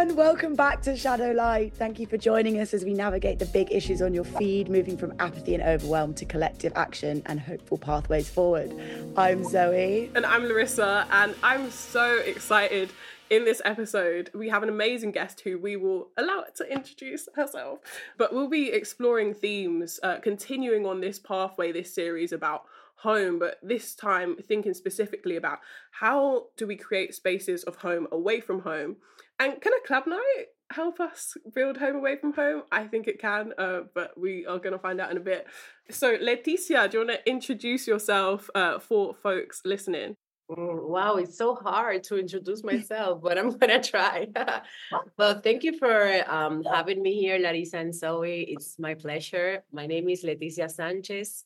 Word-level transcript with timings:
everyone. 0.00 0.16
Welcome 0.16 0.54
back 0.54 0.80
to 0.82 0.96
Shadow 0.96 1.32
Light. 1.32 1.74
Thank 1.74 1.98
you 1.98 2.06
for 2.06 2.16
joining 2.16 2.58
us 2.58 2.72
as 2.72 2.84
we 2.84 2.94
navigate 2.94 3.38
the 3.38 3.44
big 3.46 3.70
issues 3.70 4.00
on 4.00 4.14
your 4.14 4.24
feed, 4.24 4.70
moving 4.70 4.96
from 4.96 5.12
apathy 5.18 5.54
and 5.54 5.62
overwhelm 5.62 6.14
to 6.14 6.24
collective 6.24 6.72
action 6.74 7.22
and 7.26 7.38
hopeful 7.38 7.76
pathways 7.76 8.28
forward. 8.28 8.72
I'm 9.16 9.44
Zoe. 9.44 10.10
And 10.14 10.24
I'm 10.24 10.44
Larissa, 10.44 11.06
and 11.10 11.34
I'm 11.42 11.70
so 11.70 12.18
excited. 12.18 12.90
In 13.28 13.44
this 13.44 13.60
episode, 13.64 14.30
we 14.34 14.48
have 14.48 14.62
an 14.62 14.70
amazing 14.70 15.12
guest 15.12 15.42
who 15.42 15.58
we 15.58 15.76
will 15.76 16.08
allow 16.16 16.44
to 16.56 16.72
introduce 16.72 17.28
herself. 17.34 17.80
But 18.16 18.32
we'll 18.32 18.48
be 18.48 18.72
exploring 18.72 19.34
themes, 19.34 20.00
uh, 20.02 20.16
continuing 20.20 20.86
on 20.86 21.00
this 21.00 21.18
pathway, 21.18 21.72
this 21.72 21.92
series 21.92 22.32
about 22.32 22.64
home, 23.02 23.38
but 23.38 23.58
this 23.62 23.94
time 23.94 24.36
thinking 24.36 24.74
specifically 24.74 25.36
about 25.36 25.58
how 25.90 26.46
do 26.56 26.66
we 26.66 26.76
create 26.76 27.14
spaces 27.14 27.64
of 27.64 27.76
home 27.76 28.06
away 28.12 28.40
from 28.40 28.60
home? 28.60 28.96
And 29.38 29.60
can 29.60 29.72
a 29.72 29.86
club 29.86 30.06
night 30.06 30.46
help 30.70 31.00
us 31.00 31.34
build 31.54 31.78
home 31.78 31.96
away 31.96 32.16
from 32.16 32.34
home? 32.34 32.62
I 32.70 32.86
think 32.86 33.08
it 33.08 33.18
can, 33.18 33.52
uh, 33.58 33.82
but 33.94 34.18
we 34.18 34.46
are 34.46 34.58
going 34.58 34.72
to 34.72 34.78
find 34.78 35.00
out 35.00 35.10
in 35.10 35.16
a 35.16 35.20
bit. 35.20 35.46
So, 35.90 36.16
Leticia, 36.16 36.90
do 36.90 36.98
you 36.98 37.06
want 37.06 37.18
to 37.18 37.30
introduce 37.30 37.86
yourself 37.86 38.50
uh, 38.54 38.78
for 38.78 39.14
folks 39.14 39.62
listening? 39.64 40.16
Mm, 40.50 40.88
wow, 40.88 41.14
it's 41.14 41.38
so 41.38 41.54
hard 41.54 42.02
to 42.04 42.18
introduce 42.18 42.64
myself, 42.64 43.22
but 43.22 43.38
I'm 43.38 43.50
gonna 43.58 43.80
try. 43.80 44.26
well, 45.16 45.40
thank 45.40 45.62
you 45.62 45.78
for 45.78 46.28
um, 46.28 46.64
having 46.64 47.00
me 47.02 47.14
here, 47.20 47.38
Larissa 47.38 47.78
and 47.78 47.94
Zoe. 47.94 48.46
It's 48.48 48.76
my 48.76 48.94
pleasure. 48.94 49.62
My 49.72 49.86
name 49.86 50.08
is 50.08 50.24
Leticia 50.24 50.68
Sanchez. 50.68 51.44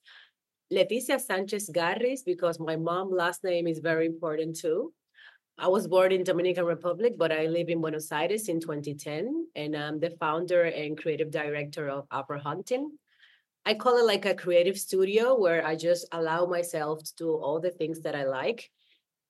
Leticia 0.73 1.20
Sanchez 1.20 1.70
Garris 1.70 2.20
because 2.24 2.59
my 2.59 2.76
mom 2.76 3.10
last 3.10 3.45
name 3.45 3.66
is 3.66 3.79
very 3.79 4.07
important 4.07 4.57
too. 4.57 4.93
I 5.57 5.68
was 5.68 5.87
born 5.87 6.10
in 6.10 6.24
Dominican 6.24 6.65
Republic, 6.65 7.15
but 7.16 7.30
I 7.30 7.46
live 7.46 7.68
in 7.68 7.80
Buenos 7.80 8.10
Aires 8.10 8.48
in 8.48 8.60
2010, 8.60 9.46
and 9.54 9.76
I'm 9.76 10.01
the 10.01 10.10
founder 10.18 10.65
and 10.65 10.98
creative 10.98 11.30
director 11.30 11.88
of 11.88 12.07
Afro 12.10 12.40
Hunting. 12.40 12.90
I 13.65 13.74
call 13.74 13.98
it 13.98 14.04
like 14.04 14.26
a 14.26 14.35
creative 14.35 14.76
studio 14.76 15.38
where 15.38 15.65
I 15.65 15.76
just 15.76 16.09
allow 16.10 16.46
myself 16.46 17.04
to 17.04 17.12
do 17.16 17.30
all 17.30 17.60
the 17.60 17.70
things 17.70 18.01
that 18.01 18.16
I 18.16 18.24
like. 18.24 18.68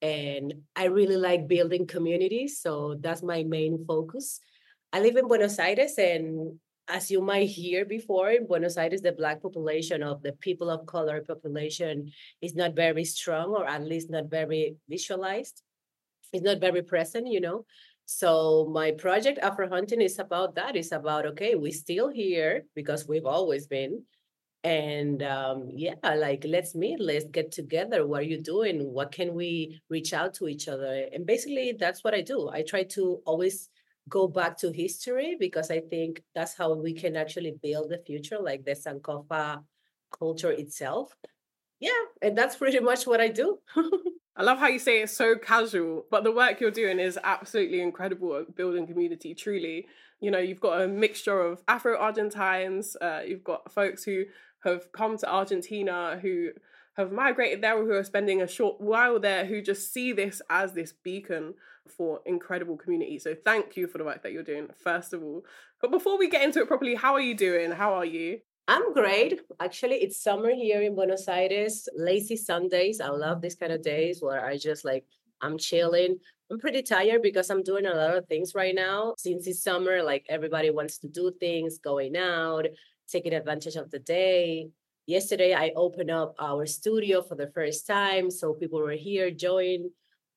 And 0.00 0.54
I 0.74 0.86
really 0.86 1.16
like 1.16 1.46
building 1.46 1.86
communities. 1.86 2.60
So 2.60 2.96
that's 2.98 3.22
my 3.22 3.44
main 3.44 3.84
focus. 3.86 4.40
I 4.92 5.00
live 5.00 5.16
in 5.16 5.28
Buenos 5.28 5.58
Aires 5.58 5.94
and 5.98 6.58
as 6.88 7.10
you 7.10 7.20
might 7.20 7.48
hear 7.48 7.84
before, 7.84 8.30
in 8.30 8.46
Buenos 8.46 8.76
Aires, 8.76 9.00
the 9.00 9.12
Black 9.12 9.40
population 9.42 10.02
of 10.02 10.22
the 10.22 10.32
people 10.32 10.70
of 10.70 10.86
color 10.86 11.22
population 11.22 12.10
is 12.42 12.54
not 12.54 12.76
very 12.76 13.04
strong, 13.04 13.50
or 13.54 13.66
at 13.66 13.82
least 13.82 14.10
not 14.10 14.30
very 14.30 14.76
visualized. 14.88 15.62
It's 16.32 16.44
not 16.44 16.60
very 16.60 16.82
present, 16.82 17.28
you 17.28 17.40
know. 17.40 17.64
So 18.06 18.68
my 18.70 18.90
project 18.90 19.38
Afro 19.38 19.68
Hunting 19.68 20.02
is 20.02 20.18
about 20.18 20.56
that. 20.56 20.76
It's 20.76 20.92
about 20.92 21.26
okay, 21.26 21.54
we're 21.54 21.72
still 21.72 22.10
here 22.10 22.64
because 22.74 23.08
we've 23.08 23.24
always 23.24 23.66
been, 23.66 24.02
and 24.62 25.22
um, 25.22 25.70
yeah, 25.72 25.94
like 26.02 26.44
let's 26.46 26.74
meet, 26.74 27.00
let's 27.00 27.24
get 27.26 27.50
together. 27.50 28.06
What 28.06 28.20
are 28.20 28.24
you 28.24 28.42
doing? 28.42 28.92
What 28.92 29.10
can 29.10 29.32
we 29.32 29.80
reach 29.88 30.12
out 30.12 30.34
to 30.34 30.48
each 30.48 30.68
other? 30.68 31.06
And 31.12 31.24
basically, 31.24 31.72
that's 31.78 32.04
what 32.04 32.14
I 32.14 32.20
do. 32.20 32.50
I 32.52 32.62
try 32.62 32.82
to 32.92 33.22
always 33.24 33.70
go 34.08 34.28
back 34.28 34.58
to 34.58 34.70
history 34.70 35.36
because 35.38 35.70
I 35.70 35.80
think 35.80 36.22
that's 36.34 36.56
how 36.56 36.74
we 36.74 36.92
can 36.92 37.16
actually 37.16 37.56
build 37.62 37.90
the 37.90 37.98
future, 37.98 38.38
like 38.40 38.64
the 38.64 38.72
Sankofa 38.72 39.62
culture 40.16 40.52
itself. 40.52 41.16
Yeah, 41.80 41.90
and 42.22 42.36
that's 42.36 42.56
pretty 42.56 42.80
much 42.80 43.06
what 43.06 43.20
I 43.20 43.28
do. 43.28 43.58
I 44.36 44.42
love 44.42 44.58
how 44.58 44.66
you 44.66 44.78
say 44.78 45.00
it's 45.00 45.16
so 45.16 45.36
casual, 45.36 46.06
but 46.10 46.24
the 46.24 46.32
work 46.32 46.60
you're 46.60 46.70
doing 46.70 46.98
is 46.98 47.18
absolutely 47.22 47.80
incredible 47.80 48.36
at 48.36 48.56
building 48.56 48.86
community, 48.86 49.34
truly. 49.34 49.86
You 50.20 50.30
know, 50.30 50.38
you've 50.38 50.60
got 50.60 50.80
a 50.80 50.88
mixture 50.88 51.40
of 51.40 51.62
Afro 51.68 51.96
Argentines, 51.96 52.96
uh, 53.00 53.20
you've 53.26 53.44
got 53.44 53.70
folks 53.70 54.02
who 54.02 54.24
have 54.64 54.90
come 54.92 55.16
to 55.18 55.30
Argentina 55.30 56.18
who 56.20 56.50
have 56.96 57.12
migrated 57.12 57.62
there 57.62 57.76
or 57.76 57.84
who 57.84 57.92
are 57.92 58.04
spending 58.04 58.40
a 58.40 58.48
short 58.48 58.80
while 58.80 59.20
there 59.20 59.44
who 59.44 59.60
just 59.60 59.92
see 59.92 60.12
this 60.12 60.40
as 60.48 60.72
this 60.72 60.92
beacon 60.92 61.54
for 61.88 62.20
incredible 62.26 62.76
community. 62.76 63.18
So 63.18 63.34
thank 63.34 63.76
you 63.76 63.86
for 63.86 63.98
the 63.98 64.04
work 64.04 64.22
that 64.22 64.32
you're 64.32 64.42
doing, 64.42 64.68
first 64.82 65.12
of 65.12 65.22
all. 65.22 65.44
But 65.80 65.90
before 65.90 66.18
we 66.18 66.28
get 66.28 66.42
into 66.42 66.60
it 66.60 66.68
properly, 66.68 66.94
how 66.94 67.14
are 67.14 67.20
you 67.20 67.34
doing? 67.34 67.70
How 67.70 67.94
are 67.94 68.04
you? 68.04 68.40
I'm 68.66 68.94
great. 68.94 69.40
Actually, 69.60 69.96
it's 69.96 70.22
summer 70.22 70.50
here 70.50 70.80
in 70.80 70.94
Buenos 70.94 71.28
Aires. 71.28 71.86
Lazy 71.94 72.36
Sundays. 72.36 73.00
I 73.00 73.08
love 73.08 73.42
these 73.42 73.54
kind 73.54 73.72
of 73.72 73.82
days 73.82 74.22
where 74.22 74.44
I 74.44 74.56
just 74.56 74.84
like 74.84 75.04
I'm 75.42 75.58
chilling. 75.58 76.18
I'm 76.50 76.58
pretty 76.58 76.82
tired 76.82 77.20
because 77.20 77.50
I'm 77.50 77.62
doing 77.62 77.84
a 77.84 77.94
lot 77.94 78.16
of 78.16 78.26
things 78.26 78.54
right 78.54 78.74
now. 78.74 79.14
Since 79.18 79.46
it's 79.46 79.62
summer, 79.62 80.02
like 80.02 80.24
everybody 80.30 80.70
wants 80.70 80.98
to 80.98 81.08
do 81.08 81.32
things, 81.38 81.78
going 81.78 82.16
out, 82.16 82.66
taking 83.08 83.34
advantage 83.34 83.76
of 83.76 83.90
the 83.90 83.98
day. 83.98 84.70
Yesterday, 85.06 85.52
I 85.52 85.72
opened 85.76 86.10
up 86.10 86.34
our 86.38 86.64
studio 86.64 87.20
for 87.22 87.34
the 87.34 87.50
first 87.54 87.86
time. 87.86 88.30
So 88.30 88.54
people 88.54 88.80
were 88.80 88.92
here, 88.92 89.30
join 89.30 89.90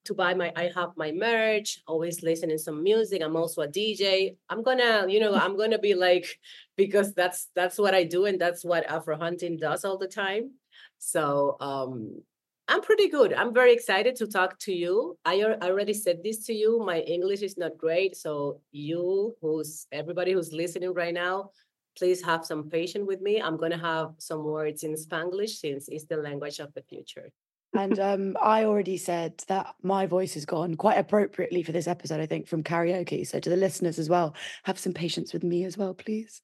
to 0.08 0.14
buy 0.14 0.34
my 0.34 0.52
I 0.56 0.72
have 0.76 0.92
my 0.98 1.12
merch, 1.12 1.82
always 1.88 2.24
listening 2.24 2.58
some 2.58 2.84
music. 2.84 3.22
I'm 3.22 3.36
also 3.36 3.62
a 3.62 3.68
DJ. 3.68 4.36
I'm 4.50 4.64
gonna, 4.64 5.06
you 5.08 5.20
know, 5.20 5.36
I'm 5.36 5.58
gonna 5.58 5.80
be 5.80 5.94
like 5.94 6.40
because 6.78 7.14
that's 7.14 7.50
that's 7.56 7.78
what 7.78 7.94
I 7.94 8.04
do 8.04 8.26
and 8.26 8.40
that's 8.40 8.66
what 8.66 8.86
Afro 8.90 9.18
Hunting 9.18 9.58
does 9.58 9.86
all 9.86 9.98
the 9.98 10.08
time. 10.08 10.52
So 10.98 11.58
um 11.60 12.22
I'm 12.70 12.82
pretty 12.82 13.08
good. 13.08 13.34
I'm 13.34 13.54
very 13.54 13.72
excited 13.72 14.18
to 14.18 14.28
talk 14.28 14.60
to 14.60 14.74
you. 14.74 15.18
I 15.24 15.42
already 15.42 15.94
said 15.94 16.22
this 16.22 16.46
to 16.48 16.54
you. 16.54 16.84
My 16.86 17.00
English 17.00 17.42
is 17.42 17.58
not 17.58 17.78
great, 17.78 18.18
so 18.18 18.60
you 18.72 19.36
who's 19.42 19.88
everybody 19.92 20.34
who's 20.34 20.52
listening 20.52 20.94
right 20.94 21.14
now, 21.14 21.52
please 21.98 22.22
have 22.24 22.46
some 22.46 22.70
patience 22.70 23.08
with 23.08 23.22
me. 23.22 23.42
I'm 23.42 23.58
to 23.58 23.78
have 23.78 24.12
some 24.18 24.44
words 24.44 24.84
in 24.84 24.96
Spanglish 24.96 25.60
since 25.60 25.88
it's 25.88 26.06
the 26.06 26.18
language 26.18 26.60
of 26.60 26.74
the 26.74 26.82
future. 26.82 27.32
And 27.74 28.00
um, 28.00 28.38
I 28.42 28.66
already 28.66 28.98
said 28.98 29.44
that 29.48 29.74
my 29.82 30.06
voice 30.06 30.34
has 30.36 30.46
gone 30.46 30.76
quite 30.76 30.98
appropriately 30.98 31.64
for 31.64 31.72
this 31.72 31.88
episode, 31.88 32.20
I 32.20 32.26
think, 32.26 32.48
from 32.48 32.64
karaoke. 32.64 33.26
So 33.26 33.40
to 33.40 33.50
the 33.50 33.56
listeners 33.56 34.00
as 34.00 34.10
well, 34.10 34.36
have 34.64 34.80
some 34.80 34.94
patience 34.94 35.34
with 35.34 35.44
me 35.44 35.64
as 35.66 35.78
well, 35.78 35.94
please. 35.94 36.42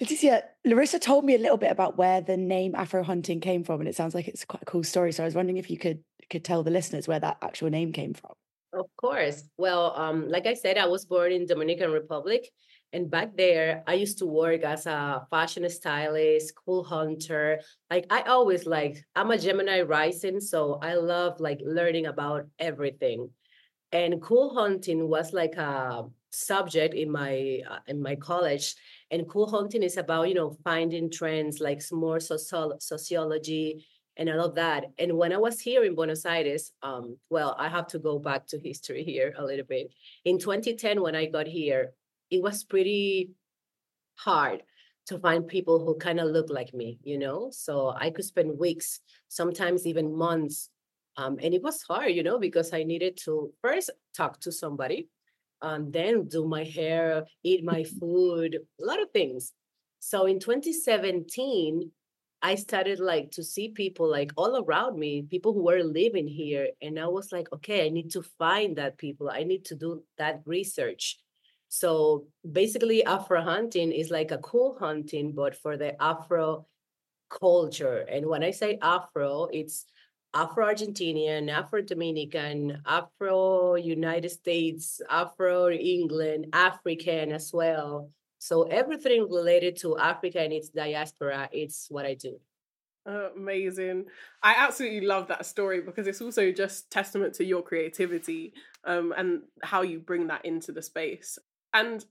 Leticia, 0.00 0.42
Larissa 0.64 0.98
told 0.98 1.24
me 1.24 1.34
a 1.34 1.38
little 1.38 1.58
bit 1.58 1.70
about 1.70 1.96
where 1.98 2.20
the 2.20 2.36
name 2.36 2.74
Afro 2.74 3.02
Hunting 3.02 3.40
came 3.40 3.64
from, 3.64 3.80
and 3.80 3.88
it 3.88 3.96
sounds 3.96 4.14
like 4.14 4.28
it's 4.28 4.44
quite 4.44 4.62
a 4.62 4.66
cool 4.66 4.84
story. 4.84 5.12
So 5.12 5.22
I 5.22 5.26
was 5.26 5.34
wondering 5.34 5.58
if 5.58 5.70
you 5.70 5.78
could 5.78 6.02
could 6.30 6.44
tell 6.44 6.62
the 6.62 6.70
listeners 6.70 7.06
where 7.06 7.20
that 7.20 7.36
actual 7.42 7.68
name 7.68 7.92
came 7.92 8.14
from. 8.14 8.32
Of 8.72 8.86
course. 8.96 9.44
Well, 9.58 9.94
um, 9.96 10.28
like 10.28 10.46
I 10.46 10.54
said, 10.54 10.78
I 10.78 10.86
was 10.86 11.04
born 11.04 11.30
in 11.30 11.46
Dominican 11.46 11.92
Republic, 11.92 12.48
and 12.92 13.10
back 13.10 13.36
there, 13.36 13.82
I 13.86 13.94
used 13.94 14.18
to 14.18 14.26
work 14.26 14.62
as 14.62 14.86
a 14.86 15.26
fashion 15.30 15.68
stylist, 15.70 16.54
cool 16.54 16.84
hunter. 16.84 17.60
Like 17.90 18.06
I 18.10 18.22
always 18.22 18.66
like, 18.66 19.02
I'm 19.16 19.30
a 19.30 19.38
Gemini 19.38 19.80
rising, 19.80 20.40
so 20.40 20.78
I 20.82 20.94
love 20.94 21.40
like 21.40 21.60
learning 21.64 22.06
about 22.06 22.46
everything. 22.58 23.30
And 23.92 24.20
cool 24.20 24.54
hunting 24.54 25.08
was 25.08 25.32
like 25.32 25.54
a 25.56 26.04
subject 26.30 26.94
in 26.94 27.10
my 27.10 27.60
uh, 27.68 27.78
in 27.86 28.02
my 28.02 28.14
college. 28.16 28.74
And 29.10 29.28
cool 29.28 29.48
hunting 29.48 29.82
is 29.82 29.96
about 29.96 30.28
you 30.28 30.34
know 30.34 30.56
finding 30.62 31.10
trends 31.10 31.60
like 31.60 31.80
more 31.92 32.20
social 32.20 32.76
sociology 32.78 33.86
and 34.18 34.28
all 34.28 34.44
of 34.44 34.54
that. 34.56 34.84
And 34.98 35.16
when 35.16 35.32
I 35.32 35.38
was 35.38 35.60
here 35.60 35.84
in 35.84 35.94
Buenos 35.94 36.26
Aires, 36.26 36.72
um, 36.82 37.16
well, 37.30 37.56
I 37.58 37.68
have 37.68 37.86
to 37.88 37.98
go 37.98 38.18
back 38.18 38.46
to 38.48 38.58
history 38.58 39.02
here 39.10 39.34
a 39.38 39.44
little 39.44 39.64
bit. 39.64 39.92
In 40.26 40.38
2010, 40.38 41.00
when 41.00 41.16
I 41.16 41.24
got 41.26 41.46
here, 41.46 41.92
it 42.32 42.42
was 42.42 42.64
pretty 42.64 43.30
hard 44.16 44.62
to 45.06 45.18
find 45.18 45.46
people 45.46 45.84
who 45.84 45.94
kind 45.96 46.18
of 46.18 46.28
look 46.28 46.48
like 46.48 46.72
me, 46.72 46.98
you 47.02 47.18
know? 47.18 47.50
So 47.52 47.94
I 47.94 48.10
could 48.10 48.24
spend 48.24 48.58
weeks, 48.58 49.00
sometimes 49.28 49.86
even 49.86 50.16
months. 50.16 50.70
Um, 51.18 51.38
and 51.42 51.52
it 51.52 51.62
was 51.62 51.82
hard, 51.82 52.12
you 52.12 52.22
know, 52.22 52.38
because 52.38 52.72
I 52.72 52.84
needed 52.84 53.18
to 53.24 53.52
first 53.60 53.90
talk 54.16 54.40
to 54.40 54.50
somebody, 54.50 55.08
and 55.60 55.92
then 55.92 56.26
do 56.26 56.48
my 56.48 56.64
hair, 56.64 57.24
eat 57.44 57.62
my 57.64 57.84
food, 57.84 58.56
a 58.80 58.84
lot 58.84 59.02
of 59.02 59.10
things. 59.10 59.52
So 60.00 60.24
in 60.26 60.40
2017, 60.40 61.90
I 62.40 62.54
started 62.56 62.98
like 62.98 63.30
to 63.32 63.44
see 63.44 63.68
people 63.68 64.10
like 64.10 64.32
all 64.36 64.64
around 64.64 64.98
me, 64.98 65.22
people 65.22 65.52
who 65.52 65.62
were 65.62 65.84
living 65.84 66.26
here. 66.26 66.68
And 66.80 66.98
I 66.98 67.06
was 67.06 67.30
like, 67.30 67.46
okay, 67.52 67.86
I 67.86 67.90
need 67.90 68.10
to 68.12 68.22
find 68.38 68.76
that 68.76 68.98
people. 68.98 69.30
I 69.30 69.44
need 69.44 69.66
to 69.66 69.76
do 69.76 70.02
that 70.18 70.40
research. 70.46 71.18
So 71.74 72.26
basically, 72.44 73.02
Afro 73.02 73.40
hunting 73.40 73.92
is 73.92 74.10
like 74.10 74.30
a 74.30 74.36
cool 74.36 74.76
hunting, 74.78 75.32
but 75.32 75.56
for 75.56 75.78
the 75.78 75.96
Afro 76.02 76.66
culture. 77.30 78.04
And 78.10 78.26
when 78.26 78.42
I 78.42 78.50
say 78.50 78.78
Afro, 78.82 79.48
it's 79.50 79.86
Afro 80.34 80.66
Argentinian, 80.66 81.48
Afro 81.48 81.80
Dominican, 81.80 82.82
Afro 82.84 83.76
United 83.76 84.28
States, 84.28 85.00
Afro 85.08 85.70
England, 85.70 86.48
African 86.52 87.32
as 87.32 87.54
well. 87.54 88.10
So 88.38 88.64
everything 88.64 89.30
related 89.30 89.78
to 89.78 89.96
Africa 89.96 90.40
and 90.40 90.52
its 90.52 90.68
diaspora, 90.68 91.48
it's 91.52 91.86
what 91.88 92.04
I 92.04 92.12
do. 92.12 92.38
Amazing. 93.06 94.04
I 94.42 94.56
absolutely 94.58 95.06
love 95.06 95.26
that 95.28 95.46
story 95.46 95.80
because 95.80 96.06
it's 96.06 96.20
also 96.20 96.52
just 96.52 96.90
testament 96.90 97.32
to 97.36 97.46
your 97.46 97.62
creativity 97.62 98.52
um, 98.84 99.14
and 99.16 99.40
how 99.62 99.80
you 99.80 100.00
bring 100.00 100.26
that 100.26 100.44
into 100.44 100.70
the 100.70 100.82
space. 100.82 101.38
And 101.74 102.04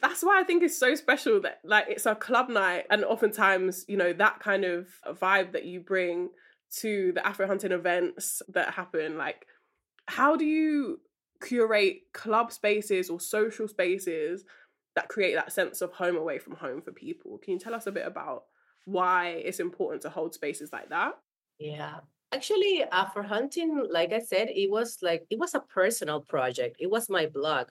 that's 0.00 0.22
why 0.22 0.40
I 0.40 0.44
think 0.44 0.62
it's 0.62 0.78
so 0.78 0.94
special 0.94 1.40
that 1.42 1.60
like 1.64 1.86
it's 1.88 2.06
a 2.06 2.14
club 2.14 2.48
night 2.48 2.86
and 2.90 3.04
oftentimes, 3.04 3.84
you 3.88 3.96
know, 3.96 4.12
that 4.12 4.40
kind 4.40 4.64
of 4.64 4.88
vibe 5.06 5.52
that 5.52 5.64
you 5.64 5.80
bring 5.80 6.30
to 6.76 7.12
the 7.12 7.26
Afro 7.26 7.46
hunting 7.46 7.72
events 7.72 8.42
that 8.48 8.74
happen, 8.74 9.16
like 9.16 9.46
how 10.06 10.36
do 10.36 10.44
you 10.44 11.00
curate 11.42 12.02
club 12.12 12.52
spaces 12.52 13.10
or 13.10 13.20
social 13.20 13.68
spaces 13.68 14.44
that 14.94 15.08
create 15.08 15.34
that 15.34 15.52
sense 15.52 15.80
of 15.80 15.92
home 15.92 16.16
away 16.16 16.38
from 16.38 16.54
home 16.54 16.80
for 16.80 16.92
people? 16.92 17.38
Can 17.38 17.54
you 17.54 17.58
tell 17.58 17.74
us 17.74 17.86
a 17.86 17.92
bit 17.92 18.06
about 18.06 18.44
why 18.84 19.28
it's 19.44 19.60
important 19.60 20.02
to 20.02 20.10
hold 20.10 20.34
spaces 20.34 20.72
like 20.72 20.90
that? 20.90 21.12
Yeah. 21.58 22.00
Actually, 22.32 22.84
Afro 22.92 23.22
hunting, 23.22 23.86
like 23.90 24.12
I 24.12 24.18
said, 24.20 24.48
it 24.50 24.70
was 24.70 24.98
like 25.02 25.26
it 25.30 25.38
was 25.38 25.54
a 25.54 25.60
personal 25.60 26.20
project. 26.20 26.76
It 26.78 26.90
was 26.90 27.08
my 27.08 27.26
blog. 27.26 27.68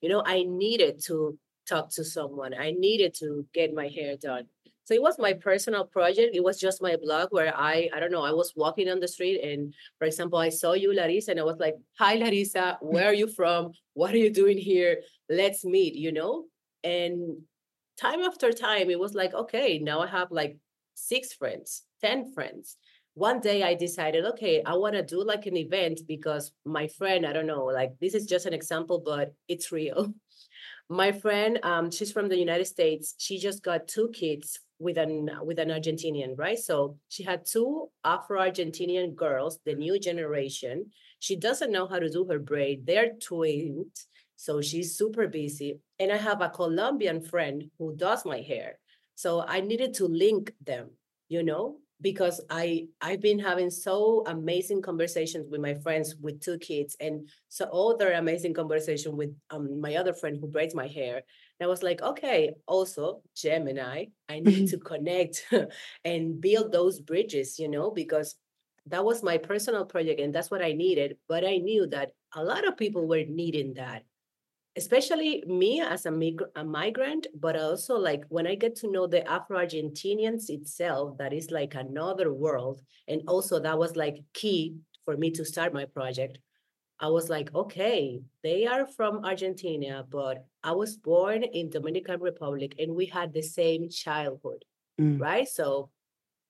You 0.00 0.08
know, 0.08 0.22
I 0.24 0.44
needed 0.44 1.00
to 1.06 1.38
talk 1.68 1.90
to 1.90 2.04
someone. 2.04 2.54
I 2.54 2.72
needed 2.72 3.14
to 3.20 3.46
get 3.52 3.74
my 3.74 3.88
hair 3.88 4.16
done. 4.16 4.46
So 4.84 4.94
it 4.94 5.02
was 5.02 5.20
my 5.20 5.34
personal 5.34 5.84
project. 5.84 6.34
It 6.34 6.42
was 6.42 6.58
just 6.58 6.82
my 6.82 6.96
blog 7.00 7.28
where 7.30 7.56
I, 7.56 7.88
I 7.94 8.00
don't 8.00 8.10
know, 8.10 8.24
I 8.24 8.32
was 8.32 8.54
walking 8.56 8.88
on 8.88 8.98
the 8.98 9.06
street 9.06 9.40
and, 9.40 9.72
for 9.98 10.06
example, 10.06 10.38
I 10.38 10.48
saw 10.48 10.72
you, 10.72 10.92
Larissa, 10.92 11.30
and 11.30 11.38
I 11.38 11.44
was 11.44 11.58
like, 11.58 11.76
Hi, 11.98 12.14
Larissa, 12.16 12.76
where 12.80 13.06
are 13.06 13.14
you 13.14 13.28
from? 13.28 13.70
What 13.94 14.12
are 14.12 14.16
you 14.16 14.32
doing 14.32 14.58
here? 14.58 15.02
Let's 15.28 15.64
meet, 15.64 15.94
you 15.94 16.10
know? 16.10 16.46
And 16.82 17.42
time 18.00 18.20
after 18.22 18.50
time, 18.52 18.90
it 18.90 18.98
was 18.98 19.14
like, 19.14 19.32
okay, 19.32 19.78
now 19.78 20.00
I 20.00 20.08
have 20.08 20.32
like 20.32 20.56
six 20.94 21.32
friends, 21.34 21.82
10 22.00 22.32
friends. 22.32 22.76
One 23.14 23.40
day 23.40 23.62
I 23.62 23.74
decided, 23.74 24.24
okay, 24.24 24.62
I 24.64 24.74
want 24.76 24.94
to 24.94 25.02
do 25.02 25.22
like 25.22 25.46
an 25.46 25.56
event 25.56 26.00
because 26.06 26.52
my 26.64 26.86
friend, 26.86 27.26
I 27.26 27.32
don't 27.32 27.46
know, 27.46 27.64
like 27.64 27.98
this 28.00 28.14
is 28.14 28.26
just 28.26 28.46
an 28.46 28.54
example, 28.54 29.02
but 29.04 29.34
it's 29.48 29.72
real. 29.72 30.14
My 30.92 31.12
friend, 31.12 31.60
um, 31.62 31.92
she's 31.92 32.10
from 32.10 32.28
the 32.28 32.36
United 32.36 32.64
States. 32.64 33.14
She 33.16 33.38
just 33.38 33.62
got 33.62 33.86
two 33.86 34.10
kids 34.12 34.58
with 34.80 34.98
an 34.98 35.30
with 35.44 35.60
an 35.60 35.68
Argentinian, 35.68 36.36
right? 36.36 36.58
So 36.58 36.96
she 37.08 37.22
had 37.22 37.46
two 37.46 37.88
Afro-Argentinian 38.04 39.14
girls, 39.14 39.60
the 39.64 39.74
new 39.74 40.00
generation. 40.00 40.90
She 41.20 41.36
doesn't 41.36 41.70
know 41.70 41.86
how 41.86 42.00
to 42.00 42.10
do 42.10 42.24
her 42.24 42.40
braid. 42.40 42.86
They're 42.86 43.12
twins, 43.22 44.06
so 44.34 44.60
she's 44.60 44.96
super 44.96 45.28
busy. 45.28 45.78
And 46.00 46.10
I 46.10 46.16
have 46.16 46.40
a 46.40 46.48
Colombian 46.48 47.20
friend 47.20 47.70
who 47.78 47.94
does 47.94 48.24
my 48.24 48.40
hair. 48.40 48.78
So 49.14 49.44
I 49.46 49.60
needed 49.60 49.94
to 49.94 50.06
link 50.06 50.52
them, 50.64 50.90
you 51.28 51.44
know, 51.44 51.76
because 52.00 52.40
I 52.50 52.86
I've 53.00 53.20
been 53.20 53.38
having 53.38 53.70
so 53.70 54.22
amazing 54.26 54.82
conversations 54.82 55.46
with 55.50 55.60
my 55.60 55.74
friends 55.74 56.14
with 56.20 56.40
two 56.40 56.58
kids 56.58 56.96
and 57.00 57.28
so 57.48 57.66
other 57.66 58.12
amazing 58.12 58.54
conversation 58.54 59.16
with 59.16 59.34
um, 59.50 59.80
my 59.80 59.96
other 59.96 60.14
friend 60.14 60.38
who 60.40 60.48
braids 60.48 60.74
my 60.74 60.86
hair. 60.86 61.16
And 61.16 61.66
I 61.66 61.66
was 61.66 61.82
like, 61.82 62.00
okay, 62.02 62.52
also 62.66 63.22
Gemini, 63.36 64.06
I 64.28 64.40
need 64.40 64.68
to 64.70 64.78
connect 64.78 65.46
and 66.04 66.40
build 66.40 66.72
those 66.72 67.00
bridges, 67.00 67.58
you 67.58 67.68
know, 67.68 67.90
because 67.90 68.36
that 68.86 69.04
was 69.04 69.22
my 69.22 69.36
personal 69.36 69.84
project 69.84 70.20
and 70.20 70.34
that's 70.34 70.50
what 70.50 70.62
I 70.62 70.72
needed. 70.72 71.16
But 71.28 71.44
I 71.44 71.58
knew 71.58 71.86
that 71.88 72.12
a 72.34 72.42
lot 72.42 72.66
of 72.66 72.76
people 72.76 73.06
were 73.06 73.24
needing 73.28 73.74
that 73.74 74.04
especially 74.76 75.42
me 75.46 75.80
as 75.80 76.06
a, 76.06 76.10
mig- 76.10 76.42
a 76.54 76.64
migrant, 76.64 77.26
but 77.38 77.58
also 77.58 77.96
like 77.96 78.24
when 78.28 78.46
I 78.46 78.54
get 78.54 78.76
to 78.76 78.90
know 78.90 79.06
the 79.06 79.26
Afro 79.28 79.58
Argentinians 79.58 80.48
itself, 80.48 81.18
that 81.18 81.32
is 81.32 81.50
like 81.50 81.74
another 81.74 82.32
world. 82.32 82.80
And 83.08 83.22
also, 83.26 83.58
that 83.60 83.78
was 83.78 83.96
like 83.96 84.22
key 84.32 84.76
for 85.04 85.16
me 85.16 85.30
to 85.32 85.44
start 85.44 85.74
my 85.74 85.86
project. 85.86 86.38
I 87.00 87.08
was 87.08 87.30
like, 87.30 87.52
okay, 87.54 88.20
they 88.42 88.66
are 88.66 88.86
from 88.86 89.24
Argentina, 89.24 90.04
but 90.08 90.44
I 90.62 90.72
was 90.72 90.96
born 90.96 91.42
in 91.42 91.70
Dominican 91.70 92.20
Republic 92.20 92.74
and 92.78 92.94
we 92.94 93.06
had 93.06 93.32
the 93.32 93.42
same 93.42 93.88
childhood, 93.88 94.64
mm. 95.00 95.18
right? 95.18 95.48
So 95.48 95.88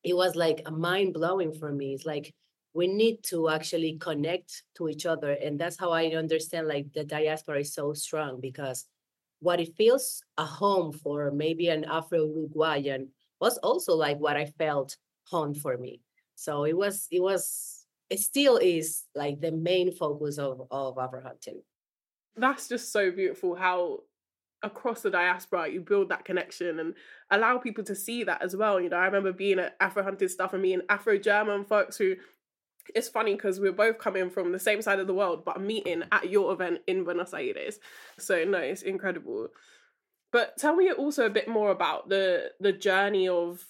it 0.02 0.16
was 0.16 0.34
like 0.34 0.62
a 0.66 0.72
mind 0.72 1.14
blowing 1.14 1.52
for 1.52 1.70
me. 1.70 1.94
It's 1.94 2.04
like 2.04 2.34
we 2.72 2.86
need 2.86 3.22
to 3.24 3.48
actually 3.48 3.96
connect 3.98 4.62
to 4.76 4.88
each 4.88 5.06
other 5.06 5.32
and 5.32 5.58
that's 5.58 5.78
how 5.78 5.90
i 5.90 6.06
understand 6.08 6.68
like 6.68 6.92
the 6.92 7.04
diaspora 7.04 7.60
is 7.60 7.74
so 7.74 7.92
strong 7.92 8.40
because 8.40 8.86
what 9.40 9.60
it 9.60 9.74
feels 9.76 10.22
a 10.38 10.44
home 10.44 10.92
for 10.92 11.30
maybe 11.30 11.68
an 11.68 11.84
afro 11.84 12.26
uruguayan 12.26 13.08
was 13.40 13.58
also 13.58 13.94
like 13.94 14.18
what 14.18 14.36
i 14.36 14.44
felt 14.44 14.96
home 15.30 15.54
for 15.54 15.78
me. 15.78 16.00
So 16.34 16.64
it 16.64 16.76
was 16.76 17.06
it 17.10 17.20
was 17.20 17.86
it 18.08 18.18
still 18.18 18.56
is 18.56 19.04
like 19.14 19.40
the 19.40 19.52
main 19.52 19.92
focus 19.92 20.38
of 20.38 20.62
of 20.70 20.98
afro 20.98 21.22
hunting 21.22 21.62
that's 22.36 22.68
just 22.68 22.92
so 22.92 23.10
beautiful 23.10 23.54
how 23.54 24.00
across 24.62 25.02
the 25.02 25.10
diaspora 25.10 25.68
you 25.68 25.80
build 25.80 26.08
that 26.08 26.24
connection 26.24 26.80
and 26.80 26.94
allow 27.30 27.58
people 27.58 27.84
to 27.84 27.94
see 27.94 28.24
that 28.24 28.42
as 28.42 28.54
well 28.54 28.80
you 28.80 28.88
know? 28.88 28.96
I 28.96 29.06
remember 29.06 29.32
being 29.32 29.58
at 29.58 29.76
afro 29.80 30.02
hunting 30.02 30.28
stuff 30.28 30.52
and 30.52 30.62
meeting 30.62 30.82
afro 30.88 31.18
german 31.18 31.64
folks 31.64 31.96
who 31.96 32.16
it's 32.94 33.08
funny 33.08 33.34
because 33.34 33.60
we're 33.60 33.72
both 33.72 33.98
coming 33.98 34.30
from 34.30 34.52
the 34.52 34.58
same 34.58 34.82
side 34.82 34.98
of 34.98 35.06
the 35.06 35.14
world, 35.14 35.44
but 35.44 35.60
meeting 35.60 36.02
at 36.12 36.30
your 36.30 36.52
event 36.52 36.80
in 36.86 37.04
Buenos 37.04 37.34
Aires. 37.34 37.78
So 38.18 38.44
no, 38.44 38.58
it's 38.58 38.82
incredible. 38.82 39.48
But 40.32 40.56
tell 40.56 40.76
me 40.76 40.90
also 40.92 41.26
a 41.26 41.30
bit 41.30 41.48
more 41.48 41.70
about 41.70 42.08
the 42.08 42.52
the 42.60 42.72
journey 42.72 43.28
of, 43.28 43.66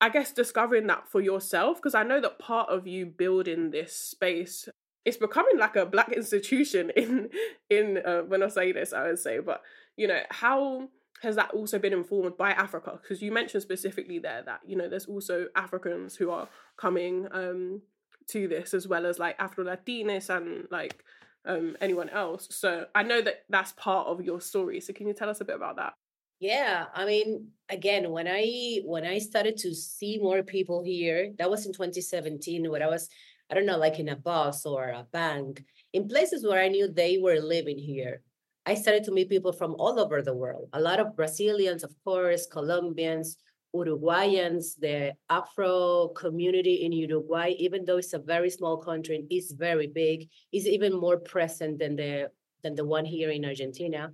I 0.00 0.08
guess, 0.08 0.32
discovering 0.32 0.86
that 0.86 1.08
for 1.08 1.20
yourself, 1.20 1.76
because 1.76 1.94
I 1.94 2.02
know 2.02 2.20
that 2.20 2.38
part 2.38 2.70
of 2.70 2.86
you 2.86 3.06
building 3.06 3.70
this 3.70 3.94
space, 3.94 4.68
it's 5.04 5.16
becoming 5.16 5.58
like 5.58 5.76
a 5.76 5.86
black 5.86 6.12
institution 6.16 6.90
in 6.96 7.28
in 7.68 8.00
uh, 8.04 8.22
Buenos 8.22 8.56
Aires, 8.56 8.92
I 8.92 9.08
would 9.08 9.18
say. 9.18 9.40
But 9.40 9.62
you 9.96 10.08
know, 10.08 10.20
how 10.30 10.88
has 11.22 11.36
that 11.36 11.50
also 11.52 11.78
been 11.78 11.92
informed 11.92 12.36
by 12.36 12.50
Africa? 12.50 12.98
Because 13.00 13.22
you 13.22 13.30
mentioned 13.30 13.62
specifically 13.62 14.18
there 14.18 14.42
that 14.42 14.60
you 14.66 14.76
know 14.76 14.88
there's 14.88 15.06
also 15.06 15.46
Africans 15.54 16.16
who 16.16 16.30
are 16.30 16.48
coming 16.76 17.28
um, 17.30 17.82
to 18.28 18.48
this 18.48 18.74
as 18.74 18.88
well 18.88 19.06
as 19.06 19.18
like 19.18 19.36
Afro 19.38 19.64
Latinas 19.64 20.30
and 20.30 20.66
like 20.70 21.04
um, 21.44 21.76
anyone 21.80 22.08
else. 22.08 22.48
So 22.50 22.86
I 22.94 23.02
know 23.02 23.20
that 23.22 23.44
that's 23.48 23.72
part 23.72 24.06
of 24.06 24.22
your 24.22 24.40
story. 24.40 24.80
So 24.80 24.92
can 24.92 25.06
you 25.06 25.14
tell 25.14 25.28
us 25.28 25.40
a 25.40 25.44
bit 25.44 25.56
about 25.56 25.76
that? 25.76 25.94
Yeah, 26.40 26.86
I 26.92 27.04
mean, 27.04 27.50
again, 27.68 28.10
when 28.10 28.26
I 28.26 28.80
when 28.84 29.04
I 29.04 29.18
started 29.18 29.56
to 29.58 29.72
see 29.74 30.18
more 30.18 30.42
people 30.42 30.82
here, 30.82 31.32
that 31.38 31.48
was 31.48 31.66
in 31.66 31.72
2017 31.72 32.68
when 32.68 32.82
I 32.82 32.88
was, 32.88 33.08
I 33.48 33.54
don't 33.54 33.66
know, 33.66 33.78
like 33.78 34.00
in 34.00 34.08
a 34.08 34.16
bus 34.16 34.66
or 34.66 34.88
a 34.88 35.06
bank, 35.12 35.64
in 35.92 36.08
places 36.08 36.44
where 36.44 36.60
I 36.60 36.68
knew 36.68 36.88
they 36.88 37.18
were 37.18 37.38
living 37.38 37.78
here. 37.78 38.22
I 38.66 38.74
started 38.74 39.04
to 39.04 39.12
meet 39.12 39.28
people 39.28 39.52
from 39.52 39.76
all 39.78 40.00
over 40.00 40.20
the 40.20 40.34
world. 40.34 40.68
A 40.72 40.80
lot 40.80 40.98
of 40.98 41.16
Brazilians, 41.16 41.84
of 41.84 41.94
course, 42.04 42.46
Colombians, 42.46 43.36
Uruguayans, 43.74 44.78
the 44.78 45.14
Afro 45.30 46.08
community 46.08 46.84
in 46.84 46.92
Uruguay, 46.92 47.54
even 47.58 47.84
though 47.84 47.96
it's 47.96 48.12
a 48.12 48.18
very 48.18 48.50
small 48.50 48.76
country, 48.76 49.26
is 49.30 49.52
very 49.52 49.86
big, 49.86 50.28
is 50.52 50.66
even 50.66 50.92
more 50.92 51.18
present 51.18 51.78
than 51.78 51.96
the 51.96 52.30
than 52.62 52.74
the 52.74 52.84
one 52.84 53.04
here 53.04 53.30
in 53.30 53.44
Argentina. 53.44 54.12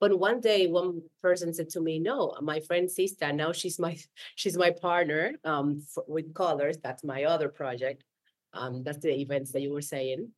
But 0.00 0.16
one 0.18 0.40
day, 0.40 0.68
one 0.68 1.02
person 1.22 1.52
said 1.52 1.70
to 1.70 1.80
me, 1.80 1.98
"No, 1.98 2.36
my 2.40 2.60
friend 2.60 2.88
Sista, 2.88 3.34
now 3.34 3.52
she's 3.52 3.78
my 3.78 3.96
she's 4.36 4.56
my 4.56 4.70
partner 4.70 5.34
um, 5.44 5.80
for, 5.80 6.04
with 6.06 6.34
Colors. 6.34 6.78
That's 6.82 7.02
my 7.02 7.24
other 7.24 7.48
project. 7.48 8.04
Um, 8.52 8.82
that's 8.82 8.98
the 8.98 9.14
events 9.20 9.52
that 9.52 9.62
you 9.62 9.72
were 9.72 9.82
saying." 9.82 10.30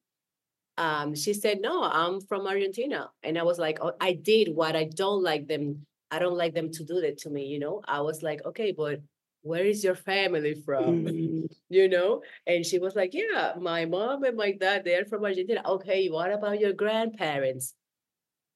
Um, 0.78 1.14
she 1.14 1.34
said, 1.34 1.60
"No, 1.60 1.82
I'm 1.82 2.20
from 2.20 2.46
Argentina," 2.46 3.10
and 3.22 3.36
I 3.36 3.42
was 3.42 3.58
like, 3.58 3.78
oh, 3.82 3.92
"I 4.00 4.12
did 4.12 4.54
what 4.54 4.76
I 4.76 4.84
don't 4.84 5.22
like 5.22 5.46
them 5.48 5.86
I 6.11 6.19
don't 6.19 6.37
like 6.37 6.55
them 6.55 6.71
to 6.73 6.85
do 6.85 7.00
that 7.00 7.19
to 7.19 7.31
me, 7.31 7.47
you 7.47 7.59
know? 7.59 7.83
I 7.87 8.00
was 8.00 8.23
like, 8.23 8.45
okay, 8.45 8.73
but 8.73 9.00
where 9.43 9.64
is 9.64 9.83
your 9.83 9.95
family 9.95 10.55
from? 10.55 11.05
Mm-hmm. 11.07 11.47
you 11.69 11.88
know? 11.88 12.23
And 12.47 12.64
she 12.64 12.79
was 12.79 12.95
like, 12.95 13.14
yeah, 13.14 13.55
my 13.59 13.87
mom 13.87 14.25
and 14.25 14.37
my 14.37 14.52
dad, 14.52 14.85
they're 14.85 15.05
from 15.05 15.25
Argentina. 15.25 15.62
Okay, 15.64 16.09
what 16.09 16.33
about 16.33 16.61
your 16.61 16.73
grandparents? 16.73 17.75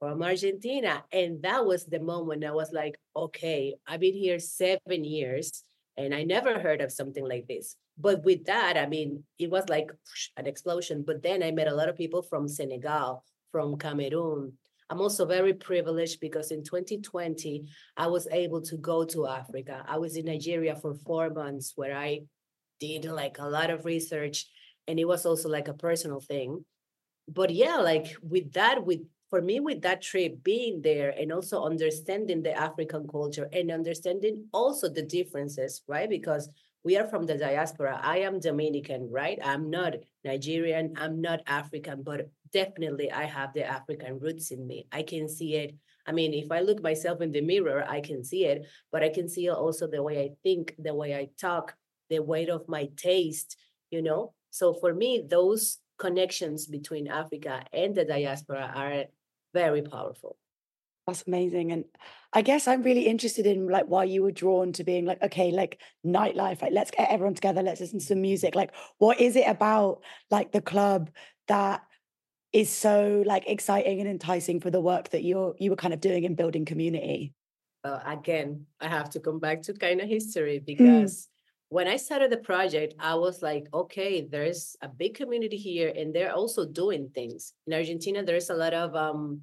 From 0.01 0.23
Argentina. 0.23 1.05
And 1.13 1.43
that 1.43 1.65
was 1.65 1.87
the 1.87 2.01
moment 2.01 2.45
I 2.45 2.51
was 2.51 2.73
like, 2.73 2.99
okay, 3.17 3.75
I've 3.87 4.01
been 4.01 4.15
here 4.15 4.39
seven 4.39 5.05
years 5.05 5.63
and 5.97 6.15
I 6.15 6.25
never 6.25 6.59
heard 6.59 6.81
of 6.81 6.93
something 6.93 7.27
like 7.27 7.47
this. 7.47 7.77
But 7.97 8.25
with 8.25 8.45
that, 8.47 8.77
I 8.77 8.87
mean, 8.87 9.23
it 9.39 9.51
was 9.51 9.69
like 9.69 9.91
an 10.37 10.47
explosion. 10.47 11.05
But 11.07 11.23
then 11.23 11.43
I 11.43 11.53
met 11.53 11.69
a 11.69 11.75
lot 11.75 11.89
of 11.89 11.97
people 11.97 12.23
from 12.23 12.49
Senegal, 12.49 13.25
from 13.53 13.79
Cameroon, 13.79 14.55
I'm 14.95 15.01
also 15.01 15.27
very 15.27 15.53
privileged 15.53 16.21
because 16.21 16.53
in 16.53 16.63
2020, 16.63 17.67
I 17.97 18.07
was 18.07 18.29
able 18.31 18.63
to 18.63 18.77
go 18.77 19.05
to 19.07 19.27
Africa. 19.27 19.85
I 19.89 19.99
was 19.99 20.15
in 20.15 20.27
Nigeria 20.27 20.77
for 20.77 20.95
four 20.95 21.31
months 21.31 21.73
where 21.75 21.97
I 21.97 22.21
did 22.79 23.05
like 23.05 23.41
a 23.41 23.49
lot 23.49 23.71
of 23.71 23.85
research 23.85 24.47
and 24.87 25.01
it 25.01 25.05
was 25.05 25.27
also 25.27 25.49
like 25.49 25.67
a 25.67 25.75
personal 25.75 26.21
thing. 26.21 26.65
But 27.27 27.51
yeah, 27.51 27.79
like 27.79 28.17
with 28.23 28.53
that, 28.53 28.87
with 28.87 29.01
for 29.31 29.43
me, 29.43 29.59
with 29.59 29.83
that 29.83 30.01
trip, 30.01 30.45
being 30.45 30.81
there 30.81 31.11
and 31.11 31.33
also 31.33 31.65
understanding 31.65 32.45
the 32.45 32.57
African 32.57 33.09
culture 33.09 33.49
and 33.53 33.73
understanding 33.73 34.47
also 34.53 34.89
the 34.89 35.03
differences, 35.03 35.83
right? 35.89 36.09
Because 36.09 36.49
we 36.85 36.97
are 36.97 37.09
from 37.09 37.27
the 37.27 37.37
diaspora. 37.37 37.99
I 38.01 38.19
am 38.19 38.39
Dominican, 38.39 39.11
right? 39.11 39.41
I'm 39.43 39.71
not 39.71 39.95
Nigerian, 40.23 40.95
I'm 40.97 41.21
not 41.21 41.41
African, 41.49 42.05
but 42.05 42.29
definitely 42.55 43.11
I 43.13 43.25
have 43.25 43.53
the 43.53 43.65
African 43.65 44.19
roots 44.21 44.53
in 44.53 44.67
me. 44.67 44.87
I 44.93 45.03
can 45.03 45.29
see 45.29 45.57
it. 45.57 45.75
I 46.07 46.13
mean, 46.13 46.33
if 46.33 46.51
I 46.53 46.61
look 46.61 46.83
myself 46.83 47.21
in 47.21 47.33
the 47.33 47.41
mirror, 47.41 47.85
I 47.87 48.01
can 48.01 48.23
see 48.25 48.45
it, 48.47 48.67
but 48.93 49.03
I 49.03 49.09
can 49.09 49.29
see 49.29 49.51
also 49.51 49.87
the 49.87 50.03
way 50.03 50.23
I 50.23 50.31
think, 50.43 50.75
the 50.79 50.95
way 50.95 51.15
I 51.15 51.29
talk, 51.39 51.75
the 52.09 52.21
weight 52.21 52.49
of 52.49 52.69
my 52.69 52.89
taste, 52.97 53.57
you 53.91 54.01
know? 54.01 54.33
So 54.51 54.73
for 54.73 54.95
me, 54.95 55.25
those 55.29 55.79
connections 55.99 56.67
between 56.67 57.09
Africa 57.09 57.65
and 57.73 57.95
the 57.95 58.05
diaspora 58.05 58.73
are 58.75 59.05
very 59.53 59.83
powerful. 59.83 60.37
That's 61.07 61.25
amazing. 61.27 61.73
And 61.73 61.85
I 62.33 62.43
guess 62.43 62.67
I'm 62.67 62.83
really 62.83 63.07
interested 63.07 63.47
in 63.47 63.69
like 63.69 63.87
why 63.87 64.05
you 64.05 64.23
were 64.23 64.33
drawn 64.33 64.73
to 64.75 64.85
being 64.85 65.05
like, 65.05 65.23
okay, 65.23 65.51
like 65.51 65.81
nightlife, 66.07 66.63
like 66.63 66.73
let's 66.73 66.91
get 66.91 67.11
everyone 67.11 67.35
together, 67.35 67.63
let's 67.63 67.81
listen 67.81 67.99
to 67.99 68.05
some 68.05 68.23
music. 68.23 68.55
Like, 68.55 68.73
what 68.99 69.21
is 69.21 69.37
it 69.37 69.47
about 69.47 70.03
like 70.31 70.53
the 70.53 70.63
club 70.63 71.11
that 71.49 71.83
is 72.55 72.71
so 72.71 73.23
like 73.27 73.45
exciting 73.49 74.01
and 74.01 74.09
enticing 74.09 74.61
for 74.61 74.71
the 74.71 74.81
work 74.81 75.11
that 75.11 75.25
you're 75.25 75.55
you 75.59 75.71
were 75.71 75.77
kind 75.85 75.93
of 75.93 76.01
doing 76.01 76.25
in 76.25 76.35
building 76.37 76.65
community? 76.65 77.35
Uh, 77.83 78.01
again, 78.07 78.65
I 78.81 78.89
have 78.89 79.11
to 79.11 79.21
come 79.21 79.39
back 79.41 79.61
to 79.63 79.75
kind 79.75 80.01
of 80.01 80.09
history 80.09 80.61
Mm. 80.61 80.65
because 80.65 81.29
when 81.69 81.89
I 81.89 81.97
started 81.97 82.31
the 82.31 82.39
project, 82.39 82.95
I 83.01 83.15
was 83.17 83.43
like, 83.43 83.67
okay, 83.75 84.23
there's 84.23 84.77
a 84.81 84.89
big 84.89 85.15
community 85.15 85.57
here, 85.57 85.93
and 85.99 86.15
they're 86.15 86.33
also 86.33 86.65
doing 86.65 87.11
things. 87.11 87.53
In 87.67 87.75
Argentina, 87.75 88.23
there's 88.23 88.51
a 88.51 88.55
lot 88.55 88.73
of 88.73 88.95
um, 88.95 89.43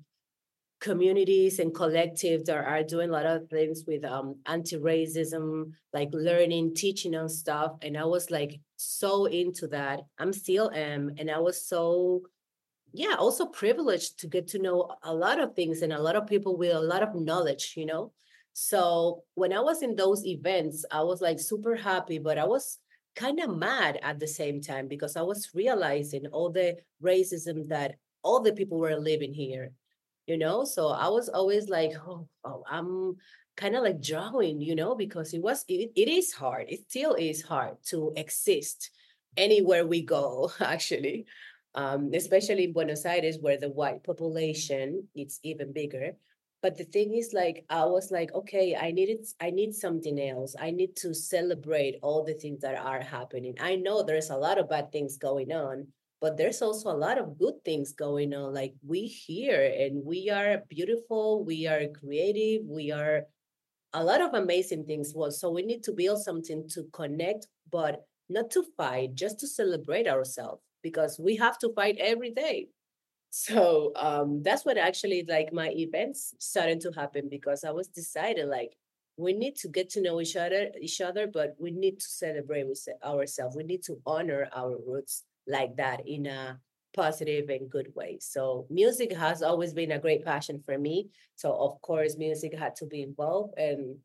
communities 0.80 1.60
and 1.60 1.74
collectives 1.74 2.46
that 2.46 2.58
are 2.58 2.84
doing 2.84 3.10
a 3.10 3.14
lot 3.14 3.26
of 3.26 3.50
things 3.50 3.84
with 3.86 4.04
um, 4.06 4.38
anti-racism, 4.46 5.72
like 5.94 6.10
learning, 6.14 6.74
teaching 6.74 7.14
and 7.16 7.30
stuff. 7.30 7.72
And 7.82 7.98
I 7.98 8.06
was 8.06 8.32
like 8.32 8.60
so 8.78 9.26
into 9.26 9.68
that. 9.68 10.00
I'm 10.18 10.34
still 10.34 10.72
am, 10.74 11.12
and 11.18 11.30
I 11.30 11.40
was 11.40 11.68
so 11.68 12.24
yeah, 12.94 13.16
also 13.18 13.46
privileged 13.46 14.20
to 14.20 14.28
get 14.28 14.48
to 14.50 14.60
know 14.60 14.96
a 15.04 15.14
lot 15.14 15.40
of 15.40 15.56
things 15.56 15.82
and 15.82 15.94
a 15.94 16.02
lot 16.02 16.16
of 16.16 16.28
people 16.28 16.58
with 16.58 16.76
a 16.76 16.80
lot 16.80 17.04
of 17.04 17.16
knowledge, 17.16 17.74
you 17.78 17.86
know. 17.86 18.12
So 18.54 19.24
when 19.36 19.54
I 19.54 19.62
was 19.62 19.82
in 19.82 19.96
those 19.96 20.26
events, 20.26 20.84
I 20.92 21.04
was 21.04 21.22
like 21.22 21.40
super 21.40 21.76
happy, 21.76 22.20
but 22.20 22.38
I 22.38 22.46
was 22.46 22.80
kind 23.16 23.40
of 23.40 23.56
mad 23.56 24.00
at 24.02 24.20
the 24.20 24.28
same 24.28 24.62
time 24.62 24.88
because 24.88 25.16
I 25.16 25.22
was 25.22 25.50
realizing 25.54 26.28
all 26.28 26.50
the 26.50 26.78
racism 27.02 27.68
that 27.70 27.96
all 28.24 28.42
the 28.42 28.54
people 28.54 28.78
were 28.78 28.96
living 28.98 29.34
here, 29.34 29.72
you 30.28 30.38
know. 30.38 30.66
So 30.66 30.90
I 30.90 31.08
was 31.08 31.30
always 31.30 31.70
like, 31.70 31.94
oh, 32.06 32.28
oh 32.44 32.64
I'm 32.70 33.16
kind 33.56 33.76
of 33.76 33.84
like 33.84 34.02
drawing, 34.02 34.60
you 34.60 34.76
know, 34.76 34.96
because 34.96 35.34
it 35.34 35.42
was 35.42 35.64
it, 35.68 35.92
it 35.96 36.10
is 36.10 36.34
hard. 36.34 36.66
It 36.68 36.90
still 36.90 37.16
is 37.16 37.42
hard 37.42 37.78
to 37.86 38.12
exist 38.16 38.92
anywhere 39.38 39.86
we 39.86 40.02
go, 40.02 40.52
actually. 40.60 41.26
Um, 41.74 42.12
especially 42.14 42.66
in 42.66 42.74
Buenos 42.74 43.06
Aires, 43.06 43.38
where 43.40 43.58
the 43.58 43.70
white 43.70 44.04
population 44.04 45.08
it's 45.16 45.40
even 45.44 45.72
bigger. 45.72 46.14
But 46.62 46.78
the 46.78 46.84
thing 46.84 47.16
is 47.16 47.34
like 47.34 47.66
i 47.70 47.86
was 47.86 48.12
like 48.12 48.32
okay 48.36 48.76
i 48.76 48.92
needed 48.92 49.26
i 49.40 49.50
need 49.50 49.74
something 49.74 50.20
else. 50.20 50.56
I 50.60 50.72
need 50.72 50.96
to 50.98 51.14
celebrate 51.14 51.98
all 52.04 52.24
the 52.24 52.36
things 52.36 52.62
that 52.62 52.78
are 52.78 53.02
happening. 53.02 53.56
I 53.60 53.76
know 53.78 54.04
there's 54.04 54.30
a 54.30 54.38
lot 54.38 54.60
of 54.60 54.70
bad 54.70 54.92
things 54.92 55.18
going 55.18 55.52
on 55.52 55.88
but 56.22 56.38
there's 56.38 56.62
also 56.62 56.92
a 56.92 57.02
lot 57.08 57.18
of 57.18 57.40
good 57.40 57.56
things 57.66 57.94
going 57.94 58.32
on. 58.36 58.54
Like 58.54 58.76
we 58.86 59.08
here 59.08 59.74
and 59.76 60.06
we 60.06 60.30
are 60.30 60.62
beautiful 60.70 61.44
we 61.44 61.68
are 61.68 61.88
creative 61.88 62.62
we 62.68 62.92
are 62.92 63.24
a 63.94 64.04
lot 64.04 64.22
of 64.22 64.34
amazing 64.34 64.86
things. 64.86 65.14
Was 65.16 65.40
so 65.40 65.50
we 65.50 65.64
need 65.64 65.84
to 65.84 65.92
build 65.92 66.22
something 66.22 66.68
to 66.70 66.84
connect 66.94 67.48
but 67.72 68.06
not 68.30 68.52
to 68.52 68.64
fight 68.78 69.16
just 69.16 69.40
to 69.40 69.48
celebrate 69.48 70.08
ourselves 70.08 70.62
because 70.82 71.20
we 71.20 71.36
have 71.36 71.58
to 71.60 71.74
fight 71.74 71.98
every 72.00 72.32
day 72.32 72.68
so 73.32 73.94
um, 73.96 74.44
that's 74.44 74.66
what 74.66 74.78
actually 74.78 75.26
like 75.28 75.54
my 75.54 75.70
events 75.70 76.36
started 76.38 76.82
to 76.82 76.92
happen 76.92 77.30
because 77.30 77.64
I 77.64 77.72
was 77.72 77.88
decided 77.88 78.48
like 78.50 78.76
we 79.16 79.32
need 79.32 79.56
to 79.58 79.70
get 79.70 79.90
to 79.92 80.02
know 80.02 80.20
each 80.20 80.36
other, 80.36 80.70
each 80.80 81.00
other, 81.00 81.28
but 81.28 81.56
we 81.58 81.72
need 81.72 82.00
to 82.00 82.06
celebrate 82.06 82.66
ourselves. 83.06 83.56
We 83.56 83.64
need 83.64 83.84
to 83.84 83.98
honor 84.06 84.50
our 84.54 84.78
roots 84.86 85.24
like 85.48 85.78
that 85.78 86.02
in 86.06 86.26
a 86.26 86.60
positive 86.94 87.50
and 87.50 87.70
good 87.70 87.94
way. 87.96 88.18
So 88.20 88.68
music 88.70 89.14
has 89.14 89.42
always 89.42 89.74
been 89.74 89.92
a 89.92 90.00
great 90.00 90.26
passion 90.26 90.62
for 90.66 90.78
me. 90.78 91.08
So 91.36 91.54
of 91.54 91.82
course, 91.82 92.18
music 92.18 92.54
had 92.58 92.76
to 92.78 92.86
be 92.86 93.02
involved, 93.02 93.54
and 93.58 93.96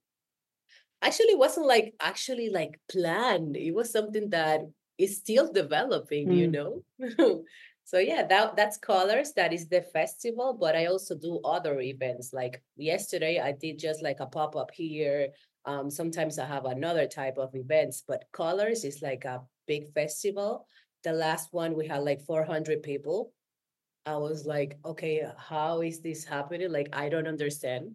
actually 1.02 1.32
it 1.32 1.38
wasn't 1.38 1.66
like 1.66 1.94
actually 1.98 2.50
like 2.50 2.78
planned. 2.88 3.56
It 3.56 3.72
was 3.72 3.90
something 3.90 4.30
that 4.30 4.60
is 4.98 5.16
still 5.18 5.52
developing, 5.52 6.28
mm. 6.28 6.36
you 6.36 6.48
know. 6.48 6.82
So 7.86 7.98
yeah, 7.98 8.26
that 8.26 8.56
that's 8.56 8.76
Colors. 8.78 9.32
That 9.34 9.52
is 9.52 9.68
the 9.68 9.80
festival, 9.80 10.58
but 10.58 10.74
I 10.74 10.86
also 10.86 11.14
do 11.14 11.38
other 11.44 11.78
events. 11.80 12.32
Like 12.32 12.60
yesterday, 12.76 13.38
I 13.38 13.52
did 13.52 13.78
just 13.78 14.02
like 14.02 14.18
a 14.18 14.26
pop 14.26 14.56
up 14.56 14.72
here. 14.74 15.28
Um, 15.66 15.88
sometimes 15.88 16.40
I 16.40 16.46
have 16.46 16.64
another 16.64 17.06
type 17.06 17.38
of 17.38 17.54
events, 17.54 18.02
but 18.06 18.24
Colors 18.32 18.82
is 18.82 19.02
like 19.02 19.24
a 19.24 19.40
big 19.68 19.86
festival. 19.94 20.66
The 21.04 21.12
last 21.12 21.52
one 21.52 21.76
we 21.76 21.86
had 21.86 22.02
like 22.02 22.22
400 22.22 22.82
people. 22.82 23.30
I 24.04 24.16
was 24.16 24.46
like, 24.46 24.78
okay, 24.84 25.22
how 25.38 25.80
is 25.82 26.00
this 26.00 26.24
happening? 26.24 26.72
Like 26.72 26.88
I 26.92 27.08
don't 27.08 27.28
understand. 27.28 27.94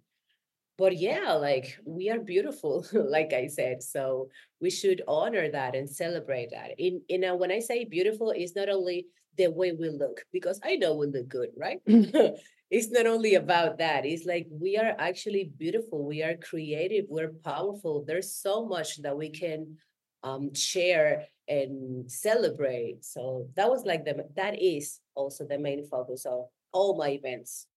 But 0.82 0.98
yeah, 0.98 1.34
like 1.34 1.78
we 1.86 2.10
are 2.10 2.18
beautiful, 2.18 2.84
like 2.94 3.34
I 3.34 3.46
said. 3.46 3.84
So 3.84 4.30
we 4.60 4.72
should 4.72 5.04
honor 5.08 5.48
that 5.52 5.76
and 5.76 5.88
celebrate 5.88 6.50
that. 6.50 6.72
In 6.80 7.04
in 7.08 7.24
a, 7.24 7.36
when 7.36 7.52
I 7.52 7.60
say 7.60 7.86
beautiful, 7.86 8.32
it's 8.32 8.56
not 8.56 8.68
only 8.68 9.06
the 9.38 9.52
way 9.52 9.74
we 9.74 9.90
look 9.90 10.26
because 10.34 10.60
I 10.64 10.78
know 10.78 10.96
we 10.96 11.06
look 11.06 11.30
good, 11.30 11.50
right? 11.56 11.80
it's 11.86 12.90
not 12.90 13.06
only 13.06 13.36
about 13.36 13.78
that. 13.78 14.08
It's 14.08 14.26
like 14.26 14.48
we 14.50 14.76
are 14.76 14.96
actually 14.98 15.52
beautiful. 15.56 16.04
We 16.04 16.24
are 16.24 16.36
creative. 16.38 17.06
We're 17.10 17.36
powerful. 17.46 18.04
There's 18.04 18.34
so 18.34 18.66
much 18.66 19.04
that 19.04 19.16
we 19.16 19.30
can 19.30 19.78
um, 20.24 20.52
share 20.56 21.28
and 21.48 22.10
celebrate. 22.10 23.06
So 23.06 23.46
that 23.56 23.70
was 23.70 23.86
like 23.86 24.04
the 24.04 24.26
that 24.36 24.60
is 24.60 25.00
also 25.14 25.46
the 25.46 25.60
main 25.60 25.86
focus 25.86 26.26
of 26.26 26.50
all 26.74 26.98
my 26.98 27.10
events. 27.10 27.68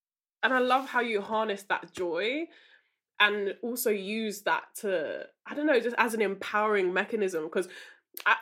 And 0.43 0.55
I 0.55 0.61
love 0.61 0.89
how 0.89 1.01
you 1.01 1.21
harness 1.21 1.65
that 1.69 1.93
joy 1.93 2.47
and 3.21 3.55
also 3.63 3.91
use 3.91 4.43
that 4.43 4.65
to 4.81 5.27
I 5.47 5.55
don't 5.55 5.67
know 5.67 5.81
just 5.81 5.97
as 5.99 6.15
an 6.15 6.23
empowering 6.23 6.93
mechanism 6.93 7.45
because 7.45 7.69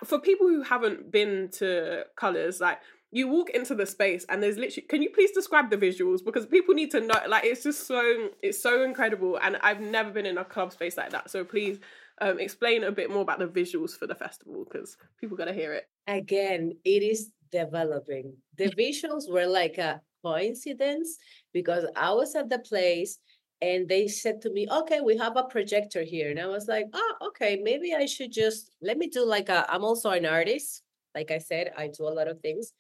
for 0.05 0.19
people 0.19 0.49
who 0.49 0.63
haven't 0.63 1.11
been 1.11 1.51
to 1.59 2.05
colors 2.17 2.61
like 2.61 2.79
you 3.15 3.29
walk 3.29 3.51
into 3.51 3.75
the 3.75 3.85
space 3.85 4.25
and 4.29 4.43
there's 4.43 4.57
literally 4.57 4.87
can 4.89 5.03
you 5.03 5.11
please 5.11 5.31
describe 5.33 5.71
the 5.71 5.77
visuals? 5.77 6.25
Because 6.25 6.47
people 6.47 6.75
need 6.75 6.91
to 6.93 7.01
know 7.01 7.21
like 7.29 7.45
it's 7.45 7.63
just 7.63 7.87
so 7.87 8.31
it's 8.43 8.63
so 8.63 8.83
incredible 8.83 9.39
and 9.43 9.57
i've 9.63 9.81
never 9.81 10.11
been 10.11 10.27
in 10.27 10.39
a 10.39 10.45
club 10.45 10.73
space 10.73 10.97
like 10.97 11.11
that 11.11 11.31
so 11.31 11.45
please 11.45 11.79
um, 12.21 12.39
explain 12.39 12.85
a 12.85 12.93
bit 12.93 13.11
more 13.11 13.23
about 13.23 13.39
the 13.39 13.47
visuals 13.47 13.97
for 13.97 14.07
the 14.07 14.15
festival 14.15 14.65
because 14.65 14.97
people 15.21 15.37
gotta 15.37 15.53
hear 15.53 15.73
it. 15.75 15.89
Again 16.07 16.73
it 16.85 17.03
is 17.03 17.31
developing. 17.51 18.35
The 18.57 18.71
visuals 18.71 19.31
were 19.31 19.47
like 19.47 19.79
a 19.79 20.01
coincidence 20.25 21.19
because 21.53 21.85
i 21.97 22.13
was 22.13 22.35
at 22.35 22.49
the 22.49 22.61
place 22.61 23.19
and 23.63 23.89
they 23.89 24.07
said 24.09 24.43
to 24.43 24.51
me 24.51 24.67
okay 24.71 25.01
we 25.01 25.17
have 25.17 25.37
a 25.37 25.45
projector 25.45 26.03
here 26.03 26.31
and 26.31 26.41
i 26.41 26.47
was 26.47 26.69
like 26.69 26.87
oh 26.93 27.15
okay 27.23 27.61
maybe 27.63 27.95
i 27.95 28.05
should 28.05 28.33
just 28.33 28.73
let 28.83 28.99
me 28.99 29.07
do 29.07 29.25
like 29.25 29.49
a 29.49 29.65
i'm 29.73 29.85
also 29.85 30.11
an 30.11 30.27
artist 30.27 30.83
like 31.15 31.31
i 31.31 31.39
said 31.39 31.73
i 31.79 31.87
do 31.87 32.05
a 32.05 32.17
lot 32.19 32.29
of 32.29 32.41
things 32.41 32.75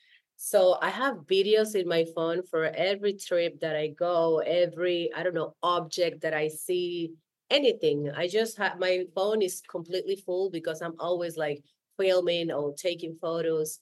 so 0.45 0.77
I 0.83 0.91
have 0.91 1.19
videos 1.31 1.77
in 1.77 1.87
my 1.87 2.05
phone 2.17 2.43
for 2.43 2.65
every 2.65 3.13
trip 3.13 3.61
that 3.61 3.77
I 3.77 3.89
go, 3.89 4.39
every, 4.41 5.09
I 5.15 5.23
don't 5.23 5.35
know, 5.35 5.55
object 5.63 6.23
that 6.23 6.35
I 6.35 6.49
see, 6.49 7.13
anything. 7.49 8.11
I 8.11 8.27
just 8.27 8.59
have 8.59 8.81
my 8.81 9.05
phone 9.15 9.41
is 9.41 9.63
completely 9.71 10.17
full 10.17 10.51
because 10.51 10.83
I'm 10.83 10.97
always 10.99 11.37
like 11.37 11.63
filming 11.97 12.51
or 12.51 12.75
taking 12.75 13.17
photos. 13.21 13.79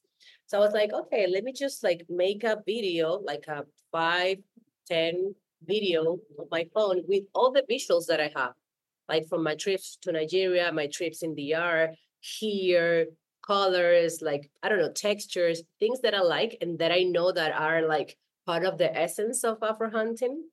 So 0.48 0.58
I 0.58 0.60
was 0.60 0.74
like, 0.74 0.92
okay, 0.92 1.26
let 1.26 1.44
me 1.44 1.52
just 1.54 1.82
like 1.82 2.04
make 2.10 2.44
a 2.44 2.62
video, 2.66 3.20
like 3.20 3.46
a 3.48 3.64
five, 3.90 4.38
ten 4.86 5.34
video 5.64 6.18
on 6.38 6.46
my 6.50 6.66
phone 6.74 7.02
with 7.06 7.24
all 7.34 7.52
the 7.52 7.64
visuals 7.70 8.06
that 8.06 8.20
I 8.20 8.32
have, 8.36 8.52
like 9.08 9.28
from 9.28 9.42
my 9.42 9.54
trips 9.54 9.98
to 10.02 10.12
Nigeria, 10.12 10.72
my 10.72 10.86
trips 10.86 11.22
in 11.22 11.34
DR, 11.34 11.94
here, 12.20 13.06
colors, 13.46 14.20
like 14.22 14.50
I 14.62 14.68
don't 14.68 14.78
know, 14.78 14.92
textures, 14.92 15.62
things 15.78 16.00
that 16.00 16.14
I 16.14 16.20
like 16.20 16.58
and 16.60 16.78
that 16.78 16.92
I 16.92 17.02
know 17.02 17.32
that 17.32 17.52
are 17.52 17.82
like 17.86 18.16
part 18.46 18.64
of 18.64 18.78
the 18.78 18.94
essence 18.96 19.44
of 19.44 19.62
Afro 19.62 19.90
hunting. 19.90 20.44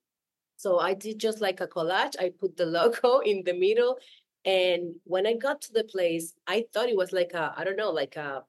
So 0.57 0.79
I 0.79 0.93
did 0.93 1.19
just 1.19 1.39
like 1.41 1.61
a 1.61 1.67
collage. 1.67 2.15
I 2.19 2.31
put 2.39 2.57
the 2.57 2.65
logo 2.77 3.19
in 3.19 3.43
the 3.43 3.53
middle. 3.53 3.97
And 4.45 4.95
when 5.03 5.27
I 5.27 5.33
got 5.33 5.61
to 5.61 5.73
the 5.73 5.83
place, 5.83 6.33
I 6.47 6.65
thought 6.73 6.89
it 6.89 6.97
was 6.97 7.11
like 7.11 7.33
a, 7.33 7.53
I 7.55 7.63
don't 7.63 7.75
know, 7.75 7.91
like 7.91 8.15
a 8.15 8.43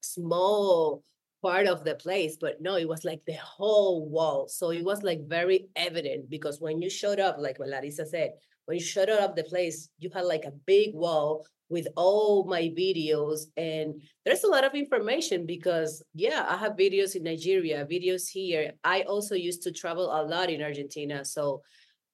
small 0.00 1.02
part 1.44 1.66
of 1.66 1.84
the 1.84 1.94
place, 1.96 2.36
but 2.40 2.60
no, 2.60 2.76
it 2.76 2.88
was 2.88 3.04
like 3.04 3.22
the 3.26 3.38
whole 3.56 4.08
wall. 4.08 4.48
So 4.48 4.70
it 4.70 4.84
was 4.84 5.02
like 5.02 5.20
very 5.28 5.66
evident 5.76 6.30
because 6.30 6.60
when 6.60 6.80
you 6.82 6.88
showed 6.88 7.20
up, 7.20 7.36
like 7.38 7.58
what 7.58 7.68
Larissa 7.68 8.06
said, 8.06 8.30
when 8.66 8.78
you 8.78 8.84
showed 8.84 9.10
up 9.10 9.36
the 9.36 9.44
place, 9.44 9.88
you 9.98 10.08
had 10.14 10.24
like 10.24 10.44
a 10.46 10.58
big 10.66 10.94
wall 10.94 11.46
with 11.68 11.86
all 11.96 12.44
my 12.44 12.62
videos 12.84 13.46
and 13.56 14.00
there's 14.24 14.44
a 14.44 14.48
lot 14.54 14.64
of 14.64 14.74
information 14.74 15.46
because 15.46 16.02
yeah 16.12 16.44
i 16.46 16.58
have 16.58 16.72
videos 16.72 17.16
in 17.16 17.22
nigeria 17.22 17.86
videos 17.90 18.28
here 18.28 18.70
i 18.84 19.00
also 19.12 19.34
used 19.34 19.62
to 19.62 19.72
travel 19.72 20.04
a 20.04 20.22
lot 20.22 20.50
in 20.50 20.60
argentina 20.60 21.24
so 21.24 21.62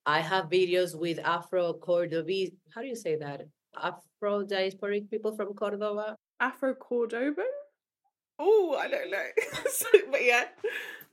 I 0.07 0.21
have 0.21 0.47
videos 0.47 0.99
with 0.99 1.19
Afro 1.19 1.75
Cordobese. 1.75 2.55
How 2.75 2.81
do 2.81 2.87
you 2.89 2.97
say 2.97 3.17
that? 3.17 3.43
Afro 3.77 4.45
diasporic 4.45 5.11
people 5.11 5.37
from 5.37 5.55
Córdoba. 5.55 6.17
Afro 6.41 6.75
Cordoban. 6.75 7.53
Oh, 8.43 8.75
I 8.81 8.89
don't 8.89 9.11
know, 9.11 9.27
but 10.11 10.25
yeah. 10.25 10.45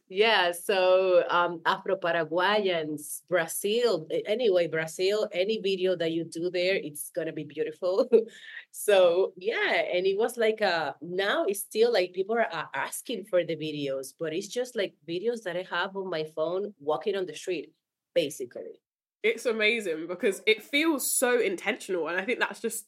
Yeah, 0.09 0.53
so 0.53 1.25
um, 1.29 1.59
Afro 1.65 1.97
Paraguayans, 1.97 3.23
Brazil, 3.27 4.07
anyway, 4.25 4.67
Brazil, 4.67 5.27
any 5.33 5.59
video 5.59 5.97
that 5.97 6.13
you 6.13 6.23
do 6.23 6.49
there, 6.49 6.75
it's 6.75 7.11
gonna 7.13 7.33
be 7.33 7.43
beautiful. 7.43 8.07
so 8.71 9.33
yeah, 9.35 9.83
and 9.93 10.05
it 10.05 10.17
was 10.17 10.37
like 10.37 10.61
uh 10.61 10.93
now 11.01 11.43
it's 11.43 11.59
still 11.59 11.91
like 11.91 12.13
people 12.13 12.37
are 12.37 12.69
asking 12.73 13.25
for 13.25 13.43
the 13.43 13.57
videos, 13.57 14.13
but 14.17 14.33
it's 14.33 14.47
just 14.47 14.77
like 14.77 14.93
videos 15.07 15.43
that 15.43 15.57
I 15.57 15.67
have 15.69 15.97
on 15.97 16.09
my 16.09 16.23
phone 16.23 16.73
walking 16.79 17.17
on 17.17 17.25
the 17.25 17.35
street, 17.35 17.73
basically. 18.15 18.79
It's 19.23 19.45
amazing 19.45 20.07
because 20.07 20.41
it 20.47 20.63
feels 20.63 21.11
so 21.11 21.41
intentional, 21.41 22.07
and 22.07 22.17
I 22.17 22.23
think 22.23 22.39
that's 22.39 22.61
just 22.61 22.85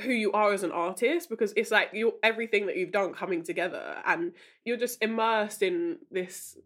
who 0.00 0.12
you 0.12 0.32
are 0.32 0.52
as 0.52 0.62
an 0.62 0.72
artist 0.72 1.30
because 1.30 1.52
it's 1.56 1.70
like 1.70 1.90
you 1.92 2.14
everything 2.22 2.66
that 2.66 2.76
you've 2.76 2.92
done 2.92 3.14
coming 3.14 3.42
together 3.42 3.96
and 4.06 4.32
you're 4.64 4.76
just 4.76 5.02
immersed 5.02 5.62
in 5.62 5.98
this 6.10 6.58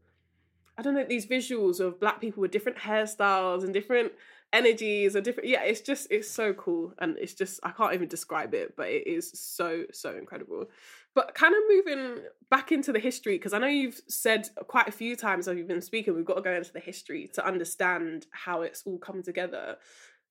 I 0.77 0.83
don't 0.83 0.95
know 0.95 1.05
these 1.05 1.27
visuals 1.27 1.79
of 1.79 2.01
black 2.01 2.21
people 2.21 2.41
with 2.41 2.51
different 2.51 2.79
hairstyles 2.79 3.63
and 3.63 3.73
different 3.73 4.13
energies 4.53 5.15
and 5.15 5.25
different 5.25 5.49
yeah 5.49 5.63
it's 5.63 5.81
just 5.81 6.09
it's 6.11 6.29
so 6.29 6.53
cool 6.55 6.93
and 6.99 7.17
it's 7.19 7.35
just 7.35 7.61
I 7.63 7.71
can't 7.71 7.95
even 7.95 8.09
describe 8.09 8.53
it 8.53 8.75
but 8.77 8.89
it 8.89 9.07
is 9.07 9.31
so 9.33 9.85
so 9.93 10.17
incredible. 10.17 10.67
But 11.13 11.35
kind 11.35 11.55
of 11.55 11.61
moving 11.69 12.25
back 12.51 12.71
into 12.71 12.93
the 12.93 13.01
history 13.01 13.37
because 13.37 13.53
I 13.53 13.59
know 13.59 13.67
you've 13.67 14.01
said 14.09 14.49
quite 14.69 14.89
a 14.89 14.93
few 14.93 15.17
times 15.17 15.47
as 15.47 15.57
you've 15.57 15.69
been 15.69 15.81
speaking 15.81 16.17
we've 16.17 16.25
got 16.25 16.35
to 16.35 16.43
go 16.43 16.53
into 16.53 16.73
the 16.73 16.81
history 16.81 17.29
to 17.35 17.47
understand 17.47 18.27
how 18.33 18.63
it's 18.63 18.83
all 18.87 18.99
come 18.99 19.23
together 19.23 19.77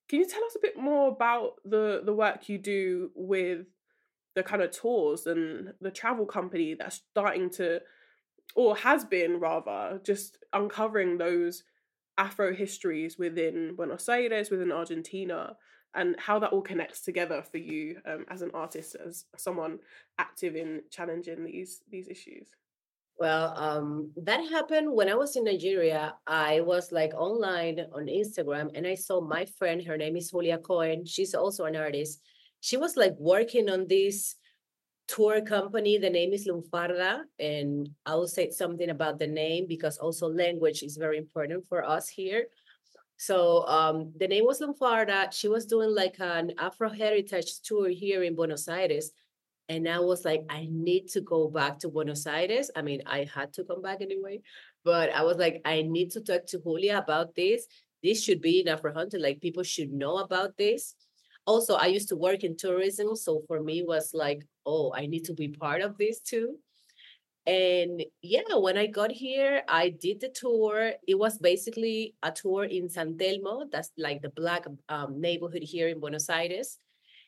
can 0.10 0.20
you 0.20 0.28
tell 0.28 0.44
us 0.44 0.56
a 0.56 0.62
bit 0.62 0.78
more 0.78 1.10
about 1.10 1.54
the 1.64 2.02
the 2.04 2.14
work 2.14 2.50
you 2.50 2.58
do 2.58 3.12
with 3.16 3.68
the 4.36 4.44
kind 4.44 4.62
of 4.62 4.72
tours 4.72 5.26
and 5.26 5.74
the 5.82 5.92
travel 5.92 6.26
company 6.26 6.74
that's 6.74 7.02
starting 7.12 7.50
to 7.50 7.80
or 8.56 8.76
has 8.76 9.06
been 9.06 9.40
rather 9.40 10.02
just 10.04 10.40
uncovering 10.54 11.18
those 11.18 11.64
afro 12.18 12.54
histories 12.54 13.18
within 13.18 13.76
Buenos 13.76 14.10
Aires 14.10 14.50
within 14.50 14.72
Argentina 14.72 15.56
and 15.96 16.16
how 16.20 16.40
that 16.40 16.52
all 16.52 16.62
connects 16.62 17.02
together 17.02 17.44
for 17.44 17.58
you 17.58 17.98
um, 18.06 18.26
as 18.30 18.42
an 18.42 18.52
artist 18.54 18.96
as 18.96 19.26
someone 19.38 19.80
active 20.18 20.56
in 20.56 20.82
challenging 20.90 21.46
these 21.46 21.82
these 21.90 22.08
issues 22.08 22.50
well, 23.20 23.54
um, 23.58 24.12
that 24.16 24.40
happened 24.50 24.94
when 24.94 25.10
I 25.10 25.16
was 25.16 25.36
in 25.36 25.44
Nigeria. 25.44 26.16
I 26.26 26.62
was 26.62 26.92
like 26.94 27.14
online 27.14 27.86
on 27.94 28.06
Instagram 28.06 28.72
and 28.74 28.88
I 28.88 28.96
saw 28.96 29.20
my 29.20 29.44
friend, 29.44 29.84
her 29.86 29.98
name 29.98 30.16
is 30.16 30.32
Julia 30.32 30.58
Cohen. 30.58 31.06
She's 31.06 31.36
also 31.36 31.66
an 31.66 31.76
artist. 31.76 32.22
She 32.62 32.78
was 32.78 32.96
like 32.96 33.16
working 33.20 33.70
on 33.70 33.88
this 33.88 34.36
tour 35.10 35.42
company. 35.42 35.98
The 35.98 36.10
name 36.10 36.32
is 36.32 36.48
Lunfarda. 36.48 37.24
And 37.40 37.90
I 38.06 38.16
will 38.16 38.28
say 38.28 38.52
something 38.52 38.90
about 38.90 39.20
the 39.20 39.28
name 39.28 39.66
because 39.68 39.98
also 39.98 40.30
language 40.30 40.82
is 40.82 40.96
very 40.96 41.18
important 41.18 41.68
for 41.68 41.84
us 41.84 42.08
here. 42.08 42.46
So 43.18 43.68
um, 43.68 44.14
the 44.18 44.30
name 44.30 44.46
was 44.46 44.62
Lunfarda. 44.62 45.34
She 45.34 45.50
was 45.50 45.66
doing 45.66 45.94
like 45.94 46.16
an 46.20 46.54
Afro 46.58 46.90
heritage 46.90 47.60
tour 47.64 47.90
here 47.90 48.24
in 48.24 48.34
Buenos 48.34 48.70
Aires. 48.70 49.12
And 49.70 49.88
I 49.88 50.00
was 50.00 50.26
like, 50.26 50.44
I 50.50 50.68
need 50.72 51.08
to 51.10 51.22
go 51.22 51.48
back 51.48 51.78
to 51.80 51.90
Buenos 51.90 52.26
Aires. 52.26 52.72
I 52.76 52.82
mean, 52.82 53.04
I 53.06 53.30
had 53.34 53.54
to 53.54 53.64
come 53.64 53.84
back 53.84 54.02
anyway, 54.02 54.42
but 54.84 55.12
I 55.12 55.22
was 55.22 55.38
like, 55.38 55.62
I 55.64 55.84
need 55.84 56.10
to 56.12 56.22
talk 56.22 56.48
to 56.48 56.60
Julia 56.60 56.98
about 56.98 57.36
this. 57.36 57.68
This 58.02 58.24
should 58.24 58.42
be 58.42 58.62
enough 58.62 58.82
for 58.82 58.92
Hunter. 58.92 59.20
Like 59.20 59.42
people 59.42 59.62
should 59.62 59.94
know 59.94 60.18
about 60.18 60.58
this. 60.58 60.96
Also, 61.46 61.76
I 61.76 61.86
used 61.86 62.10
to 62.10 62.16
work 62.16 62.44
in 62.44 62.58
tourism. 62.58 63.16
So 63.16 63.44
for 63.48 63.62
me 63.62 63.84
was 63.84 64.12
like, 64.14 64.44
oh, 64.66 64.92
I 64.96 65.06
need 65.06 65.26
to 65.26 65.34
be 65.34 65.50
part 65.50 65.82
of 65.82 65.98
this 66.00 66.20
too. 66.20 66.58
And 67.46 68.04
yeah, 68.24 68.56
when 68.56 68.78
I 68.78 68.88
got 68.88 69.12
here, 69.12 69.62
I 69.68 69.90
did 69.90 70.20
the 70.20 70.30
tour. 70.30 70.94
It 71.08 71.18
was 71.18 71.38
basically 71.38 72.16
a 72.24 72.32
tour 72.32 72.64
in 72.64 72.90
San 72.90 73.18
Telmo, 73.18 73.70
that's 73.72 73.92
like 73.98 74.22
the 74.22 74.30
black 74.30 74.66
um, 74.90 75.22
neighborhood 75.22 75.64
here 75.64 75.90
in 75.90 76.00
Buenos 76.00 76.30
Aires 76.30 76.80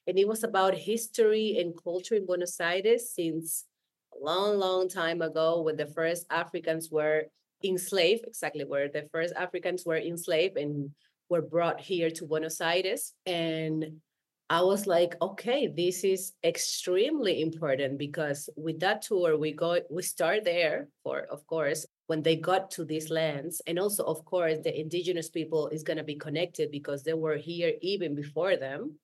and 0.08 0.18
it 0.18 0.28
was 0.28 0.44
about 0.44 0.74
history 0.76 1.58
and 1.60 1.74
culture 1.82 2.16
in 2.16 2.26
Buenos 2.26 2.60
Aires 2.60 3.12
since 3.14 3.66
a 4.14 4.24
long, 4.24 4.58
long 4.58 4.90
time 4.90 5.22
ago 5.22 5.62
when 5.62 5.78
the 5.78 5.86
first 5.86 6.26
Africans 6.30 6.90
were 6.92 7.26
enslaved, 7.64 8.26
exactly 8.28 8.66
where 8.66 8.90
the 8.90 9.08
first 9.12 9.34
Africans 9.36 9.86
were 9.86 9.98
enslaved 9.98 10.58
and 10.58 10.92
were 11.30 11.42
brought 11.42 11.80
here 11.80 12.10
to 12.10 12.26
Buenos 12.26 12.60
Aires. 12.60 13.14
And 13.26 14.02
I 14.50 14.64
was 14.64 14.86
like, 14.86 15.16
okay, 15.22 15.68
this 15.68 16.04
is 16.04 16.34
extremely 16.44 17.42
important 17.42 17.98
because 17.98 18.50
with 18.58 18.80
that 18.82 19.04
tour, 19.04 19.38
we 19.38 19.54
go, 19.54 19.80
we 19.90 20.02
start 20.02 20.44
there 20.44 20.90
for, 21.04 21.22
of 21.32 21.46
course, 21.48 21.86
when 22.08 22.22
they 22.22 22.36
got 22.36 22.72
to 22.72 22.84
these 22.84 23.10
lands. 23.10 23.62
And 23.66 23.80
also, 23.80 24.04
of 24.04 24.26
course, 24.26 24.58
the 24.62 24.78
indigenous 24.78 25.30
people 25.30 25.70
is 25.70 25.84
going 25.84 25.98
to 25.98 26.04
be 26.04 26.16
connected 26.16 26.70
because 26.72 27.04
they 27.04 27.14
were 27.14 27.38
here 27.38 27.74
even 27.82 28.14
before 28.16 28.58
them 28.58 29.00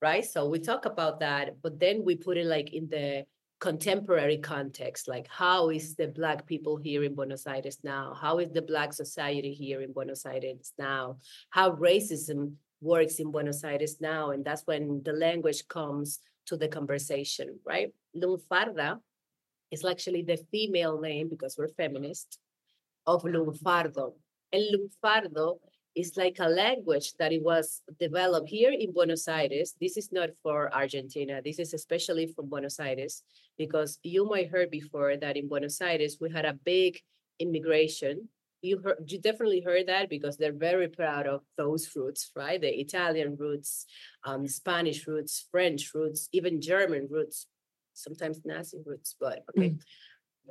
right? 0.00 0.24
So 0.24 0.48
we 0.48 0.58
talk 0.58 0.86
about 0.86 1.20
that, 1.20 1.60
but 1.62 1.78
then 1.78 2.04
we 2.04 2.16
put 2.16 2.36
it 2.36 2.46
like 2.46 2.72
in 2.72 2.88
the 2.88 3.24
contemporary 3.60 4.38
context, 4.38 5.06
like 5.06 5.28
how 5.28 5.68
is 5.68 5.94
the 5.94 6.08
Black 6.08 6.46
people 6.46 6.76
here 6.78 7.04
in 7.04 7.14
Buenos 7.14 7.46
Aires 7.46 7.78
now? 7.84 8.16
How 8.18 8.38
is 8.38 8.50
the 8.50 8.62
Black 8.62 8.92
society 8.92 9.52
here 9.52 9.82
in 9.82 9.92
Buenos 9.92 10.24
Aires 10.24 10.72
now? 10.78 11.18
How 11.50 11.72
racism 11.72 12.54
works 12.80 13.16
in 13.20 13.30
Buenos 13.30 13.62
Aires 13.62 14.00
now? 14.00 14.30
And 14.30 14.44
that's 14.44 14.62
when 14.66 15.02
the 15.04 15.12
language 15.12 15.68
comes 15.68 16.20
to 16.46 16.56
the 16.56 16.68
conversation, 16.68 17.58
right? 17.66 17.92
Lunfarda 18.16 18.98
is 19.70 19.84
actually 19.84 20.22
the 20.22 20.38
female 20.50 20.98
name 20.98 21.28
because 21.28 21.56
we're 21.58 21.68
feminist 21.68 22.38
of 23.06 23.22
Lunfardo. 23.24 24.14
And 24.52 24.64
Lunfardo 24.74 25.58
it's 26.00 26.16
like 26.16 26.38
a 26.40 26.48
language 26.48 27.12
that 27.18 27.32
it 27.32 27.42
was 27.42 27.82
developed 27.98 28.48
here 28.48 28.72
in 28.72 28.92
Buenos 28.92 29.28
Aires. 29.28 29.74
This 29.78 29.98
is 29.98 30.10
not 30.10 30.30
for 30.42 30.72
Argentina. 30.74 31.42
This 31.44 31.58
is 31.58 31.74
especially 31.74 32.26
from 32.34 32.48
Buenos 32.48 32.80
Aires 32.80 33.22
because 33.58 33.98
you 34.02 34.24
might 34.24 34.50
heard 34.50 34.70
before 34.70 35.16
that 35.18 35.36
in 35.36 35.46
Buenos 35.48 35.80
Aires 35.80 36.16
we 36.18 36.30
had 36.30 36.46
a 36.46 36.58
big 36.64 36.98
immigration. 37.38 38.28
You 38.62 38.80
heard, 38.82 38.98
you 39.06 39.20
definitely 39.20 39.60
heard 39.60 39.88
that 39.88 40.08
because 40.08 40.38
they're 40.38 40.64
very 40.70 40.88
proud 40.88 41.26
of 41.26 41.42
those 41.58 41.90
roots, 41.94 42.30
right? 42.34 42.60
The 42.60 42.80
Italian 42.80 43.36
roots, 43.36 43.84
um, 44.24 44.48
Spanish 44.48 45.06
roots, 45.06 45.48
French 45.50 45.92
roots, 45.94 46.28
even 46.32 46.62
German 46.62 47.08
roots, 47.10 47.46
sometimes 47.92 48.40
Nazi 48.44 48.78
roots, 48.86 49.16
but 49.20 49.44
okay. 49.50 49.70
Mm 49.70 49.80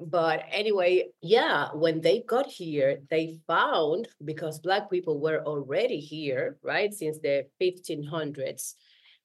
but 0.02 0.44
anyway, 0.52 1.10
yeah, 1.22 1.70
when 1.74 2.02
they 2.02 2.22
got 2.22 2.48
here, 2.48 3.00
they 3.10 3.40
found 3.48 4.08
because 4.24 4.60
Black 4.60 4.90
people 4.90 5.20
were 5.20 5.44
already 5.46 6.00
here, 6.00 6.58
right, 6.64 6.94
since 6.94 7.20
the 7.20 7.46
1500s, 7.62 8.76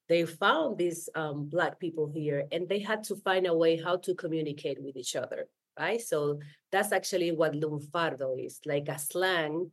they 0.09 0.25
found 0.27 0.79
these 0.79 1.09
um, 1.15 1.47
Black 1.49 1.79
people 1.79 2.11
here 2.13 2.45
and 2.53 2.69
they 2.69 2.81
had 2.81 3.05
to 3.05 3.17
find 3.17 3.47
a 3.47 3.57
way 3.57 3.81
how 3.81 3.97
to 3.99 4.15
communicate 4.15 4.83
with 4.83 4.97
each 4.97 5.17
other, 5.17 5.47
right? 5.79 6.01
So 6.01 6.41
that's 6.73 6.93
actually 6.93 7.33
what 7.33 7.55
lunfardo 7.55 8.45
is 8.45 8.61
like 8.67 8.89
a 8.89 8.99
slang 8.99 9.71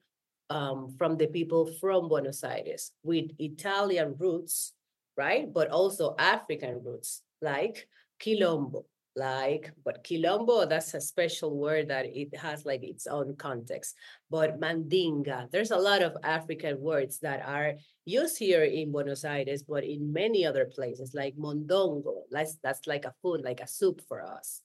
um, 0.50 0.94
from 0.98 1.18
the 1.18 1.28
people 1.28 1.72
from 1.80 2.08
Buenos 2.08 2.44
Aires 2.44 2.92
with 3.04 3.32
Italian 3.40 4.16
roots, 4.18 4.74
right? 5.18 5.52
But 5.52 5.70
also 5.70 6.16
African 6.18 6.82
roots, 6.84 7.22
like 7.42 7.88
quilombo, 8.22 8.84
like 9.16 9.72
but 9.84 10.04
quilombo 10.06 10.68
that's 10.68 10.94
a 10.94 11.02
special 11.02 11.58
word 11.58 11.90
that 11.90 12.06
it 12.06 12.36
has 12.36 12.66
like 12.66 12.84
its 12.84 13.08
own 13.08 13.36
context. 13.36 13.96
But 14.30 14.60
mandinga 14.60 15.52
there's 15.52 15.72
a 15.72 15.78
lot 15.78 16.02
of 16.02 16.16
african 16.24 16.80
words 16.80 17.20
that 17.20 17.44
are 17.46 17.74
used 18.06 18.38
here 18.38 18.64
in 18.64 18.92
buenos 18.92 19.26
aires 19.26 19.64
but 19.64 19.84
in 19.84 20.14
many 20.14 20.46
other 20.46 20.66
places 20.66 21.14
like 21.14 21.36
mondongo. 21.36 22.24
That's 22.32 22.56
that's 22.64 22.88
like 22.88 23.06
a 23.06 23.14
food 23.22 23.42
like 23.44 23.60
a 23.60 23.68
soup 23.68 24.02
for 24.08 24.24
us. 24.24 24.62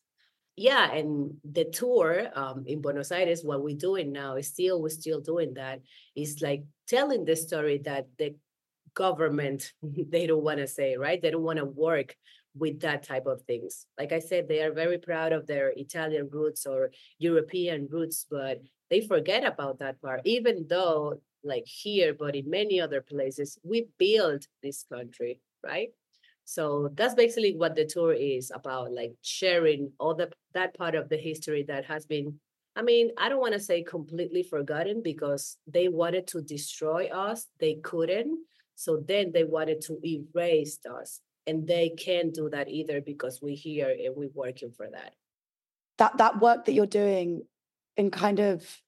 Yeah 0.54 0.92
and 0.92 1.34
the 1.44 1.64
tour 1.64 2.28
um, 2.34 2.64
in 2.66 2.80
buenos 2.80 3.10
aires 3.10 3.42
what 3.42 3.62
we're 3.62 3.76
doing 3.76 4.12
now 4.12 4.36
is 4.36 4.46
still 4.46 4.80
we're 4.80 4.90
still 4.90 5.20
doing 5.20 5.54
that 5.54 5.80
is 6.14 6.40
like 6.40 6.62
telling 6.86 7.24
the 7.24 7.34
story 7.34 7.78
that 7.78 8.06
the 8.18 8.36
government 8.94 9.72
they 9.82 10.28
don't 10.28 10.44
want 10.44 10.58
to 10.58 10.68
say 10.68 10.96
right? 10.96 11.20
They 11.20 11.32
don't 11.32 11.42
want 11.42 11.58
to 11.58 11.64
work 11.64 12.14
with 12.58 12.80
that 12.80 13.02
type 13.02 13.26
of 13.26 13.42
things. 13.42 13.86
Like 13.98 14.12
I 14.12 14.18
said, 14.18 14.48
they 14.48 14.62
are 14.62 14.72
very 14.72 14.98
proud 14.98 15.32
of 15.32 15.46
their 15.46 15.72
Italian 15.76 16.28
roots 16.30 16.66
or 16.66 16.90
European 17.18 17.88
roots, 17.90 18.26
but 18.30 18.62
they 18.90 19.00
forget 19.00 19.44
about 19.44 19.78
that 19.80 20.00
part, 20.00 20.22
even 20.24 20.66
though, 20.68 21.20
like 21.44 21.66
here, 21.66 22.14
but 22.14 22.34
in 22.34 22.48
many 22.48 22.80
other 22.80 23.00
places, 23.00 23.58
we 23.62 23.88
built 23.98 24.46
this 24.62 24.84
country, 24.90 25.40
right? 25.64 25.90
So 26.44 26.90
that's 26.94 27.14
basically 27.14 27.56
what 27.56 27.74
the 27.74 27.84
tour 27.84 28.12
is 28.12 28.52
about, 28.54 28.92
like 28.92 29.14
sharing 29.22 29.92
all 29.98 30.14
the 30.14 30.30
that 30.54 30.78
part 30.78 30.94
of 30.94 31.08
the 31.08 31.16
history 31.16 31.64
that 31.64 31.84
has 31.86 32.06
been 32.06 32.38
I 32.76 32.82
mean, 32.82 33.10
I 33.16 33.30
don't 33.30 33.40
want 33.40 33.54
to 33.54 33.60
say 33.60 33.82
completely 33.82 34.42
forgotten 34.42 35.00
because 35.02 35.56
they 35.66 35.88
wanted 35.88 36.26
to 36.28 36.42
destroy 36.42 37.06
us. 37.06 37.46
They 37.58 37.76
couldn't. 37.76 38.38
So 38.74 39.02
then 39.02 39.32
they 39.32 39.44
wanted 39.44 39.80
to 39.86 39.98
erase 40.04 40.78
us. 40.84 41.20
And 41.46 41.66
they 41.66 41.90
can't 41.90 42.34
do 42.34 42.48
that 42.50 42.68
either 42.68 43.00
because 43.00 43.40
we're 43.40 43.56
here 43.56 43.88
and 43.88 44.16
we're 44.16 44.30
working 44.34 44.72
for 44.72 44.88
that. 44.90 45.14
That 45.98 46.18
that 46.18 46.40
work 46.40 46.64
that 46.64 46.72
you're 46.72 46.86
doing 46.86 47.42
in 47.96 48.10
kind 48.10 48.40
of 48.40 48.80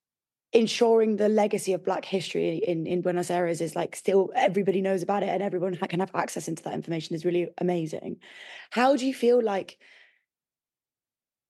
ensuring 0.53 1.17
the 1.17 1.29
legacy 1.29 1.75
of 1.75 1.85
black 1.85 2.05
history 2.05 2.57
in 2.67 2.87
in 2.87 3.03
Buenos 3.03 3.31
Aires 3.31 3.61
is 3.61 3.77
like 3.77 3.95
still 3.95 4.31
everybody 4.35 4.81
knows 4.81 5.03
about 5.03 5.23
it 5.23 5.29
and 5.29 5.43
everyone 5.43 5.77
can 5.77 6.01
have 6.01 6.15
access 6.15 6.49
into 6.49 6.63
that 6.65 6.75
information 6.75 7.15
is 7.15 7.25
really 7.25 7.49
amazing. 7.59 8.17
How 8.71 8.97
do 8.97 9.07
you 9.07 9.15
feel 9.15 9.43
like 9.43 9.79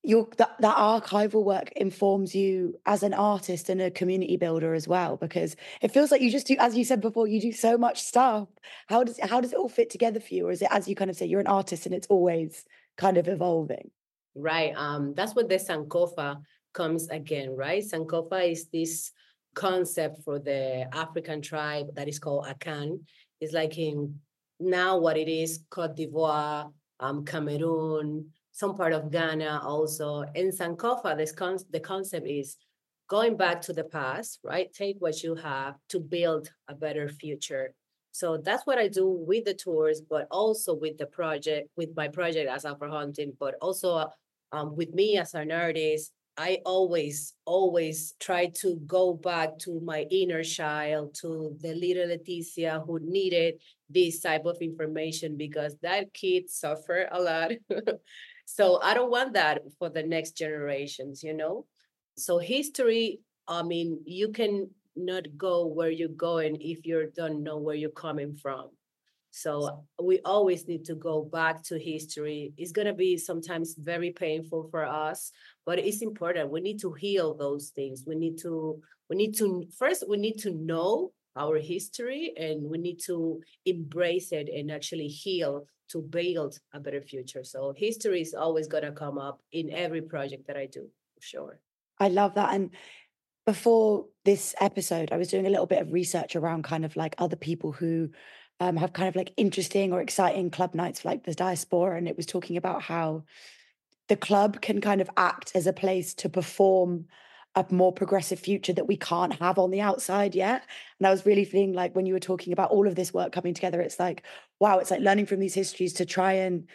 your 0.08 0.26
that, 0.38 0.56
that 0.60 0.76
archival 0.78 1.44
work 1.44 1.70
informs 1.72 2.34
you 2.34 2.74
as 2.86 3.02
an 3.02 3.12
artist 3.12 3.68
and 3.68 3.78
a 3.82 3.90
community 3.90 4.38
builder 4.38 4.72
as 4.72 4.88
well 4.88 5.18
because 5.18 5.54
it 5.82 5.92
feels 5.92 6.10
like 6.10 6.22
you 6.22 6.30
just 6.30 6.46
do 6.46 6.56
as 6.58 6.74
you 6.74 6.82
said 6.82 7.02
before 7.02 7.28
you 7.28 7.38
do 7.42 7.52
so 7.52 7.76
much 7.76 8.00
stuff. 8.00 8.48
How 8.86 9.04
does 9.04 9.20
how 9.20 9.42
does 9.42 9.52
it 9.52 9.58
all 9.58 9.68
fit 9.68 9.90
together 9.90 10.18
for 10.18 10.32
you? 10.32 10.46
Or 10.46 10.50
is 10.50 10.62
it 10.62 10.68
as 10.70 10.88
you 10.88 10.96
kind 10.96 11.10
of 11.10 11.16
say 11.16 11.26
you're 11.26 11.40
an 11.40 11.46
artist 11.46 11.84
and 11.84 11.94
it's 11.94 12.06
always 12.06 12.64
kind 12.96 13.18
of 13.18 13.28
evolving? 13.28 13.90
Right 14.34 14.72
um 14.74 15.12
that's 15.14 15.34
what 15.34 15.50
the 15.50 15.56
sankofa 15.56 16.40
comes 16.72 17.08
again 17.10 17.54
right? 17.54 17.84
Sankofa 17.84 18.50
is 18.50 18.68
this 18.72 19.12
concept 19.54 20.22
for 20.24 20.38
the 20.38 20.88
african 20.96 21.42
tribe 21.42 21.88
that 21.96 22.08
is 22.08 22.18
called 22.18 22.46
akan. 22.46 23.00
It's 23.42 23.52
like 23.52 23.76
in 23.76 24.20
now 24.58 24.96
what 24.96 25.18
it 25.18 25.28
is 25.28 25.60
cote 25.68 25.96
d'ivoire 25.96 26.72
um 26.98 27.26
cameroon 27.26 28.32
some 28.58 28.76
part 28.76 28.92
of 28.92 29.12
Ghana 29.12 29.60
also. 29.62 30.24
In 30.34 30.50
Sankofa, 30.50 31.16
this 31.16 31.30
con- 31.30 31.70
the 31.70 31.78
concept 31.78 32.26
is 32.26 32.56
going 33.08 33.36
back 33.36 33.60
to 33.62 33.72
the 33.72 33.84
past, 33.84 34.40
right? 34.42 34.72
Take 34.72 34.96
what 34.98 35.22
you 35.22 35.36
have 35.36 35.76
to 35.90 36.00
build 36.00 36.50
a 36.66 36.74
better 36.74 37.08
future. 37.08 37.72
So 38.10 38.36
that's 38.36 38.66
what 38.66 38.76
I 38.76 38.88
do 38.88 39.06
with 39.08 39.44
the 39.44 39.54
tours, 39.54 40.00
but 40.00 40.26
also 40.32 40.74
with 40.74 40.98
the 40.98 41.06
project, 41.06 41.68
with 41.76 41.90
my 41.94 42.08
project 42.08 42.50
as 42.50 42.64
Afro 42.64 42.90
Hunting, 42.90 43.32
but 43.38 43.54
also 43.62 44.10
um, 44.50 44.74
with 44.74 44.92
me 44.92 45.18
as 45.18 45.34
an 45.34 45.52
artist. 45.52 46.10
I 46.36 46.58
always, 46.66 47.34
always 47.44 48.14
try 48.18 48.46
to 48.62 48.76
go 48.86 49.12
back 49.12 49.58
to 49.60 49.80
my 49.80 50.02
inner 50.10 50.42
child, 50.42 51.14
to 51.20 51.56
the 51.60 51.74
little 51.74 52.08
Leticia 52.08 52.84
who 52.84 52.98
needed 53.00 53.60
this 53.88 54.20
type 54.20 54.46
of 54.46 54.56
information 54.60 55.36
because 55.36 55.76
that 55.82 56.12
kid 56.12 56.50
suffered 56.50 57.08
a 57.12 57.20
lot. 57.20 57.52
So 58.50 58.80
I 58.80 58.94
don't 58.94 59.10
want 59.10 59.34
that 59.34 59.60
for 59.78 59.90
the 59.90 60.02
next 60.02 60.30
generations, 60.34 61.22
you 61.22 61.34
know? 61.34 61.66
So 62.16 62.38
history, 62.38 63.20
I 63.46 63.62
mean, 63.62 64.00
you 64.06 64.30
can 64.30 64.70
not 64.96 65.24
go 65.36 65.66
where 65.66 65.90
you're 65.90 66.08
going 66.08 66.56
if 66.58 66.86
you 66.86 67.12
don't 67.14 67.42
know 67.42 67.58
where 67.58 67.74
you're 67.74 67.90
coming 67.90 68.36
from. 68.36 68.70
So 69.30 69.84
we 70.02 70.20
always 70.24 70.66
need 70.66 70.86
to 70.86 70.94
go 70.94 71.22
back 71.22 71.62
to 71.64 71.78
history. 71.78 72.54
It's 72.56 72.72
going 72.72 72.86
to 72.86 72.94
be 72.94 73.18
sometimes 73.18 73.74
very 73.78 74.12
painful 74.12 74.68
for 74.70 74.86
us, 74.86 75.30
but 75.66 75.78
it's 75.78 76.00
important. 76.00 76.50
We 76.50 76.62
need 76.62 76.80
to 76.80 76.94
heal 76.94 77.34
those 77.34 77.68
things. 77.76 78.04
We 78.06 78.14
need 78.14 78.38
to 78.38 78.80
we 79.10 79.16
need 79.16 79.36
to 79.36 79.66
first 79.76 80.08
we 80.08 80.16
need 80.16 80.38
to 80.38 80.52
know 80.52 81.12
our 81.36 81.58
history 81.58 82.32
and 82.36 82.62
we 82.62 82.78
need 82.78 83.00
to 83.06 83.40
embrace 83.64 84.32
it 84.32 84.48
and 84.48 84.70
actually 84.70 85.08
heal 85.08 85.66
to 85.90 86.02
build 86.02 86.58
a 86.74 86.80
better 86.80 87.00
future. 87.00 87.44
So 87.44 87.72
history 87.76 88.20
is 88.20 88.34
always 88.34 88.66
going 88.66 88.84
to 88.84 88.92
come 88.92 89.18
up 89.18 89.40
in 89.52 89.70
every 89.72 90.02
project 90.02 90.46
that 90.46 90.56
I 90.56 90.66
do, 90.66 90.88
for 91.14 91.22
sure. 91.22 91.60
I 91.98 92.08
love 92.08 92.34
that. 92.34 92.54
And 92.54 92.70
before 93.46 94.06
this 94.24 94.54
episode, 94.60 95.10
I 95.10 95.16
was 95.16 95.28
doing 95.28 95.46
a 95.46 95.50
little 95.50 95.66
bit 95.66 95.80
of 95.80 95.92
research 95.92 96.36
around 96.36 96.64
kind 96.64 96.84
of 96.84 96.96
like 96.96 97.14
other 97.18 97.36
people 97.36 97.72
who 97.72 98.10
um, 98.60 98.76
have 98.76 98.92
kind 98.92 99.08
of 99.08 99.16
like 99.16 99.32
interesting 99.36 99.92
or 99.92 100.00
exciting 100.00 100.50
club 100.50 100.74
nights 100.74 101.04
like 101.04 101.24
the 101.24 101.34
diaspora. 101.34 101.96
And 101.96 102.08
it 102.08 102.16
was 102.16 102.26
talking 102.26 102.56
about 102.56 102.82
how 102.82 103.24
the 104.08 104.16
club 104.16 104.60
can 104.60 104.80
kind 104.80 105.00
of 105.00 105.10
act 105.16 105.52
as 105.54 105.66
a 105.66 105.72
place 105.72 106.14
to 106.14 106.28
perform 106.28 107.06
a 107.54 107.64
more 107.70 107.92
progressive 107.92 108.38
future 108.38 108.72
that 108.72 108.86
we 108.86 108.96
can't 108.96 109.34
have 109.40 109.58
on 109.58 109.70
the 109.70 109.80
outside 109.80 110.34
yet. 110.34 110.64
And 110.98 111.06
I 111.06 111.10
was 111.10 111.26
really 111.26 111.44
feeling 111.44 111.72
like 111.72 111.94
when 111.96 112.06
you 112.06 112.12
were 112.14 112.20
talking 112.20 112.52
about 112.52 112.70
all 112.70 112.86
of 112.86 112.94
this 112.94 113.12
work 113.12 113.32
coming 113.32 113.54
together, 113.54 113.80
it's 113.80 113.98
like, 113.98 114.22
wow, 114.60 114.78
it's 114.78 114.90
like 114.90 115.00
learning 115.00 115.26
from 115.26 115.40
these 115.40 115.54
histories 115.54 115.94
to 115.94 116.04
try 116.04 116.34
and 116.34 116.68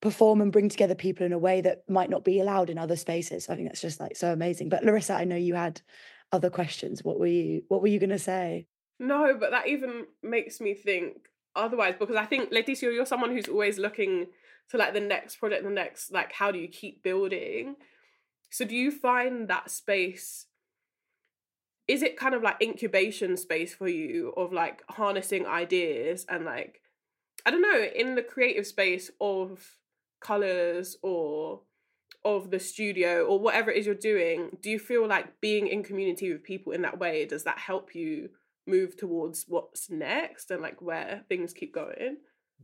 perform 0.00 0.40
and 0.40 0.52
bring 0.52 0.68
together 0.68 0.94
people 0.94 1.24
in 1.24 1.32
a 1.32 1.38
way 1.38 1.60
that 1.60 1.82
might 1.88 2.10
not 2.10 2.24
be 2.24 2.40
allowed 2.40 2.70
in 2.70 2.78
other 2.78 2.96
spaces. 2.96 3.48
I 3.48 3.56
think 3.56 3.68
that's 3.68 3.80
just 3.80 4.00
like 4.00 4.16
so 4.16 4.32
amazing. 4.32 4.68
But 4.68 4.84
Larissa, 4.84 5.14
I 5.14 5.24
know 5.24 5.36
you 5.36 5.54
had 5.54 5.80
other 6.32 6.50
questions. 6.50 7.04
What 7.04 7.18
were 7.18 7.26
you 7.26 7.62
what 7.68 7.80
were 7.82 7.88
you 7.88 7.98
gonna 7.98 8.18
say? 8.18 8.66
No, 8.98 9.36
but 9.38 9.50
that 9.50 9.68
even 9.68 10.06
makes 10.22 10.60
me 10.60 10.74
think 10.74 11.16
otherwise 11.54 11.94
because 11.98 12.16
I 12.16 12.26
think 12.26 12.50
Leticia, 12.50 12.92
you're 12.92 13.06
someone 13.06 13.30
who's 13.30 13.48
always 13.48 13.78
looking 13.78 14.26
to 14.70 14.76
like 14.76 14.94
the 14.94 15.00
next 15.00 15.36
project, 15.36 15.64
the 15.64 15.70
next 15.70 16.12
like 16.12 16.32
how 16.32 16.50
do 16.50 16.58
you 16.58 16.68
keep 16.68 17.02
building? 17.02 17.76
So 18.50 18.64
do 18.64 18.74
you 18.74 18.90
find 18.90 19.48
that 19.48 19.70
space 19.70 20.46
is 21.88 22.02
it 22.02 22.16
kind 22.16 22.34
of 22.34 22.42
like 22.42 22.60
incubation 22.60 23.36
space 23.36 23.74
for 23.74 23.88
you 23.88 24.30
of 24.36 24.52
like 24.52 24.82
harnessing 24.90 25.46
ideas 25.46 26.26
and 26.28 26.44
like 26.44 26.80
I 27.44 27.50
don't 27.52 27.62
know, 27.62 27.84
in 27.94 28.16
the 28.16 28.22
creative 28.22 28.66
space 28.66 29.08
of 29.20 29.64
colors 30.20 30.96
or 31.02 31.60
of 32.24 32.50
the 32.50 32.58
studio 32.58 33.24
or 33.24 33.38
whatever 33.38 33.70
it 33.70 33.78
is 33.78 33.86
you're 33.86 33.94
doing, 33.94 34.56
do 34.60 34.68
you 34.68 34.80
feel 34.80 35.06
like 35.06 35.40
being 35.40 35.68
in 35.68 35.84
community 35.84 36.32
with 36.32 36.42
people 36.42 36.72
in 36.72 36.82
that 36.82 36.98
way 36.98 37.24
does 37.24 37.44
that 37.44 37.58
help 37.58 37.94
you 37.94 38.30
move 38.66 38.96
towards 38.96 39.44
what's 39.46 39.88
next 39.90 40.50
and 40.50 40.60
like 40.60 40.82
where 40.82 41.22
things 41.28 41.52
keep 41.52 41.72
going? 41.72 42.16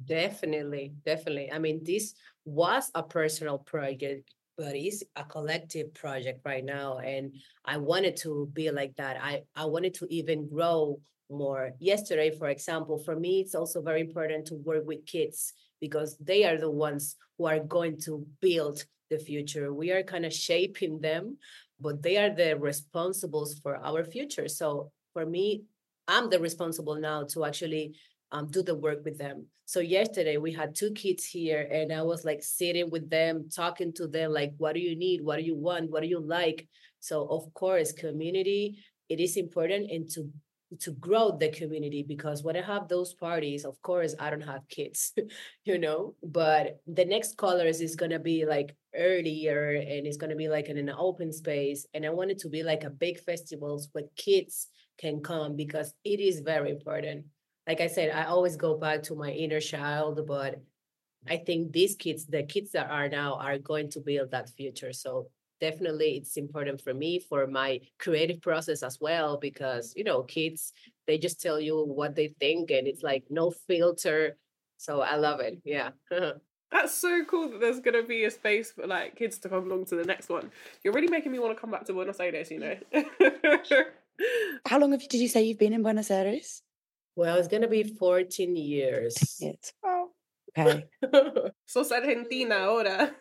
Definitely, 0.05 0.95
definitely. 1.05 1.53
I 1.53 1.61
mean, 1.61 1.85
this 1.85 2.15
was 2.45 2.91
a 2.95 3.05
personal 3.05 3.59
project 3.59 4.35
but 4.57 4.75
it's 4.75 5.03
a 5.17 5.25
collective 5.25 5.95
project 5.95 6.41
right 6.45 6.65
now 6.65 6.99
and 6.99 7.33
i 7.65 7.77
wanted 7.77 8.17
to 8.17 8.49
be 8.53 8.71
like 8.71 8.95
that. 8.97 9.17
I 9.21 9.43
i 9.57 9.65
wanted 9.65 9.95
to 9.95 10.07
even 10.11 10.49
grow 10.49 11.01
more. 11.31 11.73
Yesterday 11.79 12.31
for 12.31 12.49
example 12.49 12.99
for 12.99 13.17
me 13.17 13.41
it's 13.41 13.55
also 13.55 13.81
very 13.81 14.01
important 14.01 14.47
to 14.49 14.57
work 14.57 14.87
with 14.87 15.07
kids 15.07 15.55
because 15.81 16.17
they 16.19 16.45
are 16.45 16.59
the 16.59 16.71
ones 16.71 17.17
who 17.39 17.47
are 17.47 17.61
going 17.61 17.99
to 18.03 18.27
build 18.41 18.85
the 19.09 19.19
future. 19.19 19.73
We 19.73 19.91
are 19.93 20.03
kind 20.03 20.27
of 20.27 20.33
shaping 20.33 21.01
them 21.01 21.39
but 21.81 22.03
they 22.03 22.17
are 22.17 22.31
the 22.31 22.57
responsibles 22.61 23.61
for 23.63 23.77
our 23.77 24.05
future. 24.05 24.49
So 24.49 24.93
for 25.13 25.27
me 25.27 25.65
i'm 26.09 26.29
the 26.31 26.41
responsible 26.41 26.97
now 26.97 27.23
to 27.25 27.45
actually 27.45 27.95
um, 28.33 28.49
do 28.51 28.63
the 28.63 28.75
work 28.75 29.05
with 29.05 29.19
them. 29.19 29.47
So 29.67 29.81
yesterday 29.81 30.39
we 30.39 30.53
had 30.53 30.75
two 30.75 30.91
kids 30.93 31.25
here, 31.25 31.69
and 31.71 31.93
I 31.93 32.03
was 32.03 32.25
like 32.25 32.43
sitting 32.43 32.91
with 32.91 33.09
them, 33.09 33.49
talking 33.55 33.93
to 33.95 34.07
them, 34.07 34.33
like, 34.33 34.55
what 34.57 34.75
do 34.75 34.81
you 34.81 34.97
need? 34.97 35.23
What 35.23 35.37
do 35.37 35.45
you 35.45 35.55
want? 35.55 35.91
What 35.91 36.03
do 36.03 36.09
you 36.09 36.21
like? 36.21 36.67
So 37.01 37.29
of 37.29 37.53
course, 37.55 37.93
community 37.93 38.79
it 39.09 39.21
is 39.21 39.37
important, 39.37 39.91
and 39.91 40.11
to 40.11 40.31
to 40.81 40.93
grow 40.93 41.37
the 41.39 41.51
community 41.51 42.03
because 42.03 42.43
when 42.43 42.57
I 42.57 42.63
have 42.63 42.89
those 42.89 43.13
parties, 43.13 43.67
of 43.67 43.81
course, 43.83 44.15
I 44.19 44.31
don't 44.31 44.41
have 44.41 44.67
kids, 44.69 45.13
you 45.65 45.79
know, 45.79 46.15
but 46.23 46.81
the 46.87 47.05
next 47.05 47.37
colors 47.37 47.83
is 47.83 47.95
to 47.97 48.19
be 48.19 48.47
like 48.47 48.75
earlier 48.97 49.75
and 49.75 50.07
it's 50.07 50.17
to 50.17 50.35
be 50.35 50.49
like 50.49 50.71
in 50.71 50.79
an 50.79 50.91
open 50.97 51.31
space. 51.31 51.87
And 51.93 52.07
I 52.07 52.11
want 52.11 52.31
it 52.31 52.39
to 52.41 52.49
be 52.49 52.63
like 52.63 52.85
a 52.85 52.91
big 52.91 53.21
festivals 53.21 53.89
where 53.93 54.05
kids 54.17 54.69
can 54.99 55.21
come 55.21 55.57
because 55.57 55.93
it 56.05 56.21
is 56.21 56.41
very 56.41 56.71
important 56.71 57.27
like 57.67 57.81
I 57.81 57.87
said, 57.87 58.11
I 58.11 58.25
always 58.25 58.57
go 58.57 58.77
back 58.77 59.03
to 59.05 59.15
my 59.15 59.31
inner 59.31 59.61
child, 59.61 60.27
but 60.27 60.61
I 61.29 61.37
think 61.37 61.73
these 61.73 61.95
kids, 61.95 62.27
the 62.27 62.43
kids 62.43 62.73
that 62.73 62.91
are 62.91 63.09
now, 63.09 63.35
are 63.35 63.59
going 63.59 63.91
to 63.91 64.01
build 64.01 64.33
that 64.33 64.51
future. 64.51 64.93
So 64.93 65.29
definitely 65.61 66.17
it's 66.17 66.37
important 66.37 66.81
for 66.81 66.93
me 66.93 67.21
for 67.21 67.47
my 67.47 67.81
creative 68.01 68.41
process 68.41 68.83
as 68.83 68.99
well 69.01 69.39
because 69.39 69.93
you 69.95 70.03
know 70.03 70.25
kids 70.25 70.73
they 71.07 71.17
just 71.17 71.41
tell 71.41 71.61
you 71.61 71.85
what 71.85 72.17
they 72.17 72.35
think 72.41 72.73
and 72.73 72.89
it's 72.89 73.05
like 73.05 73.25
no 73.31 73.53
filter. 73.69 74.37
So 74.77 75.01
i 75.01 75.15
love 75.15 75.39
it. 75.39 75.63
Yeah. 75.65 75.91
That's 76.73 76.95
so 76.95 77.23
cool 77.27 77.51
that 77.51 77.61
there's 77.61 77.79
gonna 77.79 78.03
be 78.03 78.25
a 78.25 78.31
space 78.31 78.73
for 78.73 78.87
like 78.87 79.15
kids 79.15 79.39
to 79.41 79.49
come 79.49 79.71
along 79.71 79.85
to 79.87 79.95
the 79.95 80.05
next 80.05 80.29
one. 80.29 80.51
You're 80.83 80.95
really 80.95 81.09
making 81.17 81.31
me 81.31 81.39
want 81.39 81.55
to 81.55 81.61
come 81.61 81.71
back 81.71 81.85
to 81.85 81.93
buenos 81.93 82.19
aires 82.19 82.51
you 82.51 82.59
know. 82.59 82.77
How 84.67 84.79
long 84.79 84.93
have 84.93 85.03
you, 85.03 85.09
did 85.09 85.21
you 85.21 85.29
say 85.29 85.45
you've 85.45 85.59
been 85.59 85.75
in 85.75 85.83
buenos 85.83 86.11
aires 86.11 86.63
well, 87.17 87.37
it's 87.37 87.49
gonna 87.49 87.69
be 87.69 87.85
14 87.85 88.57
years. 88.57 89.17
It's 89.41 89.73
oh, 89.85 90.11
okay. 90.57 90.85
Sos 91.67 91.93
Argentina 91.93 92.55
ahora. 92.57 93.15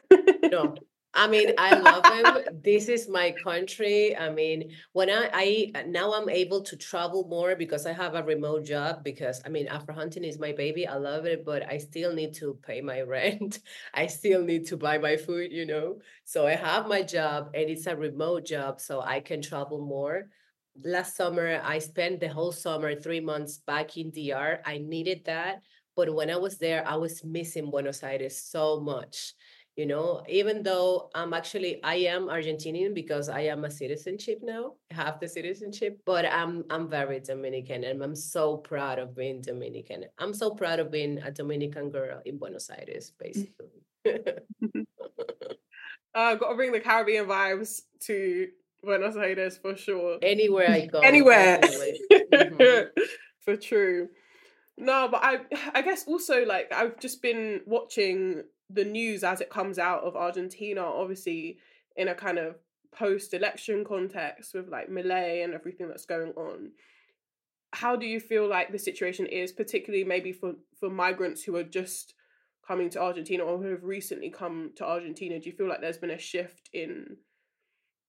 no, 0.52 0.76
I 1.14 1.28
mean, 1.28 1.54
I 1.58 1.76
love 1.76 2.06
him. 2.06 2.62
this 2.64 2.88
is 2.88 3.10
my 3.10 3.32
country. 3.44 4.16
I 4.16 4.30
mean, 4.30 4.72
when 4.94 5.10
I, 5.10 5.30
I 5.34 5.72
uh, 5.76 5.84
now 5.86 6.14
I'm 6.14 6.30
able 6.30 6.62
to 6.62 6.78
travel 6.78 7.28
more 7.28 7.56
because 7.56 7.86
I 7.86 7.92
have 7.92 8.16
a 8.16 8.24
remote 8.24 8.64
job. 8.64 9.04
Because 9.04 9.42
I 9.46 9.50
mean, 9.50 9.68
Afro 9.68 9.94
hunting 9.94 10.24
is 10.24 10.40
my 10.40 10.54
baby. 10.54 10.88
I 10.88 10.96
love 10.96 11.26
it, 11.26 11.44
but 11.46 11.68
I 11.70 11.80
still 11.80 12.14
need 12.14 12.34
to 12.36 12.58
pay 12.66 12.80
my 12.80 13.02
rent. 13.16 13.60
I 13.94 14.08
still 14.08 14.42
need 14.42 14.68
to 14.68 14.78
buy 14.78 14.98
my 15.00 15.18
food. 15.18 15.52
You 15.52 15.66
know, 15.66 16.00
so 16.24 16.48
I 16.48 16.56
have 16.56 16.88
my 16.88 17.02
job, 17.02 17.52
and 17.54 17.70
it's 17.70 17.88
a 17.88 17.96
remote 17.96 18.46
job, 18.46 18.80
so 18.80 19.02
I 19.02 19.20
can 19.20 19.42
travel 19.42 19.86
more. 19.86 20.30
Last 20.84 21.16
summer, 21.16 21.62
I 21.64 21.80
spent 21.80 22.20
the 22.20 22.28
whole 22.28 22.52
summer, 22.52 22.96
three 22.96 23.20
months 23.20 23.60
back 23.60 23.98
in 23.98 24.12
DR. 24.12 24.62
I 24.66 24.78
needed 24.80 25.26
that, 25.26 25.62
but 25.96 26.14
when 26.14 26.30
I 26.30 26.38
was 26.38 26.58
there, 26.58 26.88
I 26.88 26.96
was 26.96 27.24
missing 27.24 27.70
Buenos 27.70 28.04
Aires 28.04 28.38
so 28.38 28.80
much 28.80 29.34
you 29.76 29.86
know? 29.86 30.22
Even 30.28 30.64
though 30.64 31.10
i'm 31.16 31.34
actually 31.34 31.84
i 31.84 31.96
am 31.96 32.28
argentinian 32.28 32.94
because 32.94 33.30
i 33.30 33.42
am 33.42 33.66
a 33.66 33.72
citizenship 33.72 34.40
now 34.42 34.74
have 34.92 35.20
the 35.20 35.28
citizenship 35.28 36.00
but 36.06 36.26
i'm 36.26 36.64
i'm 36.70 36.90
very 36.90 37.20
dominican 37.20 37.84
and 37.84 38.04
i'm 38.04 38.16
so 38.16 38.58
proud 38.58 39.00
of 39.00 39.16
being 39.16 39.42
dominican. 39.42 40.06
I'm 40.20 40.34
so 40.34 40.52
proud 40.52 40.80
of 40.80 40.92
being 40.92 41.20
a 41.20 41.32
dominican 41.32 41.90
girl 41.90 42.22
in 42.26 42.38
buenos 42.38 42.70
aires 42.70 43.14
basically. 43.18 43.82
Uh 46.14 46.36
gotta 46.36 46.56
bring 46.56 46.74
the 46.74 46.80
caribbean 46.82 47.26
vibes 47.26 47.84
to 48.02 48.50
buenos 48.84 49.16
aires 49.16 49.58
for 49.58 49.76
sure 49.76 50.18
anywhere 50.22 50.70
i 50.70 50.86
go 50.86 51.00
anywhere 51.00 51.60
mm-hmm. 52.12 53.02
for 53.40 53.56
true 53.56 54.08
no 54.78 55.08
but 55.10 55.22
i 55.24 55.40
i 55.74 55.82
guess 55.82 56.08
also 56.08 56.46
like 56.46 56.72
i've 56.74 57.00
just 57.00 57.22
been 57.22 57.62
watching 57.66 58.44
the 58.74 58.86
news 58.86 59.24
as 59.24 59.42
it 59.42 59.50
comes 59.50 59.80
out 59.80 60.04
of 60.04 60.16
Argentina, 60.16 60.82
obviously 60.82 61.58
in 61.96 62.08
a 62.08 62.16
kind 62.16 62.38
of 62.38 62.56
post-election 62.94 63.84
context 63.86 64.54
with 64.54 64.70
like 64.70 64.90
Milei 64.90 65.44
and 65.44 65.54
everything 65.54 65.88
that's 65.88 66.06
going 66.06 66.32
on. 66.32 66.72
How 67.74 67.96
do 67.96 68.06
you 68.06 68.20
feel 68.20 68.48
like 68.48 68.72
the 68.72 68.80
situation 68.80 69.26
is, 69.26 69.52
particularly 69.52 70.04
maybe 70.04 70.34
for 70.34 70.54
for 70.78 70.90
migrants 70.90 71.44
who 71.44 71.56
are 71.56 71.64
just 71.64 72.14
coming 72.68 72.90
to 72.90 73.02
Argentina 73.02 73.44
or 73.44 73.58
who 73.58 73.70
have 73.70 73.84
recently 73.84 74.30
come 74.30 74.72
to 74.76 74.86
Argentina? 74.86 75.40
Do 75.40 75.50
you 75.50 75.56
feel 75.56 75.70
like 75.70 75.80
there's 75.80 75.98
been 75.98 76.12
a 76.12 76.20
shift 76.20 76.70
in 76.74 77.18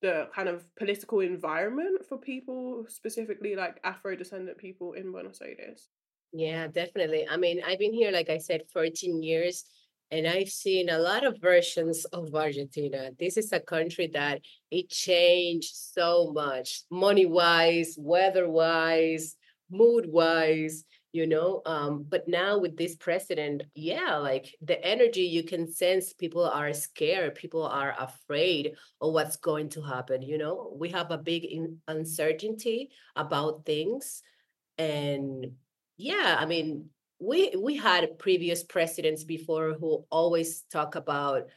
the 0.03 0.29
kind 0.35 0.49
of 0.49 0.65
political 0.77 1.21
environment 1.21 2.05
for 2.07 2.19
people, 2.19 2.85
specifically 2.89 3.57
like 3.57 3.81
Afro 3.85 4.15
descendant 4.17 4.59
people 4.59 4.93
in 4.93 5.11
Buenos 5.13 5.41
Aires? 5.41 5.89
Yeah, 6.33 6.67
definitely. 6.67 7.27
I 7.29 7.37
mean, 7.37 7.63
I've 7.67 7.79
been 7.79 7.95
here, 7.95 8.11
like 8.11 8.29
I 8.29 8.39
said, 8.39 8.63
14 8.73 9.23
years 9.23 9.65
and 10.13 10.27
I've 10.27 10.51
seen 10.51 10.91
a 10.91 10.99
lot 10.99 11.25
of 11.25 11.41
versions 11.41 12.05
of 12.07 12.35
Argentina. 12.35 13.11
This 13.19 13.39
is 13.39 13.51
a 13.51 13.61
country 13.61 14.11
that 14.13 14.43
it 14.71 14.91
changed 14.91 15.75
so 15.75 16.31
much, 16.35 16.83
money 16.91 17.25
wise, 17.25 17.97
weather 17.99 18.47
wise, 18.47 19.37
mood 19.71 20.05
wise, 20.07 20.85
you 21.13 21.27
know. 21.27 21.63
Um, 21.67 22.05
but 22.09 22.27
now 22.27 22.59
with 22.59 22.77
this 22.77 22.97
president, 22.97 23.63
yeah, 23.75 24.17
like 24.17 24.55
the 24.63 24.83
energy 24.85 25.23
you 25.23 25.45
can 25.45 25.71
sense, 25.71 26.13
people 26.13 26.45
are 26.45 26.73
scared, 26.73 27.35
people 27.35 27.65
are 27.65 27.95
afraid 27.99 28.75
of 29.01 29.13
what's 29.13 29.37
going 29.37 29.69
to 29.71 29.83
happen. 29.83 30.23
You 30.23 30.39
know, 30.39 30.75
we 30.75 30.89
have 30.91 31.11
a 31.11 31.19
big 31.19 31.47
uncertainty 31.87 32.91
about 33.17 33.65
things, 33.67 34.23
and 34.79 35.53
yeah, 35.97 36.37
I 36.39 36.47
mean, 36.47 36.89
we 37.21 37.55
we 37.57 37.77
had 37.77 38.19
previous 38.19 38.65
presidents 38.65 39.25
before 39.25 39.75
who 39.79 40.05
always 40.11 40.63
talk 40.63 40.97
about 40.97 41.49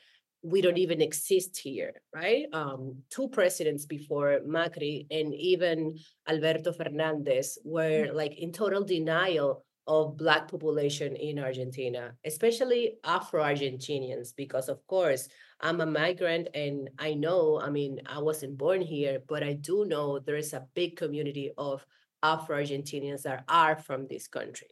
we 0.45 0.62
don't 0.62 0.77
even 0.77 1.01
exist 1.01 1.58
here, 1.58 1.93
right? 2.13 2.45
Um, 2.53 2.97
two 3.10 3.27
presidents 3.29 3.86
before 3.86 4.41
Macri 4.47 5.08
and 5.10 5.34
even 5.34 5.97
Alberto 6.29 6.71
Fernandez 6.71 7.58
were 7.65 8.08
mm. 8.08 8.13
like 8.13 8.38
in 8.38 8.51
total 8.51 8.84
denial 8.84 9.65
of 9.88 10.17
black 10.17 10.47
population 10.47 11.15
in 11.15 11.39
Argentina, 11.39 12.13
especially 12.25 12.97
Afro-Argentinians, 13.03 14.36
because 14.36 14.69
of 14.69 14.86
course 14.88 15.29
I'm 15.62 15.81
a 15.81 15.86
migrant 15.86 16.49
and 16.53 16.89
I 16.99 17.15
know, 17.15 17.60
I 17.60 17.69
mean, 17.69 18.01
I 18.05 18.19
wasn't 18.19 18.58
born 18.58 18.81
here, 18.81 19.21
but 19.27 19.41
I 19.43 19.53
do 19.53 19.86
know 19.86 20.19
there 20.19 20.38
is 20.38 20.53
a 20.53 20.65
big 20.75 20.95
community 20.95 21.51
of 21.58 21.86
Afro-Argentinians 22.21 23.23
that 23.23 23.45
are 23.47 23.75
from 23.75 24.08
this 24.08 24.27
country. 24.27 24.69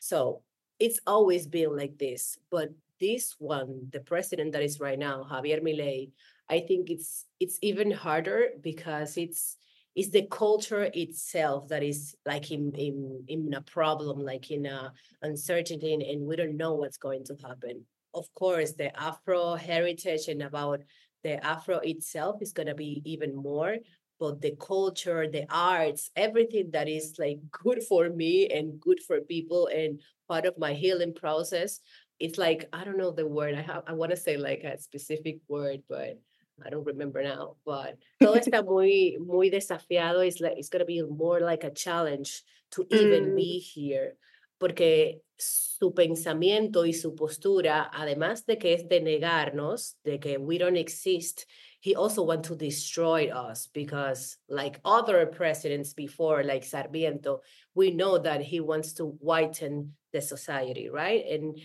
So 0.00 0.42
it's 0.78 1.00
always 1.06 1.46
been 1.46 1.76
like 1.76 1.96
this. 1.98 2.36
But 2.50 2.70
this 3.04 3.36
one, 3.38 3.88
the 3.92 4.00
president 4.00 4.52
that 4.52 4.62
is 4.62 4.80
right 4.80 4.98
now, 4.98 5.26
Javier 5.30 5.60
Milei, 5.62 6.10
I 6.48 6.60
think 6.60 6.90
it's 6.90 7.26
it's 7.38 7.58
even 7.60 7.90
harder 7.90 8.48
because 8.62 9.16
it's 9.16 9.56
it's 9.94 10.10
the 10.10 10.26
culture 10.30 10.88
itself 10.94 11.68
that 11.68 11.82
is 11.82 12.16
like 12.24 12.50
in 12.50 12.72
in 12.74 13.24
in 13.28 13.54
a 13.54 13.60
problem, 13.60 14.20
like 14.20 14.50
in 14.50 14.64
a 14.66 14.92
uncertainty, 15.22 15.92
and 15.92 16.26
we 16.26 16.36
don't 16.36 16.56
know 16.56 16.74
what's 16.74 16.96
going 16.96 17.24
to 17.24 17.36
happen. 17.46 17.84
Of 18.14 18.26
course, 18.34 18.72
the 18.72 18.88
Afro 18.98 19.54
heritage 19.54 20.28
and 20.28 20.42
about 20.42 20.80
the 21.22 21.44
Afro 21.44 21.78
itself 21.78 22.40
is 22.40 22.52
gonna 22.52 22.74
be 22.74 23.02
even 23.04 23.36
more, 23.36 23.76
but 24.18 24.40
the 24.40 24.56
culture, 24.56 25.28
the 25.30 25.44
arts, 25.50 26.10
everything 26.16 26.70
that 26.72 26.88
is 26.88 27.16
like 27.18 27.38
good 27.64 27.82
for 27.82 28.08
me 28.08 28.48
and 28.48 28.80
good 28.80 29.00
for 29.06 29.20
people 29.20 29.68
and 29.68 30.00
part 30.28 30.46
of 30.46 30.58
my 30.58 30.72
healing 30.72 31.14
process. 31.14 31.80
It's 32.18 32.38
like 32.38 32.68
I 32.72 32.84
don't 32.84 32.98
know 32.98 33.10
the 33.10 33.26
word. 33.26 33.54
I 33.54 33.62
have 33.62 33.82
I 33.86 33.92
want 33.92 34.10
to 34.10 34.16
say 34.16 34.36
like 34.36 34.64
a 34.64 34.78
specific 34.80 35.38
word, 35.48 35.82
but 35.88 36.18
I 36.64 36.70
don't 36.70 36.84
remember 36.86 37.22
now. 37.22 37.56
But 37.64 37.98
todo 38.20 38.34
está 38.38 38.64
muy 38.64 39.18
muy 39.18 39.50
desafiado. 39.50 40.26
It's 40.26 40.40
like 40.40 40.54
it's 40.56 40.68
gonna 40.68 40.84
be 40.84 41.02
more 41.02 41.40
like 41.40 41.64
a 41.64 41.70
challenge 41.70 42.42
to 42.72 42.86
even 42.90 43.32
mm. 43.32 43.36
be 43.36 43.58
here. 43.58 44.16
Porque 44.58 45.20
su 45.36 45.92
pensamiento 45.92 46.86
y 46.86 46.92
su 46.92 47.14
postura, 47.14 47.90
además 47.92 48.46
de 48.46 48.56
que 48.56 48.74
es 48.74 48.88
de 48.88 49.00
negarnos, 49.00 49.96
de 50.04 50.18
que 50.18 50.38
we 50.38 50.58
don't 50.58 50.76
exist, 50.76 51.44
he 51.84 51.94
also 51.94 52.22
want 52.22 52.42
to 52.46 52.56
destroy 52.56 53.28
us 53.28 53.68
because 53.74 54.38
like 54.48 54.80
other 54.86 55.26
presidents 55.26 55.92
before 55.92 56.42
like 56.42 56.64
sarmiento 56.64 57.42
we 57.74 57.90
know 57.90 58.16
that 58.16 58.40
he 58.40 58.58
wants 58.58 58.94
to 58.94 59.04
whiten 59.20 59.92
the 60.14 60.22
society 60.22 60.88
right 60.88 61.26
and 61.30 61.60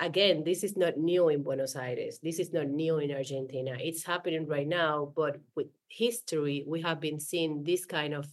again 0.00 0.42
this 0.44 0.64
is 0.64 0.76
not 0.76 0.96
new 0.96 1.28
in 1.28 1.42
buenos 1.42 1.76
aires. 1.76 2.18
This 2.22 2.38
is 2.38 2.52
not 2.52 2.66
new 2.68 2.98
in 2.98 3.12
argentina. 3.12 3.76
It's 3.78 4.02
happening 4.02 4.46
right 4.46 4.66
now 4.66 5.12
but 5.14 5.38
with 5.54 5.68
history 5.88 6.64
we 6.66 6.80
have 6.82 7.00
been 7.00 7.20
seeing 7.20 7.62
this 7.62 7.84
kind 7.84 8.14
of 8.14 8.26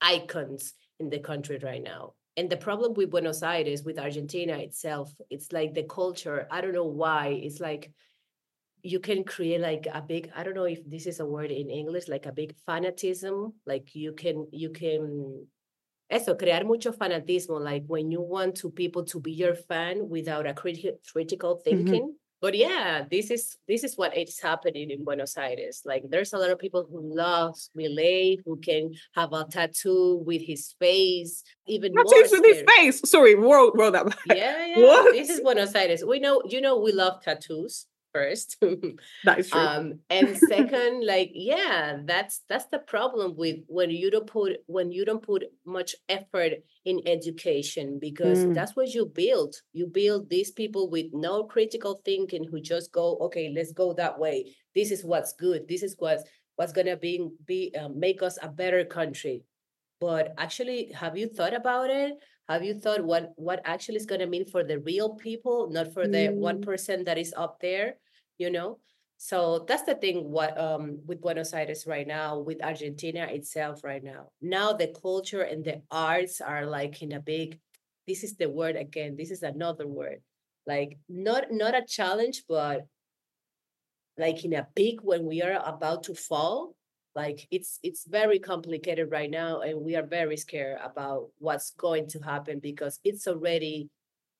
icons 0.00 0.74
in 0.98 1.10
the 1.10 1.18
country 1.18 1.58
right 1.62 1.82
now. 1.82 2.14
And 2.36 2.48
the 2.48 2.56
problem 2.56 2.94
with 2.94 3.10
buenos 3.10 3.42
aires 3.42 3.84
with 3.84 3.98
argentina 3.98 4.56
itself 4.58 5.12
it's 5.28 5.52
like 5.52 5.74
the 5.74 5.84
culture. 5.84 6.48
I 6.50 6.60
don't 6.60 6.74
know 6.74 6.84
why. 6.84 7.40
It's 7.42 7.60
like 7.60 7.92
you 8.82 8.98
can 8.98 9.24
create 9.24 9.60
like 9.60 9.86
a 9.92 10.00
big 10.00 10.32
i 10.34 10.42
don't 10.42 10.54
know 10.54 10.64
if 10.64 10.80
this 10.88 11.06
is 11.06 11.20
a 11.20 11.26
word 11.26 11.50
in 11.50 11.68
english 11.68 12.08
like 12.08 12.24
a 12.24 12.32
big 12.32 12.54
fanatism. 12.66 13.52
Like 13.66 13.94
you 13.94 14.14
can 14.14 14.48
you 14.52 14.70
can 14.70 15.46
eso 16.10 16.34
crear 16.34 16.64
mucho 16.64 16.92
fanatismo 16.92 17.60
like 17.60 17.84
when 17.86 18.10
you 18.10 18.20
want 18.20 18.56
to 18.56 18.70
people 18.70 19.04
to 19.04 19.20
be 19.20 19.32
your 19.32 19.54
fan 19.54 20.08
without 20.08 20.46
a 20.46 20.52
criti- 20.52 20.98
critical 21.12 21.54
mm-hmm. 21.54 21.70
thinking 21.70 22.02
mm-hmm. 22.02 22.40
but 22.40 22.56
yeah 22.56 23.04
this 23.08 23.30
is 23.30 23.56
this 23.68 23.84
is 23.84 23.96
what 23.96 24.16
is 24.16 24.40
happening 24.40 24.90
in 24.90 25.04
buenos 25.04 25.36
aires 25.36 25.82
like 25.84 26.02
there's 26.08 26.32
a 26.32 26.38
lot 26.38 26.50
of 26.50 26.58
people 26.58 26.86
who 26.90 27.14
love 27.14 27.56
Milei, 27.78 28.38
who 28.44 28.56
can 28.56 28.92
have 29.14 29.32
a 29.32 29.44
tattoo 29.44 30.22
with 30.26 30.42
his 30.42 30.74
face 30.80 31.44
even 31.66 31.94
tattoos 31.94 32.32
with 32.32 32.44
his 32.44 32.64
face 32.66 33.00
sorry 33.08 33.36
roll, 33.36 33.70
roll 33.74 33.92
that 33.92 34.06
back. 34.06 34.18
yeah 34.26 34.66
yeah 34.66 34.78
what? 34.86 35.12
this 35.12 35.30
is 35.30 35.40
buenos 35.40 35.74
aires 35.74 36.04
we 36.04 36.18
know 36.18 36.42
you 36.48 36.60
know 36.60 36.78
we 36.78 36.92
love 36.92 37.22
tattoos 37.22 37.86
first. 38.12 38.56
That 39.24 39.38
is 39.40 39.50
true. 39.50 39.60
Um 39.60 40.00
and 40.10 40.36
second 40.36 41.06
like 41.06 41.30
yeah 41.34 41.98
that's 42.04 42.42
that's 42.48 42.66
the 42.66 42.78
problem 42.78 43.36
with 43.36 43.56
when 43.66 43.90
you 43.90 44.10
don't 44.10 44.26
put 44.26 44.58
when 44.66 44.90
you 44.92 45.04
don't 45.04 45.22
put 45.22 45.44
much 45.64 45.94
effort 46.08 46.52
in 46.84 47.00
education 47.06 47.98
because 48.00 48.44
mm. 48.44 48.54
that's 48.54 48.76
what 48.76 48.94
you 48.94 49.06
build. 49.06 49.54
You 49.72 49.86
build 49.86 50.28
these 50.28 50.50
people 50.50 50.90
with 50.90 51.06
no 51.12 51.44
critical 51.44 52.00
thinking 52.04 52.44
who 52.44 52.60
just 52.60 52.92
go 52.92 53.16
okay 53.22 53.52
let's 53.54 53.72
go 53.72 53.92
that 53.94 54.18
way. 54.18 54.54
This 54.74 54.90
is 54.90 55.04
what's 55.04 55.32
good. 55.34 55.68
This 55.68 55.82
is 55.82 55.96
what's 55.98 56.24
what's 56.56 56.72
gonna 56.72 56.96
be 56.96 57.28
be 57.46 57.74
uh, 57.78 57.88
make 57.88 58.22
us 58.22 58.38
a 58.42 58.48
better 58.48 58.84
country 58.84 59.44
but 60.00 60.32
actually 60.38 60.90
have 60.92 61.16
you 61.16 61.28
thought 61.28 61.54
about 61.54 61.90
it? 61.90 62.14
Have 62.48 62.64
you 62.64 62.74
thought 62.74 63.04
what 63.04 63.32
what 63.36 63.60
actually 63.64 63.96
is 63.96 64.06
going 64.06 64.20
to 64.20 64.26
mean 64.26 64.44
for 64.44 64.64
the 64.64 64.80
real 64.80 65.14
people 65.14 65.70
not 65.70 65.92
for 65.92 66.08
the 66.08 66.28
one 66.28 66.60
person 66.60 67.04
that 67.04 67.18
is 67.18 67.32
up 67.36 67.60
there 67.60 67.94
you 68.38 68.50
know? 68.50 68.78
So 69.18 69.66
that's 69.68 69.82
the 69.82 69.94
thing 69.94 70.30
what 70.30 70.58
um 70.58 70.98
with 71.06 71.20
buenos 71.20 71.52
aires 71.52 71.84
right 71.86 72.06
now 72.06 72.38
with 72.38 72.64
argentina 72.64 73.28
itself 73.28 73.84
right 73.84 74.02
now. 74.02 74.32
Now 74.40 74.72
the 74.72 74.88
culture 74.88 75.42
and 75.42 75.62
the 75.62 75.82
arts 75.90 76.40
are 76.40 76.64
like 76.64 77.02
in 77.02 77.12
a 77.12 77.20
big 77.20 77.60
this 78.08 78.24
is 78.24 78.36
the 78.36 78.48
word 78.48 78.76
again 78.76 79.14
this 79.16 79.30
is 79.30 79.42
another 79.42 79.86
word. 79.86 80.22
Like 80.66 80.98
not 81.08 81.52
not 81.52 81.76
a 81.76 81.84
challenge 81.86 82.44
but 82.48 82.88
like 84.16 84.44
in 84.44 84.54
a 84.54 84.66
peak 84.74 85.00
when 85.02 85.26
we 85.26 85.42
are 85.42 85.60
about 85.64 86.04
to 86.04 86.14
fall 86.14 86.74
like 87.14 87.46
it's 87.50 87.78
it's 87.82 88.04
very 88.06 88.38
complicated 88.38 89.10
right 89.10 89.30
now 89.30 89.60
and 89.60 89.80
we 89.80 89.96
are 89.96 90.06
very 90.06 90.36
scared 90.36 90.78
about 90.82 91.28
what's 91.38 91.70
going 91.72 92.06
to 92.08 92.18
happen 92.20 92.60
because 92.60 93.00
it's 93.04 93.26
already 93.26 93.88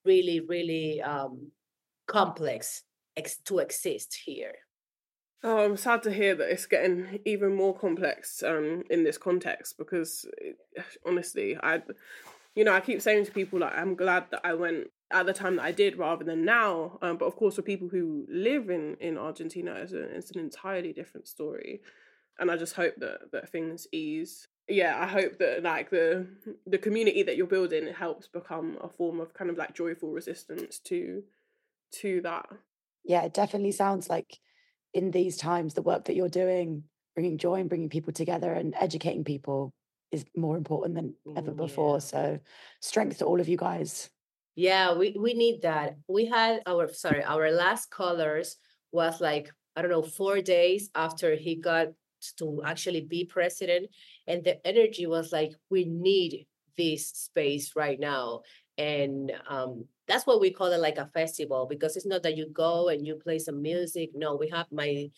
really 0.04 0.40
really 0.40 1.02
um 1.02 1.50
complex 2.06 2.82
ex- 3.16 3.38
to 3.38 3.58
exist 3.58 4.20
here 4.24 4.54
Oh, 5.42 5.64
I'm 5.64 5.78
sad 5.78 6.02
to 6.02 6.12
hear 6.12 6.34
that 6.34 6.50
it's 6.50 6.66
getting 6.66 7.20
even 7.24 7.54
more 7.56 7.74
complex 7.74 8.42
um, 8.42 8.82
in 8.90 9.04
this 9.04 9.16
context 9.16 9.78
because, 9.78 10.26
it, 10.36 10.56
honestly, 11.06 11.56
I, 11.56 11.80
you 12.54 12.62
know, 12.62 12.74
I 12.74 12.80
keep 12.80 13.00
saying 13.00 13.24
to 13.24 13.32
people 13.32 13.60
like 13.60 13.74
I'm 13.74 13.94
glad 13.94 14.26
that 14.32 14.42
I 14.44 14.52
went 14.52 14.88
at 15.10 15.24
the 15.24 15.32
time 15.32 15.56
that 15.56 15.64
I 15.64 15.72
did 15.72 15.96
rather 15.96 16.24
than 16.24 16.44
now. 16.44 16.98
Um, 17.00 17.16
but 17.16 17.24
of 17.24 17.36
course, 17.36 17.56
for 17.56 17.62
people 17.62 17.88
who 17.88 18.26
live 18.28 18.68
in 18.68 18.96
in 19.00 19.16
Argentina, 19.16 19.72
it's, 19.76 19.92
a, 19.94 20.02
it's 20.14 20.30
an 20.30 20.40
entirely 20.40 20.92
different 20.92 21.26
story 21.26 21.80
and 22.40 22.50
I 22.50 22.56
just 22.56 22.74
hope 22.74 22.94
that 22.98 23.30
that 23.32 23.50
things 23.50 23.86
ease. 23.92 24.48
Yeah, 24.68 24.96
I 25.00 25.06
hope 25.06 25.38
that 25.38 25.62
like 25.62 25.90
the 25.90 26.26
the 26.66 26.78
community 26.78 27.22
that 27.22 27.36
you're 27.36 27.46
building 27.46 27.92
helps 27.92 28.26
become 28.26 28.78
a 28.80 28.88
form 28.88 29.20
of 29.20 29.34
kind 29.34 29.50
of 29.50 29.58
like 29.58 29.74
joyful 29.74 30.10
resistance 30.10 30.78
to 30.80 31.22
to 32.00 32.20
that. 32.22 32.46
Yeah, 33.04 33.22
it 33.22 33.34
definitely 33.34 33.72
sounds 33.72 34.08
like 34.08 34.38
in 34.94 35.10
these 35.10 35.36
times 35.36 35.74
the 35.74 35.82
work 35.82 36.04
that 36.06 36.16
you're 36.16 36.28
doing, 36.28 36.84
bringing 37.14 37.38
joy 37.38 37.60
and 37.60 37.68
bringing 37.68 37.88
people 37.88 38.12
together 38.12 38.52
and 38.52 38.74
educating 38.80 39.24
people 39.24 39.72
is 40.10 40.24
more 40.36 40.56
important 40.56 40.94
than 40.94 41.14
ever 41.36 41.52
before. 41.52 41.96
Yeah. 41.96 42.00
So 42.00 42.40
strength 42.80 43.18
to 43.18 43.24
all 43.26 43.40
of 43.40 43.48
you 43.48 43.56
guys. 43.56 44.10
Yeah, 44.56 44.94
we 44.94 45.16
we 45.18 45.34
need 45.34 45.62
that. 45.62 45.96
We 46.08 46.26
had 46.26 46.60
our 46.66 46.92
sorry, 46.92 47.22
our 47.22 47.50
last 47.50 47.90
colors 47.90 48.56
was 48.92 49.20
like 49.20 49.50
I 49.76 49.82
don't 49.82 49.90
know, 49.90 50.02
four 50.02 50.40
days 50.40 50.90
after 50.94 51.34
he 51.36 51.54
got 51.54 51.88
to 52.38 52.62
actually 52.64 53.02
be 53.02 53.24
president. 53.24 53.90
And 54.26 54.44
the 54.44 54.64
energy 54.66 55.06
was 55.06 55.32
like, 55.32 55.52
we 55.70 55.84
need 55.84 56.46
this 56.76 57.08
space 57.08 57.72
right 57.76 57.98
now. 57.98 58.42
And 58.78 59.32
um, 59.48 59.84
that's 60.08 60.26
what 60.26 60.40
we 60.40 60.50
call 60.50 60.72
it 60.72 60.80
like 60.80 60.98
a 60.98 61.10
festival 61.12 61.66
because 61.68 61.96
it's 61.96 62.06
not 62.06 62.22
that 62.22 62.36
you 62.36 62.48
go 62.52 62.88
and 62.88 63.06
you 63.06 63.16
play 63.16 63.38
some 63.38 63.60
music. 63.60 64.10
No, 64.14 64.36
we 64.36 64.48
have 64.48 64.66
my 64.72 65.10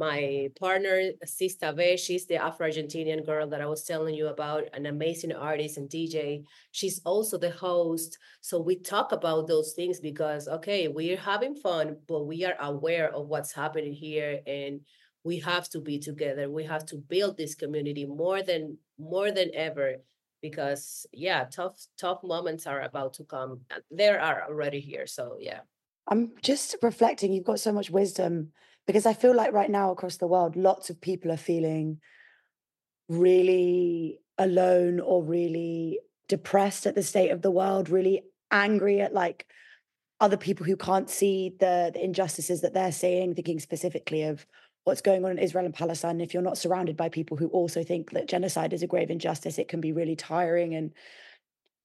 my 0.00 0.48
partner, 0.58 1.10
Sista 1.26 1.76
Ve, 1.76 1.94
she's 1.98 2.26
the 2.26 2.36
Afro-Argentinian 2.36 3.24
girl 3.26 3.46
that 3.48 3.60
I 3.60 3.66
was 3.66 3.84
telling 3.84 4.14
you 4.14 4.28
about, 4.28 4.64
an 4.72 4.86
amazing 4.86 5.32
artist 5.32 5.76
and 5.76 5.90
DJ. 5.90 6.42
She's 6.72 7.02
also 7.04 7.36
the 7.36 7.50
host. 7.50 8.16
So 8.40 8.58
we 8.58 8.76
talk 8.76 9.12
about 9.12 9.46
those 9.46 9.74
things 9.74 10.00
because, 10.00 10.48
okay, 10.48 10.88
we're 10.88 11.18
having 11.18 11.54
fun, 11.54 11.98
but 12.08 12.24
we 12.24 12.46
are 12.46 12.56
aware 12.60 13.14
of 13.14 13.28
what's 13.28 13.52
happening 13.52 13.92
here. 13.92 14.40
And 14.46 14.80
we 15.24 15.38
have 15.40 15.68
to 15.70 15.80
be 15.80 15.98
together. 15.98 16.50
We 16.50 16.64
have 16.64 16.86
to 16.86 16.96
build 16.96 17.36
this 17.36 17.54
community 17.54 18.06
more 18.06 18.42
than 18.42 18.78
more 18.98 19.30
than 19.30 19.50
ever 19.54 19.96
because 20.42 21.06
yeah 21.12 21.44
tough 21.44 21.76
tough 21.98 22.22
moments 22.22 22.66
are 22.66 22.82
about 22.82 23.14
to 23.14 23.24
come. 23.24 23.60
Uh, 23.70 23.80
there 23.90 24.20
are 24.20 24.44
already 24.48 24.80
here 24.80 25.06
so 25.06 25.36
yeah. 25.38 25.60
I'm 26.08 26.32
just 26.42 26.76
reflecting 26.82 27.32
you've 27.32 27.44
got 27.44 27.60
so 27.60 27.72
much 27.72 27.90
wisdom 27.90 28.52
because 28.86 29.06
i 29.06 29.12
feel 29.12 29.34
like 29.34 29.52
right 29.52 29.70
now 29.70 29.92
across 29.92 30.16
the 30.16 30.26
world 30.26 30.56
lots 30.56 30.90
of 30.90 31.00
people 31.00 31.30
are 31.30 31.36
feeling 31.36 32.00
really 33.08 34.18
alone 34.38 34.98
or 35.00 35.22
really 35.22 36.00
depressed 36.28 36.86
at 36.86 36.94
the 36.94 37.02
state 37.02 37.30
of 37.30 37.42
the 37.42 37.50
world 37.50 37.88
really 37.88 38.22
angry 38.50 39.00
at 39.00 39.14
like 39.14 39.46
other 40.20 40.36
people 40.36 40.66
who 40.66 40.76
can't 40.76 41.08
see 41.08 41.54
the, 41.60 41.90
the 41.94 42.04
injustices 42.04 42.60
that 42.60 42.74
they're 42.74 42.92
seeing 42.92 43.34
thinking 43.34 43.60
specifically 43.60 44.22
of 44.22 44.46
what's 44.90 45.00
going 45.00 45.24
on 45.24 45.30
in 45.30 45.38
Israel 45.38 45.64
and 45.64 45.72
Palestine. 45.72 46.20
If 46.20 46.34
you're 46.34 46.42
not 46.42 46.58
surrounded 46.58 46.96
by 46.96 47.08
people 47.08 47.36
who 47.36 47.46
also 47.50 47.84
think 47.84 48.10
that 48.10 48.26
genocide 48.26 48.72
is 48.72 48.82
a 48.82 48.88
grave 48.88 49.08
injustice, 49.08 49.56
it 49.56 49.68
can 49.68 49.80
be 49.80 49.92
really 49.92 50.16
tiring 50.16 50.74
and 50.74 50.92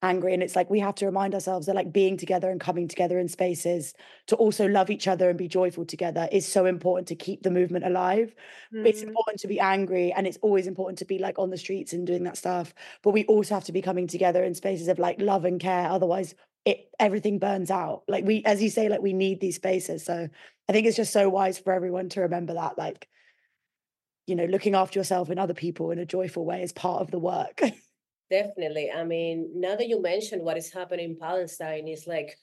angry. 0.06 0.34
And 0.34 0.44
it's 0.44 0.56
like 0.56 0.70
we 0.70 0.80
have 0.80 0.96
to 0.96 1.06
remind 1.06 1.34
ourselves 1.34 1.66
that 1.66 1.76
like 1.76 1.92
being 1.92 2.18
together 2.18 2.50
and 2.50 2.60
coming 2.60 2.88
together 2.88 3.18
in 3.18 3.28
spaces 3.28 3.94
to 4.28 4.36
also 4.36 4.68
love 4.68 4.90
each 4.90 5.08
other 5.08 5.30
and 5.30 5.38
be 5.38 5.48
joyful 5.48 5.86
together 5.86 6.30
is 6.32 6.46
so 6.46 6.66
important 6.66 7.08
to 7.08 7.16
keep 7.16 7.44
the 7.44 7.52
movement 7.52 7.86
alive. 7.86 8.34
Mm. 8.74 8.86
It's 8.86 9.02
important 9.02 9.40
to 9.40 9.48
be 9.48 9.60
angry 9.60 10.14
and 10.14 10.28
it's 10.28 10.38
always 10.42 10.68
important 10.68 11.00
to 11.00 11.06
be 11.06 11.18
like 11.18 11.40
on 11.40 11.50
the 11.50 11.58
streets 11.58 11.94
and 11.94 12.06
doing 12.06 12.24
that 12.24 12.38
stuff. 12.38 12.74
But 13.02 13.12
we 13.12 13.26
also 13.26 13.56
have 13.56 13.66
to 13.66 13.72
be 13.72 13.82
coming 13.82 14.08
together 14.08 14.44
in 14.44 14.54
spaces 14.54 14.88
of 14.88 15.00
like 15.00 15.20
love 15.20 15.46
and 15.46 15.60
care. 15.60 15.90
Otherwise, 15.90 16.36
it 16.66 16.90
everything 17.00 17.40
burns 17.40 17.72
out. 17.72 18.04
Like 18.08 18.26
we, 18.26 18.44
as 18.46 18.62
you 18.62 18.70
say, 18.70 18.90
like 18.90 19.02
we 19.02 19.14
need 19.14 19.40
these 19.40 19.56
spaces. 19.56 20.04
So 20.04 20.30
I 20.68 20.74
think 20.74 20.88
it's 20.88 20.98
just 20.98 21.14
so 21.14 21.30
wise 21.30 21.60
for 21.60 21.74
everyone 21.74 22.10
to 22.10 22.22
remember 22.22 22.54
that, 22.56 22.78
like, 22.78 23.08
you 24.26 24.36
know, 24.36 24.46
looking 24.46 24.76
after 24.76 25.00
yourself 25.00 25.30
and 25.30 25.40
other 25.40 25.54
people 25.54 25.92
in 25.92 26.00
a 26.00 26.06
joyful 26.06 26.46
way 26.46 26.64
is 26.64 26.74
part 26.74 27.02
of 27.02 27.12
the 27.12 27.20
work. 27.20 27.62
Definitely. 28.30 28.90
I 28.92 29.04
mean, 29.04 29.52
now 29.54 29.76
that 29.76 29.88
you 29.88 30.02
mentioned 30.02 30.42
what 30.42 30.58
is 30.58 30.74
happening 30.74 31.12
in 31.12 31.20
Palestine, 31.20 31.88
is 31.88 32.08
like, 32.08 32.36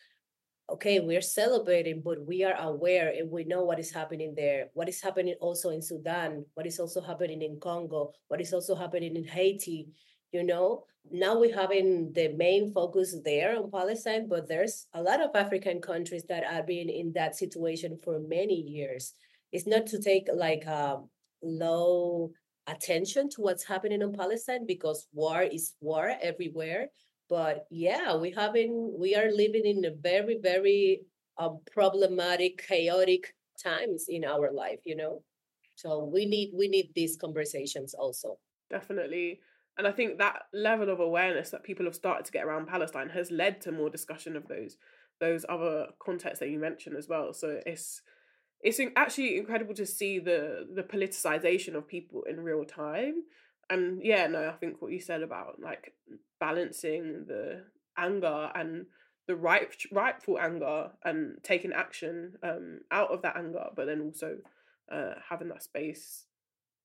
okay, 0.71 1.01
we're 1.01 1.21
celebrating, 1.21 2.03
but 2.05 2.25
we 2.25 2.45
are 2.45 2.55
aware 2.55 3.12
and 3.16 3.31
we 3.31 3.45
know 3.45 3.64
what 3.64 3.81
is 3.81 3.90
happening 3.92 4.35
there. 4.37 4.68
What 4.75 4.88
is 4.88 5.03
happening 5.03 5.35
also 5.40 5.71
in 5.71 5.83
Sudan? 5.83 6.47
What 6.55 6.66
is 6.66 6.79
also 6.79 7.01
happening 7.01 7.42
in 7.42 7.59
Congo? 7.61 8.12
What 8.29 8.40
is 8.40 8.53
also 8.53 8.75
happening 8.75 9.16
in 9.16 9.25
Haiti? 9.25 9.88
you 10.33 10.42
know 10.42 10.85
now 11.11 11.38
we're 11.38 11.55
having 11.55 12.12
the 12.14 12.29
main 12.37 12.73
focus 12.73 13.14
there 13.25 13.57
on 13.57 13.71
palestine 13.71 14.27
but 14.29 14.49
there's 14.49 14.87
a 14.95 15.03
lot 15.03 15.21
of 15.21 15.31
african 15.35 15.81
countries 15.81 16.25
that 16.29 16.45
have 16.45 16.66
been 16.66 16.88
in 16.88 17.12
that 17.12 17.37
situation 17.37 17.99
for 18.03 18.18
many 18.21 18.55
years 18.55 19.12
it's 19.53 19.66
not 19.66 19.87
to 19.87 20.01
take 20.01 20.27
like 20.35 20.64
a 20.64 20.99
low 21.42 22.31
attention 22.66 23.29
to 23.29 23.40
what's 23.40 23.64
happening 23.64 24.03
in 24.03 24.12
palestine 24.12 24.66
because 24.66 25.09
war 25.12 25.42
is 25.42 25.75
war 25.81 26.12
everywhere 26.22 26.87
but 27.29 27.66
yeah 27.70 28.14
we 28.16 28.31
haven't. 28.31 28.98
we 28.98 29.14
are 29.16 29.31
living 29.33 29.64
in 29.64 29.85
a 29.85 29.94
very 30.01 30.38
very 30.40 31.01
um, 31.38 31.59
problematic 31.72 32.64
chaotic 32.68 33.35
times 33.62 34.07
in 34.09 34.25
our 34.25 34.53
life 34.53 34.81
you 34.85 34.96
know 34.96 35.22
so 35.75 36.05
we 36.05 36.25
need 36.27 36.51
we 36.55 36.68
need 36.68 36.90
these 36.94 37.16
conversations 37.16 37.94
also 37.94 38.38
definitely 38.70 39.40
and 39.79 39.87
I 39.87 39.92
think 39.92 40.18
that 40.18 40.42
level 40.53 40.90
of 40.90 41.01
awareness 41.01 41.51
that 41.51 41.64
people 41.64 41.87
have 41.87 41.94
started 41.94 42.27
to 42.27 42.33
get 42.33 42.44
around 42.44 42.66
Palestine 42.66 43.09
has 43.11 43.31
led 43.31 43.61
to 43.62 43.72
more 43.72 43.88
discussion 43.88 44.37
of 44.37 44.46
those 44.48 44.77
those 45.20 45.46
other 45.48 45.87
contexts 45.98 46.40
that 46.40 46.51
you 46.51 46.59
mentioned 46.59 46.96
as 46.96 47.09
well. 47.09 47.33
So 47.33 47.61
it's 47.64 48.03
it's 48.62 48.81
actually 48.96 49.38
incredible 49.38 49.75
to 49.75 49.87
see 49.87 50.18
the 50.18 50.66
the 50.75 50.83
politicization 50.83 51.75
of 51.75 51.88
people 51.88 52.22
in 52.29 52.40
real 52.40 52.64
time. 52.64 53.22
And 53.70 54.01
yeah, 54.03 54.27
no, 54.27 54.48
I 54.48 54.53
think 54.53 54.81
what 54.81 54.92
you 54.92 55.01
said 55.01 55.22
about 55.22 55.61
like 55.61 55.92
balancing 56.38 57.25
the 57.27 57.62
anger 57.96 58.51
and 58.55 58.87
the 59.27 59.37
right 59.37 59.68
rightful 59.90 60.38
anger 60.38 60.90
and 61.05 61.38
taking 61.42 61.72
action 61.72 62.35
um 62.42 62.81
out 62.90 63.11
of 63.11 63.22
that 63.22 63.37
anger, 63.37 63.66
but 63.75 63.87
then 63.87 64.01
also 64.01 64.38
uh 64.90 65.14
having 65.29 65.48
that 65.48 65.62
space 65.62 66.27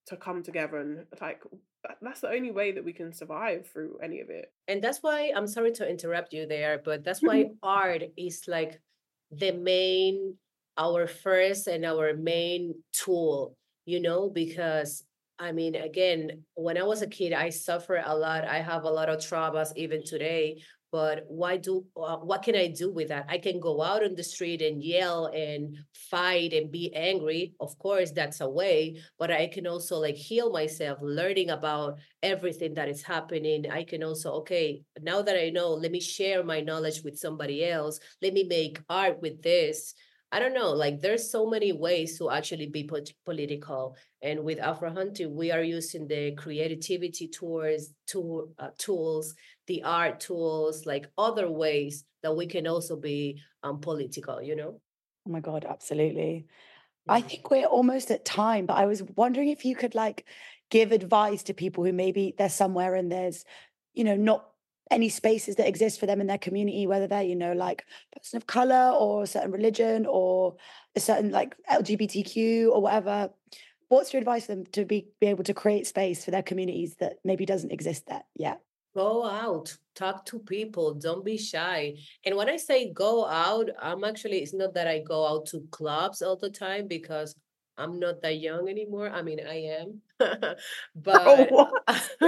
to 0.07 0.15
come 0.15 0.41
together 0.41 0.77
and 0.77 1.05
like 1.21 1.43
that's 2.01 2.21
the 2.21 2.29
only 2.29 2.51
way 2.51 2.71
that 2.71 2.83
we 2.83 2.93
can 2.93 3.13
survive 3.13 3.67
through 3.67 3.97
any 4.01 4.21
of 4.21 4.29
it 4.29 4.51
and 4.67 4.81
that's 4.81 4.99
why 5.03 5.31
i'm 5.35 5.47
sorry 5.47 5.71
to 5.71 5.87
interrupt 5.87 6.33
you 6.33 6.45
there 6.45 6.81
but 6.83 7.03
that's 7.03 7.21
why 7.21 7.45
art 7.63 8.03
is 8.15 8.43
like 8.47 8.79
the 9.31 9.51
main 9.51 10.35
our 10.77 11.07
first 11.07 11.67
and 11.67 11.85
our 11.85 12.13
main 12.15 12.73
tool 12.93 13.55
you 13.85 13.99
know 13.99 14.29
because 14.29 15.03
i 15.39 15.51
mean 15.51 15.75
again 15.75 16.43
when 16.55 16.77
i 16.77 16.83
was 16.83 17.01
a 17.01 17.07
kid 17.07 17.33
i 17.33 17.49
suffered 17.49 18.03
a 18.05 18.15
lot. 18.15 18.43
I 18.43 18.59
have 18.59 18.83
a 18.83 18.89
lot 18.89 19.09
of 19.09 19.19
traumas 19.19 19.71
even 19.75 20.03
today 20.03 20.61
but 20.91 21.25
why 21.27 21.57
do 21.57 21.85
uh, 21.97 22.17
what 22.17 22.43
can 22.43 22.55
i 22.55 22.67
do 22.67 22.91
with 22.91 23.09
that? 23.09 23.25
I 23.27 23.37
can 23.39 23.59
go 23.59 23.81
out 23.81 24.03
on 24.03 24.15
the 24.15 24.23
street 24.23 24.61
and 24.61 24.81
yell 24.81 25.25
and 25.27 25.77
fight 25.93 26.53
and 26.53 26.71
be 26.71 26.93
angry 26.95 27.53
of 27.59 27.77
course 27.77 28.11
that's 28.11 28.39
a 28.41 28.49
way 28.49 29.01
but 29.19 29.29
i 29.29 29.47
can 29.47 29.67
also 29.67 29.97
like 29.97 30.15
heal 30.15 30.51
myself 30.51 30.99
learning 31.01 31.49
about 31.49 31.99
everything 32.23 32.73
that 32.75 32.89
is 32.89 33.03
happening. 33.03 33.69
I 33.69 33.83
can 33.83 34.03
also 34.03 34.32
okay 34.41 34.82
now 35.01 35.21
that 35.21 35.38
i 35.38 35.49
know 35.49 35.73
let 35.73 35.91
me 35.91 35.99
share 35.99 36.43
my 36.43 36.61
knowledge 36.61 37.01
with 37.03 37.17
somebody 37.17 37.65
else. 37.65 37.99
Let 38.21 38.34
me 38.34 38.43
make 38.43 38.80
art 38.89 39.21
with 39.21 39.41
this 39.41 39.93
I 40.32 40.39
don't 40.39 40.53
know, 40.53 40.71
like 40.71 40.99
there's 40.99 41.32
so 41.32 41.49
many 41.49 41.71
ways 41.71 42.17
to 42.17 42.30
actually 42.30 42.67
be 42.67 42.89
political. 43.25 43.95
And 44.21 44.43
with 44.43 44.59
Afro 44.59 44.91
Hunting, 44.91 45.36
we 45.36 45.51
are 45.51 45.63
using 45.63 46.05
the 46.05 46.34
creativity 46.36 47.30
tool, 47.30 48.49
uh, 48.59 48.69
tools, 48.78 49.36
the 49.67 49.84
art 49.84 50.19
tools, 50.19 50.86
like 50.86 51.09
other 51.17 51.49
ways 51.49 52.03
that 52.23 52.36
we 52.36 52.45
can 52.45 52.67
also 52.67 52.97
be 52.97 53.41
um, 53.63 53.80
political, 53.80 54.41
you 54.41 54.57
know? 54.57 54.82
Oh 55.25 55.32
my 55.32 55.39
God, 55.39 55.65
absolutely. 55.67 56.47
Yeah. 57.05 57.13
I 57.13 57.21
think 57.21 57.49
we're 57.49 57.65
almost 57.65 58.11
at 58.11 58.25
time, 58.25 58.65
but 58.65 58.75
I 58.75 58.86
was 58.86 59.03
wondering 59.15 59.47
if 59.47 59.63
you 59.63 59.78
could 59.78 59.95
like 59.95 60.25
give 60.69 60.91
advice 60.91 61.43
to 61.43 61.53
people 61.53 61.86
who 61.86 61.93
maybe 61.93 62.34
they're 62.38 62.49
somewhere 62.49 62.95
and 62.95 63.09
there's, 63.09 63.45
you 63.93 64.03
know, 64.03 64.17
not 64.17 64.45
any 64.91 65.09
spaces 65.09 65.55
that 65.55 65.67
exist 65.67 65.99
for 65.99 66.05
them 66.05 66.21
in 66.21 66.27
their 66.27 66.38
community, 66.38 66.88
whether 66.88 67.07
they're, 67.07 67.23
you 67.23 67.35
know, 67.35 67.53
like 67.53 67.85
person 68.13 68.38
of 68.38 68.47
color 68.47 68.95
or 68.97 69.23
a 69.23 69.27
certain 69.27 69.51
religion 69.51 70.05
or 70.07 70.55
a 70.95 70.99
certain 70.99 71.31
like 71.31 71.55
LGBTQ 71.69 72.69
or 72.69 72.81
whatever. 72.81 73.29
What's 73.89 74.13
your 74.13 74.19
advice 74.19 74.45
for 74.45 74.55
them 74.55 74.65
to 74.73 74.85
be, 74.85 75.07
be 75.21 75.27
able 75.27 75.45
to 75.45 75.53
create 75.53 75.88
space 75.88 76.25
for 76.25 76.31
their 76.31 76.43
communities 76.43 76.95
that 76.99 77.17
maybe 77.23 77.45
doesn't 77.45 77.71
exist 77.71 78.05
there 78.07 78.23
yet? 78.35 78.61
Go 78.95 79.25
out, 79.25 79.77
talk 79.95 80.25
to 80.25 80.39
people, 80.39 80.95
don't 80.95 81.23
be 81.23 81.38
shy. 81.38 81.95
And 82.25 82.35
when 82.35 82.49
I 82.49 82.57
say 82.57 82.91
go 82.91 83.25
out, 83.27 83.69
I'm 83.79 84.03
actually, 84.03 84.39
it's 84.39 84.53
not 84.53 84.73
that 84.73 84.88
I 84.88 84.99
go 84.99 85.25
out 85.25 85.45
to 85.47 85.63
clubs 85.71 86.21
all 86.21 86.35
the 86.35 86.49
time 86.49 86.88
because 86.88 87.35
I'm 87.78 87.99
not 87.99 88.21
that 88.21 88.39
young 88.39 88.69
anymore. 88.69 89.09
I 89.09 89.21
mean, 89.21 89.39
I 89.45 89.78
am. 89.82 90.01
Oh, 91.13 91.45
but 91.45 91.47
Oh, 91.47 91.71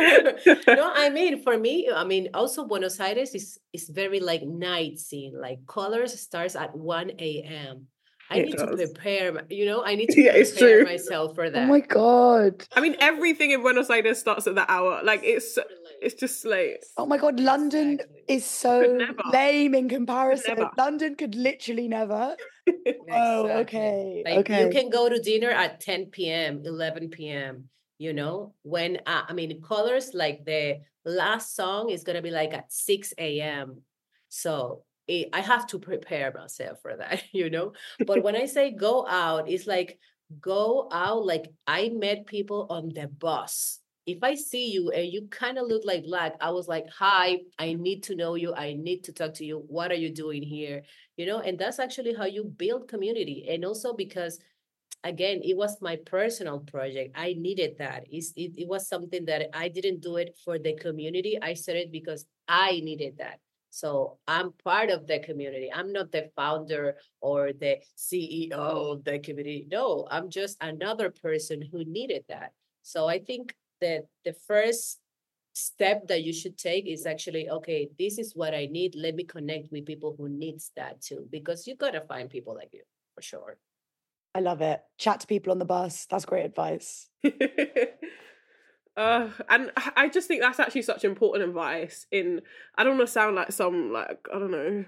no, 0.73 0.91
I 0.93 1.09
mean, 1.09 1.41
for 1.43 1.57
me, 1.57 1.89
I 1.93 2.03
mean, 2.03 2.29
also 2.33 2.65
Buenos 2.65 2.99
Aires 2.99 3.33
is 3.35 3.59
is 3.73 3.89
very 3.89 4.19
like 4.19 4.43
night 4.43 4.99
scene. 4.99 5.33
Like 5.39 5.65
colors 5.65 6.19
starts 6.19 6.55
at 6.55 6.75
1 6.75 7.43
a.m. 7.43 7.87
I 8.29 8.37
It 8.37 8.45
need 8.45 8.57
to 8.59 8.67
prepare, 8.67 9.41
you 9.49 9.65
know, 9.65 9.83
I 9.83 9.95
need 9.95 10.11
to 10.11 10.21
Yeah, 10.21 10.33
prepare 10.33 10.55
true. 10.55 10.83
myself 10.85 11.33
for 11.33 11.49
that. 11.49 11.63
oh 11.65 11.65
my 11.65 11.79
God. 11.79 12.63
I 12.75 12.79
mean, 12.81 12.95
everything 12.99 13.49
in 13.51 13.61
Buenos 13.61 13.89
Aires 13.89 14.19
starts 14.19 14.45
at 14.45 14.53
that 14.55 14.69
hour. 14.69 15.01
Like 15.03 15.21
it's 15.23 15.57
it's 16.01 16.13
just 16.13 16.45
late. 16.45 16.77
Oh 16.97 17.07
my 17.07 17.17
God. 17.17 17.39
London 17.39 17.93
Exactly. 17.93 18.21
is 18.27 18.45
so 18.45 19.01
lame 19.33 19.73
in 19.73 19.89
comparison. 19.89 20.55
never. 20.57 20.69
London 20.77 21.15
could 21.15 21.33
literally 21.33 21.87
never. 21.87 22.35
Oh, 23.11 23.45
Exactly. 23.45 23.61
okay. 23.61 24.23
Like 24.25 24.37
okay. 24.39 24.61
you 24.63 24.69
can 24.69 24.89
go 24.89 25.09
to 25.09 25.19
dinner 25.19 25.49
at 25.49 25.79
10 25.79 26.29
p.m., 26.29 26.61
11 26.65 27.09
p.m. 27.09 27.69
You 27.97 28.13
know, 28.13 28.53
when 28.63 28.97
uh, 29.05 29.23
I 29.27 29.33
mean, 29.33 29.61
colors 29.61 30.11
like 30.13 30.45
the 30.45 30.81
last 31.05 31.55
song 31.55 31.89
is 31.89 32.03
gonna 32.03 32.21
be 32.21 32.31
like 32.31 32.53
at 32.53 32.71
6 32.71 33.41
a.m. 33.41 33.81
So 34.29 34.83
it, 35.07 35.29
I 35.33 35.41
have 35.41 35.67
to 35.67 35.79
prepare 35.79 36.31
myself 36.33 36.81
for 36.81 36.95
that, 36.97 37.23
you 37.33 37.49
know. 37.49 37.73
But 38.05 38.21
when 38.23 38.35
I 38.35 38.45
say 38.55 38.71
go 38.71 39.05
out, 39.07 39.49
it's 39.49 39.67
like 39.67 39.99
go 40.39 40.87
out. 40.91 41.25
Like 41.25 41.47
I 41.67 41.89
met 41.89 42.25
people 42.25 42.67
on 42.69 42.89
the 42.89 43.07
bus. 43.07 43.79
If 44.05 44.23
I 44.23 44.33
see 44.35 44.71
you 44.71 44.89
and 44.89 45.05
you 45.05 45.27
kind 45.29 45.57
of 45.59 45.67
look 45.67 45.83
like 45.85 46.03
black, 46.03 46.33
I 46.41 46.51
was 46.51 46.67
like, 46.67 46.85
"Hi, 46.97 47.39
I 47.59 47.73
need 47.73 48.03
to 48.03 48.15
know 48.15 48.35
you. 48.35 48.53
I 48.55 48.73
need 48.73 49.03
to 49.05 49.13
talk 49.13 49.35
to 49.35 49.45
you. 49.45 49.63
What 49.67 49.91
are 49.91 49.95
you 49.95 50.13
doing 50.13 50.41
here?" 50.41 50.83
You 51.19 51.25
know 51.25 51.39
and 51.39 51.59
that's 51.59 51.79
actually 51.79 52.13
how 52.13 52.23
you 52.23 52.45
build 52.45 52.87
community. 52.87 53.45
And 53.49 53.65
also 53.65 53.93
because 53.93 54.39
again 55.03 55.41
it 55.43 55.57
was 55.57 55.81
my 55.81 55.97
personal 56.05 56.59
project. 56.59 57.13
I 57.13 57.35
needed 57.37 57.75
that. 57.77 58.05
It, 58.09 58.23
it 58.37 58.67
was 58.67 58.87
something 58.87 59.25
that 59.25 59.49
i 59.53 59.67
didn't 59.67 59.99
do 59.99 60.15
it 60.15 60.39
for 60.45 60.57
the 60.57 60.73
community. 60.75 61.37
I 61.41 61.53
started 61.55 61.91
because 61.91 62.25
i 62.47 62.79
needed 62.89 63.17
that. 63.17 63.39
So 63.69 64.17
i'm 64.29 64.53
part 64.63 64.89
of 64.89 65.07
the 65.07 65.19
community. 65.19 65.69
I'm 65.69 65.91
not 65.91 66.13
the 66.13 66.31
founder 66.37 66.95
or 67.19 67.51
the 67.51 67.79
ceo 67.97 68.93
of 68.93 69.03
the 69.03 69.19
community. 69.19 69.67
No 69.69 70.07
i'm 70.09 70.29
just 70.29 70.55
another 70.61 71.09
person 71.11 71.61
who 71.69 71.83
needed 71.83 72.23
that. 72.29 72.53
So 72.81 73.09
i 73.09 73.19
think 73.19 73.53
that 73.81 74.05
the 74.23 74.35
first 74.47 74.99
step 75.59 76.07
that 76.07 76.23
you 76.23 76.33
should 76.33 76.57
take 76.57 76.87
is 76.87 77.05
actually 77.05 77.49
okay 77.49 77.89
this 77.97 78.17
is 78.17 78.35
what 78.35 78.53
i 78.53 78.65
need 78.65 78.95
let 78.95 79.15
me 79.15 79.23
connect 79.23 79.71
with 79.71 79.85
people 79.85 80.15
who 80.17 80.29
needs 80.29 80.71
that 80.75 81.01
too 81.01 81.27
because 81.29 81.67
you 81.67 81.75
gotta 81.75 82.01
find 82.01 82.29
people 82.29 82.55
like 82.55 82.69
you 82.73 82.83
for 83.15 83.21
sure 83.21 83.57
I 84.35 84.41
love 84.41 84.61
it. 84.61 84.81
Chat 84.97 85.21
to 85.21 85.27
people 85.27 85.51
on 85.51 85.59
the 85.59 85.65
bus. 85.65 86.05
That's 86.05 86.25
great 86.25 86.45
advice. 86.45 87.09
uh, 88.95 89.29
and 89.49 89.71
I- 89.95 90.09
just 90.09 90.27
think 90.27 90.41
that's 90.41 90.59
actually 90.59 90.83
such 90.83 91.03
important 91.03 91.49
advice. 91.49 92.05
In 92.11 92.41
I 92.75 92.83
don't 92.83 92.97
want 92.97 93.07
to 93.07 93.13
sound 93.13 93.35
like 93.35 93.51
some 93.51 93.91
like 93.91 94.27
I 94.33 94.39
don't 94.39 94.51
know 94.51 94.85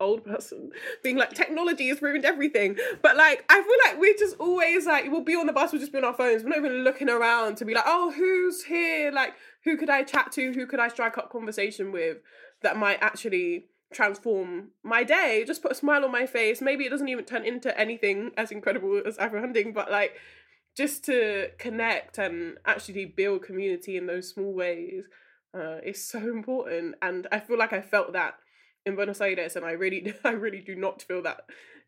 old 0.00 0.24
person 0.24 0.70
being 1.02 1.16
like 1.16 1.34
technology 1.34 1.88
has 1.88 2.02
ruined 2.02 2.24
everything, 2.24 2.76
but 3.02 3.16
like 3.16 3.44
I 3.48 3.62
feel 3.62 3.76
like 3.86 4.00
we're 4.00 4.16
just 4.18 4.36
always 4.38 4.86
like 4.86 5.10
we'll 5.10 5.22
be 5.22 5.36
on 5.36 5.46
the 5.46 5.52
bus, 5.52 5.72
we'll 5.72 5.80
just 5.80 5.92
be 5.92 5.98
on 5.98 6.04
our 6.04 6.14
phones. 6.14 6.42
We're 6.42 6.50
not 6.50 6.58
even 6.58 6.84
looking 6.84 7.08
around 7.08 7.56
to 7.56 7.64
be 7.64 7.74
like, 7.74 7.84
oh, 7.86 8.10
who's 8.10 8.64
here? 8.64 9.12
Like, 9.12 9.34
who 9.64 9.76
could 9.76 9.90
I 9.90 10.02
chat 10.02 10.32
to? 10.32 10.52
Who 10.52 10.66
could 10.66 10.80
I 10.80 10.88
strike 10.88 11.18
up 11.18 11.30
conversation 11.30 11.92
with 11.92 12.18
that 12.62 12.76
might 12.76 12.98
actually 13.00 13.66
transform 13.92 14.70
my 14.82 15.04
day? 15.04 15.44
Just 15.46 15.62
put 15.62 15.72
a 15.72 15.76
smile 15.76 16.04
on 16.04 16.12
my 16.12 16.26
face. 16.26 16.60
Maybe 16.60 16.84
it 16.84 16.90
doesn't 16.90 17.08
even 17.08 17.24
turn 17.24 17.44
into 17.44 17.78
anything 17.78 18.32
as 18.36 18.50
incredible 18.50 19.02
as 19.06 19.18
Afro 19.18 19.40
Hunting, 19.40 19.72
but 19.72 19.90
like 19.90 20.14
just 20.76 21.04
to 21.04 21.50
connect 21.58 22.18
and 22.18 22.56
actually 22.64 23.04
build 23.04 23.42
community 23.42 23.96
in 23.96 24.06
those 24.06 24.30
small 24.30 24.52
ways 24.52 25.04
uh, 25.54 25.78
is 25.84 26.08
so 26.08 26.18
important. 26.18 26.94
And 27.02 27.26
I 27.32 27.40
feel 27.40 27.58
like 27.58 27.72
I 27.72 27.80
felt 27.80 28.12
that 28.12 28.34
in 28.86 28.96
Buenos 28.96 29.20
Aires, 29.20 29.56
and 29.56 29.64
I 29.64 29.72
really, 29.72 30.14
I 30.24 30.30
really 30.30 30.60
do 30.60 30.74
not 30.74 31.02
feel 31.02 31.22
that 31.22 31.40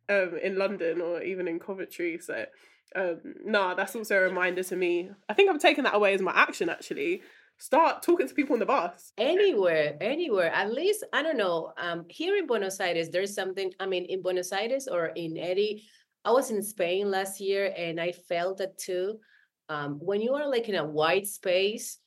um, 0.08 0.38
in 0.42 0.58
London 0.58 1.00
or 1.00 1.22
even 1.22 1.48
in 1.48 1.58
Coventry. 1.58 2.18
So, 2.18 2.46
um, 2.94 3.20
nah, 3.44 3.74
that's 3.74 3.96
also 3.96 4.16
a 4.16 4.20
reminder 4.20 4.62
to 4.64 4.76
me. 4.76 5.10
I 5.28 5.34
think 5.34 5.50
I'm 5.50 5.58
taking 5.58 5.84
that 5.84 5.94
away 5.94 6.14
as 6.14 6.22
my 6.22 6.32
action. 6.34 6.68
Actually, 6.68 7.22
start 7.58 8.02
talking 8.02 8.26
to 8.26 8.34
people 8.34 8.54
on 8.54 8.58
the 8.58 8.66
bus. 8.66 9.12
anywhere 9.18 9.96
anywhere 10.00 10.50
at 10.52 10.72
least 10.72 11.04
i 11.12 11.22
don't 11.22 11.36
know 11.36 11.72
um 11.78 12.04
here 12.08 12.36
in 12.36 12.44
buenos 12.44 12.80
aires 12.80 13.08
there's 13.10 13.34
something 13.34 13.72
i 13.78 13.86
mean 13.86 14.04
in 14.06 14.20
buenos 14.20 14.50
aires 14.50 14.88
or 14.88 15.12
in 15.14 15.38
eddie 15.38 15.84
i 16.24 16.32
was 16.32 16.50
in 16.50 16.60
spain 16.60 17.08
last 17.08 17.40
year 17.40 17.72
and 17.76 18.00
i 18.00 18.10
felt 18.10 18.58
that 18.58 18.76
too 18.78 19.16
um 19.68 19.98
when 20.00 20.20
you 20.20 20.34
are 20.34 20.48
like 20.48 20.68
in 20.68 20.74
a 20.74 20.84
white 20.84 21.26
space 21.26 21.98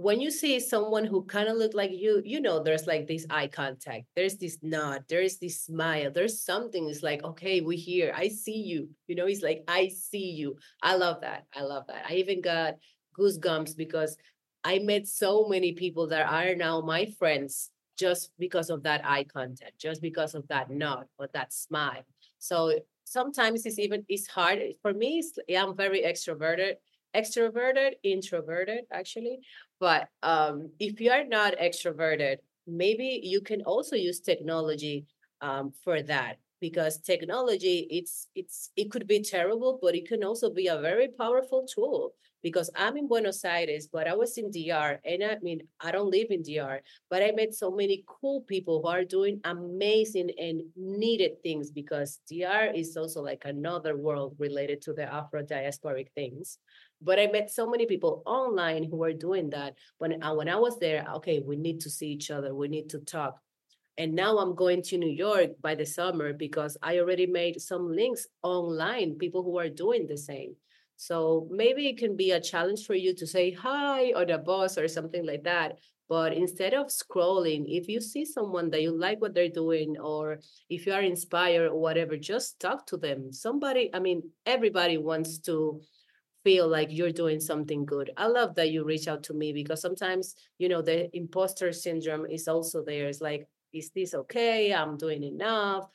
when 0.00 0.20
you 0.20 0.30
see 0.30 0.60
someone 0.60 1.04
who 1.04 1.24
kind 1.24 1.48
of 1.48 1.56
look 1.56 1.74
like 1.74 1.90
you 1.92 2.22
you 2.24 2.40
know 2.40 2.62
there's 2.62 2.86
like 2.86 3.08
this 3.08 3.26
eye 3.30 3.48
contact 3.48 4.04
there's 4.14 4.36
this 4.36 4.58
nod 4.62 5.02
there's 5.08 5.38
this 5.38 5.60
smile 5.62 6.08
there's 6.12 6.40
something 6.40 6.88
it's 6.88 7.02
like 7.02 7.24
okay 7.24 7.60
we 7.60 7.74
here 7.74 8.12
i 8.16 8.28
see 8.28 8.62
you 8.62 8.88
you 9.08 9.16
know 9.16 9.26
it's 9.26 9.42
like 9.42 9.64
i 9.66 9.88
see 9.88 10.30
you 10.30 10.56
i 10.82 10.94
love 10.94 11.20
that 11.20 11.46
i 11.52 11.62
love 11.62 11.84
that 11.88 12.04
i 12.08 12.14
even 12.14 12.40
got 12.40 12.74
goosebumps 13.18 13.76
because 13.76 14.16
I 14.64 14.78
met 14.80 15.06
so 15.06 15.46
many 15.48 15.72
people 15.72 16.08
that 16.08 16.28
are 16.28 16.54
now 16.54 16.80
my 16.80 17.06
friends 17.18 17.70
just 17.98 18.30
because 18.38 18.70
of 18.70 18.82
that 18.84 19.04
eye 19.04 19.24
contact, 19.24 19.78
just 19.78 20.00
because 20.02 20.34
of 20.34 20.46
that 20.48 20.70
nod 20.70 21.06
or 21.18 21.28
that 21.32 21.52
smile. 21.52 22.04
So 22.38 22.78
sometimes 23.04 23.66
it's 23.66 23.78
even 23.78 24.04
it's 24.08 24.26
hard 24.26 24.60
for 24.82 24.92
me. 24.92 25.22
I'm 25.56 25.76
very 25.76 26.02
extroverted, 26.02 26.74
extroverted, 27.14 27.92
introverted 28.02 28.84
actually. 28.92 29.38
But 29.80 30.08
um, 30.22 30.70
if 30.78 31.00
you 31.00 31.10
are 31.10 31.24
not 31.24 31.54
extroverted, 31.58 32.38
maybe 32.66 33.20
you 33.22 33.40
can 33.40 33.62
also 33.62 33.96
use 33.96 34.20
technology 34.20 35.06
um, 35.40 35.72
for 35.84 36.02
that 36.02 36.38
because 36.60 36.98
technology 36.98 37.86
it's 37.90 38.28
it's 38.34 38.70
it 38.76 38.90
could 38.90 39.06
be 39.06 39.22
terrible, 39.22 39.78
but 39.80 39.94
it 39.94 40.08
can 40.08 40.24
also 40.24 40.50
be 40.50 40.66
a 40.66 40.80
very 40.80 41.08
powerful 41.08 41.66
tool 41.72 42.14
because 42.42 42.70
I'm 42.76 42.96
in 42.96 43.08
Buenos 43.08 43.44
Aires, 43.44 43.88
but 43.92 44.06
I 44.06 44.14
was 44.14 44.38
in 44.38 44.50
DR, 44.50 45.00
and 45.04 45.24
I 45.24 45.38
mean, 45.42 45.62
I 45.80 45.90
don't 45.90 46.10
live 46.10 46.28
in 46.30 46.42
DR, 46.42 46.80
but 47.10 47.22
I 47.22 47.32
met 47.32 47.54
so 47.54 47.70
many 47.70 48.04
cool 48.06 48.42
people 48.42 48.80
who 48.82 48.88
are 48.88 49.04
doing 49.04 49.40
amazing 49.44 50.30
and 50.38 50.62
needed 50.76 51.42
things 51.42 51.70
because 51.70 52.20
DR 52.28 52.72
is 52.74 52.96
also 52.96 53.22
like 53.22 53.42
another 53.44 53.96
world 53.96 54.36
related 54.38 54.80
to 54.82 54.92
the 54.92 55.12
Afro 55.12 55.42
diasporic 55.42 56.08
things. 56.14 56.58
But 57.00 57.18
I 57.18 57.26
met 57.28 57.50
so 57.50 57.68
many 57.68 57.86
people 57.86 58.22
online 58.26 58.84
who 58.84 59.02
are 59.04 59.12
doing 59.12 59.50
that. 59.50 59.74
When 59.98 60.22
uh, 60.22 60.34
when 60.34 60.48
I 60.48 60.56
was 60.56 60.78
there, 60.78 61.06
okay, 61.16 61.40
we 61.40 61.56
need 61.56 61.80
to 61.80 61.90
see 61.90 62.08
each 62.08 62.30
other, 62.30 62.54
we 62.54 62.68
need 62.68 62.90
to 62.90 62.98
talk. 62.98 63.40
And 63.98 64.14
now 64.14 64.38
I'm 64.38 64.54
going 64.54 64.82
to 64.82 64.98
New 64.98 65.10
York 65.10 65.60
by 65.60 65.74
the 65.74 65.84
summer 65.84 66.32
because 66.32 66.76
I 66.82 66.98
already 66.98 67.26
made 67.26 67.60
some 67.60 67.90
links 67.90 68.28
online, 68.42 69.18
people 69.18 69.42
who 69.42 69.58
are 69.58 69.68
doing 69.68 70.06
the 70.06 70.16
same. 70.16 70.54
So 70.96 71.48
maybe 71.50 71.88
it 71.88 71.98
can 71.98 72.16
be 72.16 72.32
a 72.32 72.40
challenge 72.40 72.86
for 72.86 72.94
you 72.94 73.14
to 73.14 73.26
say 73.26 73.50
hi 73.50 74.12
or 74.14 74.24
the 74.24 74.38
boss 74.38 74.78
or 74.78 74.86
something 74.88 75.26
like 75.26 75.44
that. 75.44 75.78
But 76.08 76.32
instead 76.32 76.74
of 76.74 76.86
scrolling, 76.86 77.66
if 77.68 77.88
you 77.88 78.00
see 78.00 78.24
someone 78.24 78.70
that 78.70 78.82
you 78.82 78.96
like 78.96 79.20
what 79.20 79.34
they're 79.34 79.48
doing, 79.48 79.98
or 79.98 80.38
if 80.70 80.86
you 80.86 80.92
are 80.92 81.02
inspired 81.02 81.70
or 81.70 81.76
whatever, 81.76 82.16
just 82.16 82.58
talk 82.58 82.86
to 82.86 82.96
them. 82.96 83.32
Somebody, 83.32 83.90
I 83.92 83.98
mean, 83.98 84.22
everybody 84.46 84.96
wants 84.96 85.38
to 85.40 85.80
feel 86.44 86.68
like 86.68 86.88
you're 86.90 87.12
doing 87.12 87.40
something 87.40 87.84
good. 87.84 88.10
I 88.16 88.26
love 88.26 88.54
that 88.56 88.70
you 88.70 88.84
reach 88.84 89.08
out 89.08 89.22
to 89.24 89.34
me 89.34 89.52
because 89.52 89.80
sometimes, 89.80 90.34
you 90.58 90.68
know, 90.68 90.82
the 90.82 91.14
imposter 91.16 91.72
syndrome 91.72 92.26
is 92.26 92.48
also 92.48 92.82
there. 92.84 93.08
It's 93.08 93.20
like, 93.20 93.48
is 93.72 93.90
this 93.90 94.14
okay? 94.14 94.72
I'm 94.72 94.96
doing 94.96 95.22
enough. 95.22 95.88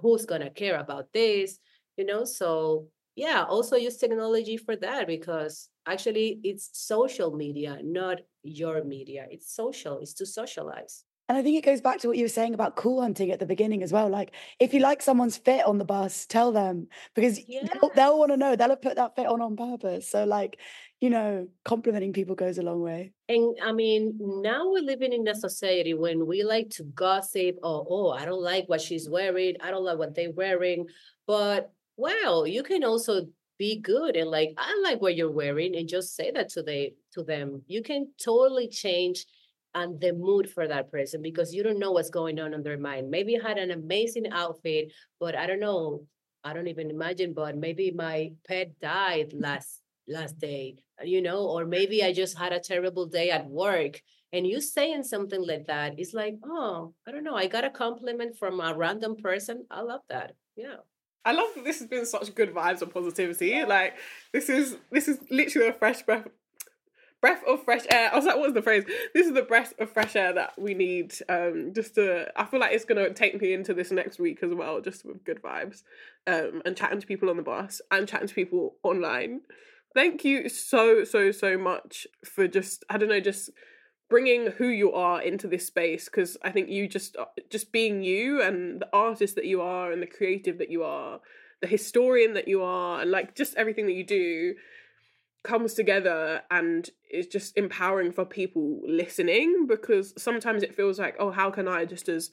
Who's 0.00 0.24
going 0.24 0.40
to 0.40 0.50
care 0.50 0.78
about 0.78 1.12
this? 1.12 1.58
You 1.96 2.06
know, 2.06 2.24
so 2.24 2.88
yeah 3.18 3.42
also 3.48 3.74
use 3.74 3.96
technology 3.96 4.56
for 4.56 4.76
that 4.76 5.08
because 5.08 5.68
actually 5.86 6.38
it's 6.44 6.70
social 6.72 7.34
media 7.34 7.80
not 7.82 8.18
your 8.44 8.84
media 8.84 9.26
it's 9.28 9.52
social 9.52 9.98
it's 9.98 10.14
to 10.14 10.24
socialize 10.24 11.02
And 11.28 11.36
I 11.36 11.42
think 11.42 11.58
it 11.58 11.64
goes 11.64 11.82
back 11.82 11.98
to 12.00 12.08
what 12.08 12.16
you 12.16 12.24
were 12.24 12.28
saying 12.28 12.54
about 12.54 12.74
cool 12.74 13.02
hunting 13.02 13.30
at 13.30 13.38
the 13.38 13.44
beginning 13.44 13.82
as 13.82 13.92
well. 13.92 14.08
Like, 14.08 14.34
if 14.58 14.72
you 14.72 14.80
like 14.80 15.02
someone's 15.02 15.36
fit 15.36 15.66
on 15.66 15.76
the 15.76 15.84
bus, 15.84 16.24
tell 16.24 16.52
them 16.52 16.88
because 17.14 17.38
Yeah. 17.46 17.68
they'll, 17.80 17.90
they'll 17.94 18.18
want 18.18 18.30
to 18.32 18.38
know. 18.38 18.56
They'll 18.56 18.70
have 18.70 18.80
put 18.80 18.96
that 18.96 19.14
fit 19.14 19.26
on 19.26 19.42
on 19.42 19.54
purpose. 19.54 20.08
So, 20.08 20.24
like, 20.24 20.58
you 21.00 21.10
know, 21.10 21.46
complimenting 21.66 22.14
people 22.14 22.34
goes 22.34 22.56
a 22.56 22.62
long 22.62 22.80
way. 22.80 23.12
And 23.28 23.56
I 23.62 23.72
mean, 23.72 24.16
now 24.18 24.70
we're 24.70 24.82
living 24.82 25.12
in 25.12 25.28
a 25.28 25.34
society 25.34 25.92
when 25.92 26.26
we 26.26 26.44
like 26.44 26.70
to 26.70 26.84
gossip. 26.84 27.56
Oh, 27.62 27.86
oh, 27.90 28.10
I 28.10 28.24
don't 28.24 28.42
like 28.42 28.66
what 28.68 28.80
she's 28.80 29.08
wearing. 29.08 29.56
I 29.60 29.70
don't 29.70 29.84
like 29.84 29.98
what 29.98 30.14
they're 30.14 30.32
wearing. 30.32 30.86
But 31.26 31.70
well, 31.96 32.46
you 32.46 32.62
can 32.62 32.84
also 32.84 33.26
be 33.58 33.76
good 33.80 34.16
and 34.16 34.30
like, 34.30 34.54
I 34.56 34.80
like 34.82 35.02
what 35.02 35.16
you're 35.16 35.30
wearing, 35.30 35.76
and 35.76 35.88
just 35.88 36.16
say 36.16 36.30
that 36.30 36.48
to 36.50 36.62
they 36.62 36.94
to 37.12 37.22
them. 37.22 37.62
You 37.66 37.82
can 37.82 38.12
totally 38.22 38.68
change 38.68 39.26
and 39.74 40.00
the 40.00 40.12
mood 40.12 40.50
for 40.50 40.66
that 40.66 40.90
person 40.90 41.22
because 41.22 41.54
you 41.54 41.62
don't 41.62 41.78
know 41.78 41.92
what's 41.92 42.10
going 42.10 42.40
on 42.40 42.54
in 42.54 42.62
their 42.62 42.78
mind. 42.78 43.10
Maybe 43.10 43.32
you 43.32 43.40
had 43.40 43.58
an 43.58 43.70
amazing 43.70 44.30
outfit, 44.32 44.92
but 45.20 45.34
I 45.34 45.46
don't 45.46 45.60
know. 45.60 46.06
I 46.44 46.52
don't 46.52 46.68
even 46.68 46.90
imagine, 46.90 47.34
but 47.34 47.56
maybe 47.56 47.90
my 47.90 48.32
pet 48.46 48.78
died 48.80 49.32
last 49.34 49.82
last 50.08 50.38
day, 50.38 50.76
you 51.02 51.20
know, 51.20 51.44
or 51.44 51.66
maybe 51.66 52.02
I 52.02 52.12
just 52.14 52.38
had 52.38 52.52
a 52.52 52.60
terrible 52.60 53.06
day 53.06 53.30
at 53.30 53.46
work. 53.46 54.00
And 54.32 54.46
you 54.46 54.60
saying 54.60 55.04
something 55.04 55.46
like 55.46 55.66
that, 55.66 55.98
it's 55.98 56.14
like, 56.14 56.36
oh, 56.44 56.94
I 57.06 57.12
don't 57.12 57.24
know. 57.24 57.34
I 57.34 57.46
got 57.46 57.64
a 57.64 57.70
compliment 57.70 58.36
from 58.36 58.60
a 58.60 58.74
random 58.74 59.16
person. 59.16 59.66
I 59.70 59.82
love 59.82 60.00
that. 60.08 60.32
Yeah. 60.56 60.76
I 61.24 61.32
love 61.32 61.48
that 61.56 61.64
this 61.64 61.78
has 61.80 61.88
been 61.88 62.06
such 62.06 62.34
good 62.34 62.54
vibes 62.54 62.80
and 62.80 62.92
positivity. 62.92 63.64
Like 63.64 63.96
this 64.32 64.48
is 64.48 64.78
this 64.90 65.08
is 65.08 65.18
literally 65.30 65.68
a 65.68 65.72
fresh 65.74 66.02
breath 66.02 66.28
breath 67.20 67.42
of 67.46 67.64
fresh 67.64 67.82
air. 67.90 68.10
I 68.12 68.16
was 68.16 68.24
like, 68.24 68.36
what 68.36 68.46
was 68.46 68.54
the 68.54 68.62
phrase? 68.62 68.84
This 69.14 69.26
is 69.26 69.34
the 69.34 69.42
breath 69.42 69.74
of 69.78 69.90
fresh 69.90 70.14
air 70.16 70.32
that 70.34 70.52
we 70.58 70.74
need. 70.74 71.14
Um, 71.28 71.72
just 71.74 71.94
to 71.96 72.28
I 72.36 72.44
feel 72.44 72.60
like 72.60 72.72
it's 72.72 72.84
gonna 72.84 73.12
take 73.12 73.40
me 73.40 73.52
into 73.52 73.74
this 73.74 73.90
next 73.90 74.18
week 74.18 74.42
as 74.42 74.54
well, 74.54 74.80
just 74.80 75.04
with 75.04 75.24
good 75.24 75.42
vibes. 75.42 75.82
Um, 76.26 76.62
and 76.64 76.76
chatting 76.76 77.00
to 77.00 77.06
people 77.06 77.30
on 77.30 77.36
the 77.36 77.42
bus 77.42 77.80
and 77.90 78.08
chatting 78.08 78.28
to 78.28 78.34
people 78.34 78.76
online. 78.82 79.40
Thank 79.94 80.24
you 80.24 80.48
so 80.48 81.04
so 81.04 81.32
so 81.32 81.58
much 81.58 82.06
for 82.24 82.46
just 82.46 82.84
I 82.88 82.98
don't 82.98 83.08
know 83.08 83.20
just 83.20 83.50
bringing 84.08 84.52
who 84.52 84.68
you 84.68 84.92
are 84.92 85.20
into 85.20 85.46
this 85.46 85.66
space 85.66 86.06
because 86.06 86.36
I 86.42 86.50
think 86.50 86.68
you 86.68 86.88
just 86.88 87.16
uh, 87.16 87.26
just 87.50 87.72
being 87.72 88.02
you 88.02 88.40
and 88.40 88.80
the 88.80 88.88
artist 88.92 89.34
that 89.36 89.44
you 89.44 89.60
are 89.60 89.92
and 89.92 90.00
the 90.02 90.06
creative 90.06 90.58
that 90.58 90.70
you 90.70 90.82
are, 90.82 91.20
the 91.60 91.66
historian 91.66 92.34
that 92.34 92.48
you 92.48 92.62
are, 92.62 93.00
and 93.00 93.10
like 93.10 93.34
just 93.34 93.54
everything 93.56 93.86
that 93.86 93.92
you 93.92 94.04
do 94.04 94.54
comes 95.44 95.74
together 95.74 96.42
and 96.50 96.90
is 97.10 97.26
just 97.26 97.56
empowering 97.56 98.12
for 98.12 98.24
people 98.24 98.80
listening 98.86 99.66
because 99.66 100.12
sometimes 100.20 100.62
it 100.62 100.74
feels 100.74 100.98
like 100.98 101.16
oh 101.18 101.30
how 101.30 101.50
can 101.50 101.68
I 101.68 101.84
just 101.84 102.08
as 102.08 102.30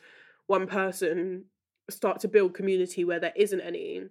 one 0.47 0.68
person 0.68 1.45
start 1.89 2.20
to 2.22 2.28
build 2.28 2.53
community 2.53 3.06
where 3.06 3.20
there 3.20 3.34
isn't 3.36 3.62
any 3.62 4.01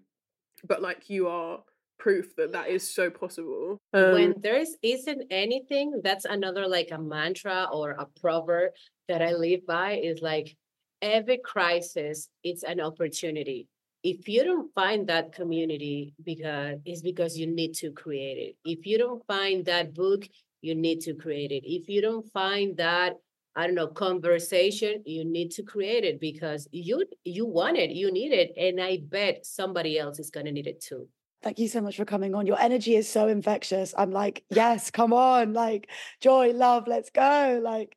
but 0.66 0.80
like 0.80 1.10
you 1.10 1.26
are 1.28 1.60
proof 1.98 2.34
that 2.36 2.52
that 2.52 2.68
is 2.68 2.88
so 2.88 3.10
possible 3.10 3.78
when 3.92 4.32
Um, 4.32 4.34
there's 4.40 4.76
isn't 4.82 5.22
anything, 5.30 6.00
that's 6.02 6.24
another 6.24 6.66
like 6.66 6.88
a 6.90 6.98
mantra 6.98 7.68
or 7.72 7.92
a 7.92 8.06
proverb 8.20 8.72
that 9.08 9.22
I 9.22 9.32
live 9.32 9.66
by 9.66 9.92
is 10.02 10.20
like 10.20 10.56
every 11.02 11.38
crisis 11.38 12.28
it's 12.42 12.62
an 12.64 12.80
opportunity. 12.80 13.68
If 14.04 14.28
you 14.28 14.44
don't 14.44 14.72
find 14.74 15.06
that 15.08 15.32
community 15.32 16.14
because 16.22 16.78
it's 16.84 17.00
because 17.00 17.38
you 17.38 17.46
need 17.46 17.72
to 17.76 17.90
create 17.90 18.36
it. 18.36 18.56
If 18.70 18.86
you 18.86 18.98
don't 18.98 19.26
find 19.26 19.64
that 19.64 19.94
book, 19.94 20.28
you 20.60 20.74
need 20.74 21.00
to 21.02 21.14
create 21.14 21.50
it. 21.50 21.64
If 21.64 21.88
you 21.88 22.02
don't 22.02 22.30
find 22.30 22.76
that 22.76 23.14
I 23.56 23.66
don't 23.66 23.76
know 23.76 23.86
conversation, 23.86 25.02
you 25.06 25.24
need 25.24 25.52
to 25.52 25.62
create 25.62 26.04
it 26.04 26.20
because 26.20 26.68
you 26.70 27.04
you 27.24 27.46
want 27.46 27.78
it, 27.78 27.90
you 27.90 28.12
need 28.12 28.32
it, 28.32 28.52
and 28.58 28.78
I 28.78 28.98
bet 29.08 29.46
somebody 29.46 29.98
else 29.98 30.18
is 30.18 30.28
gonna 30.28 30.52
need 30.52 30.66
it 30.66 30.82
too. 30.82 31.08
Thank 31.42 31.58
you 31.58 31.68
so 31.68 31.80
much 31.80 31.96
for 31.96 32.04
coming 32.04 32.34
on. 32.34 32.46
Your 32.46 32.58
energy 32.60 32.96
is 32.96 33.08
so 33.08 33.28
infectious. 33.28 33.94
I'm 33.96 34.10
like, 34.10 34.44
yes, 34.50 34.90
come 34.90 35.12
on, 35.12 35.52
like 35.54 35.88
joy, 36.20 36.50
love, 36.52 36.88
let's 36.88 37.10
go. 37.10 37.60
Like, 37.62 37.96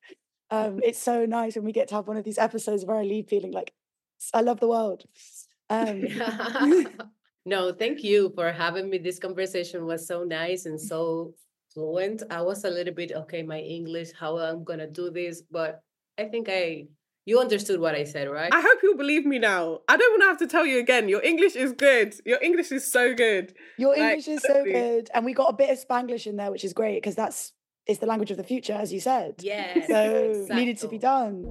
um, 0.51 0.80
it's 0.84 0.99
so 0.99 1.26
nice 1.26 1.55
when 1.55 1.66
we 1.66 1.72
get 1.72 1.89
to 1.89 1.95
have 1.95 2.08
one 2.08 2.18
of 2.18 2.24
these 2.24 2.38
episodes 2.38 2.86
where 2.86 2.97
I 2.97 3.03
leave 3.03 3.28
feeling 3.28 3.51
like 3.51 3.74
I 4.34 4.41
love 4.41 4.60
the 4.60 4.68
world. 4.68 5.03
Um, 5.70 6.05
no, 7.45 7.74
thank 7.74 8.03
you 8.03 8.32
for 8.36 8.51
having 8.51 8.89
me. 8.89 8.97
This 8.97 9.20
conversation 9.20 9.86
was 9.86 10.07
so 10.07 10.24
nice 10.24 10.65
and 10.65 10.80
so 10.80 11.34
fluent. 11.74 12.24
I 12.30 12.41
was 12.41 12.63
a 12.63 12.70
little 12.70 12.93
bit 12.93 13.11
okay, 13.11 13.43
my 13.43 13.59
English, 13.59 14.09
how 14.20 14.38
I'm 14.38 14.63
gonna 14.63 14.88
do 14.88 15.09
this, 15.09 15.41
but 15.49 15.82
I 16.18 16.26
think 16.26 16.47
I 16.49 16.88
you 17.26 17.41
understood 17.41 17.82
what 17.82 17.93
I 17.93 18.05
said, 18.05 18.30
right? 18.30 18.53
I 18.53 18.61
hope 18.61 18.80
you'll 18.82 18.95
believe 18.95 19.26
me 19.26 19.38
now. 19.38 19.82
I 19.89 19.97
don't 19.97 20.11
want 20.13 20.22
to 20.22 20.28
have 20.28 20.38
to 20.38 20.47
tell 20.47 20.65
you 20.65 20.80
again. 20.80 21.09
Your 21.09 21.22
English 21.22 21.57
is 21.57 21.74
good. 21.74 22.15
Your 22.26 22.41
English 22.41 22.72
is 22.72 22.89
so 22.89 23.13
good. 23.13 23.53
your 23.78 23.91
Like, 23.97 24.20
English 24.20 24.30
is 24.30 24.41
so 24.43 24.63
good, 24.63 25.09
and 25.13 25.26
we 25.26 25.34
got 25.34 25.49
a 25.49 25.53
bit 25.53 25.70
of 25.70 25.78
Spanglish 25.78 26.26
in 26.26 26.38
there, 26.38 26.51
which 26.51 26.63
is 26.63 26.72
great 26.72 26.95
because 26.95 27.15
that's 27.15 27.51
it's 27.88 28.00
the 28.00 28.06
language 28.06 28.32
of 28.32 28.38
the 28.38 28.44
future, 28.44 28.74
as 28.74 28.92
you 28.92 29.00
said. 29.00 29.36
Yeah. 29.40 29.86
so 29.88 30.46
needed 30.50 30.78
to 30.80 30.88
be 30.88 30.98
done. 30.98 31.44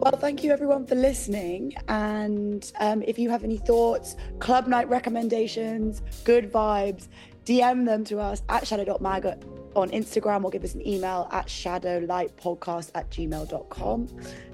Well, 0.00 0.16
thank 0.18 0.44
you 0.44 0.52
everyone 0.52 0.86
for 0.86 0.94
listening. 0.94 1.74
And 1.88 2.70
um, 2.80 3.02
if 3.02 3.18
you 3.18 3.30
have 3.30 3.44
any 3.44 3.58
thoughts, 3.58 4.16
club 4.38 4.66
night 4.66 4.88
recommendations, 4.88 6.02
good 6.24 6.52
vibes, 6.52 7.08
DM 7.44 7.84
them 7.86 8.04
to 8.04 8.18
us 8.18 8.42
at 8.48 8.66
shadow.mag 8.66 9.26
on 9.74 9.90
Instagram 9.90 10.44
or 10.44 10.50
give 10.50 10.64
us 10.64 10.74
an 10.74 10.86
email 10.86 11.28
at 11.30 11.46
shadowlightpodcast 11.46 12.90
at 12.94 13.10
gmail.com. 13.10 14.08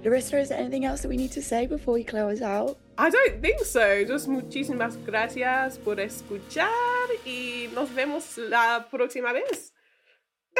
Larissa, 0.04 0.38
is 0.38 0.48
there 0.50 0.58
anything 0.58 0.84
else 0.84 1.02
that 1.02 1.08
we 1.08 1.16
need 1.16 1.32
to 1.32 1.42
say 1.42 1.66
before 1.66 1.94
we 1.94 2.04
close 2.04 2.42
out? 2.42 2.78
I 2.98 3.10
don't 3.10 3.40
think 3.42 3.60
so. 3.60 4.04
Just 4.04 4.28
muchísimas 4.28 4.96
gracias 5.04 5.78
por 5.78 5.96
escuchar 5.96 6.68
y 7.26 7.68
nos 7.74 7.90
vemos 7.90 8.38
la 8.38 8.86
próxima 8.90 9.32
vez. 9.32 9.72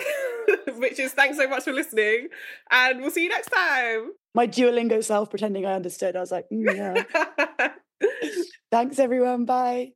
Which 0.77 0.99
is 0.99 1.13
thanks 1.13 1.37
so 1.39 1.49
much 1.49 1.65
for 1.65 1.73
listening, 1.73 2.29
and 2.71 3.01
we'll 3.01 3.11
see 3.11 3.25
you 3.25 3.29
next 3.29 3.49
time. 3.49 4.13
My 4.35 4.47
Duolingo 4.47 5.03
self 5.03 5.31
pretending 5.31 5.65
I 5.65 5.75
understood. 5.75 6.17
I 6.17 6.21
was 6.21 6.31
like, 6.31 6.47
mm, 6.53 6.77
yeah. 6.77 7.73
Thanks 8.71 8.99
everyone. 8.99 9.45
Bye. 9.47 9.93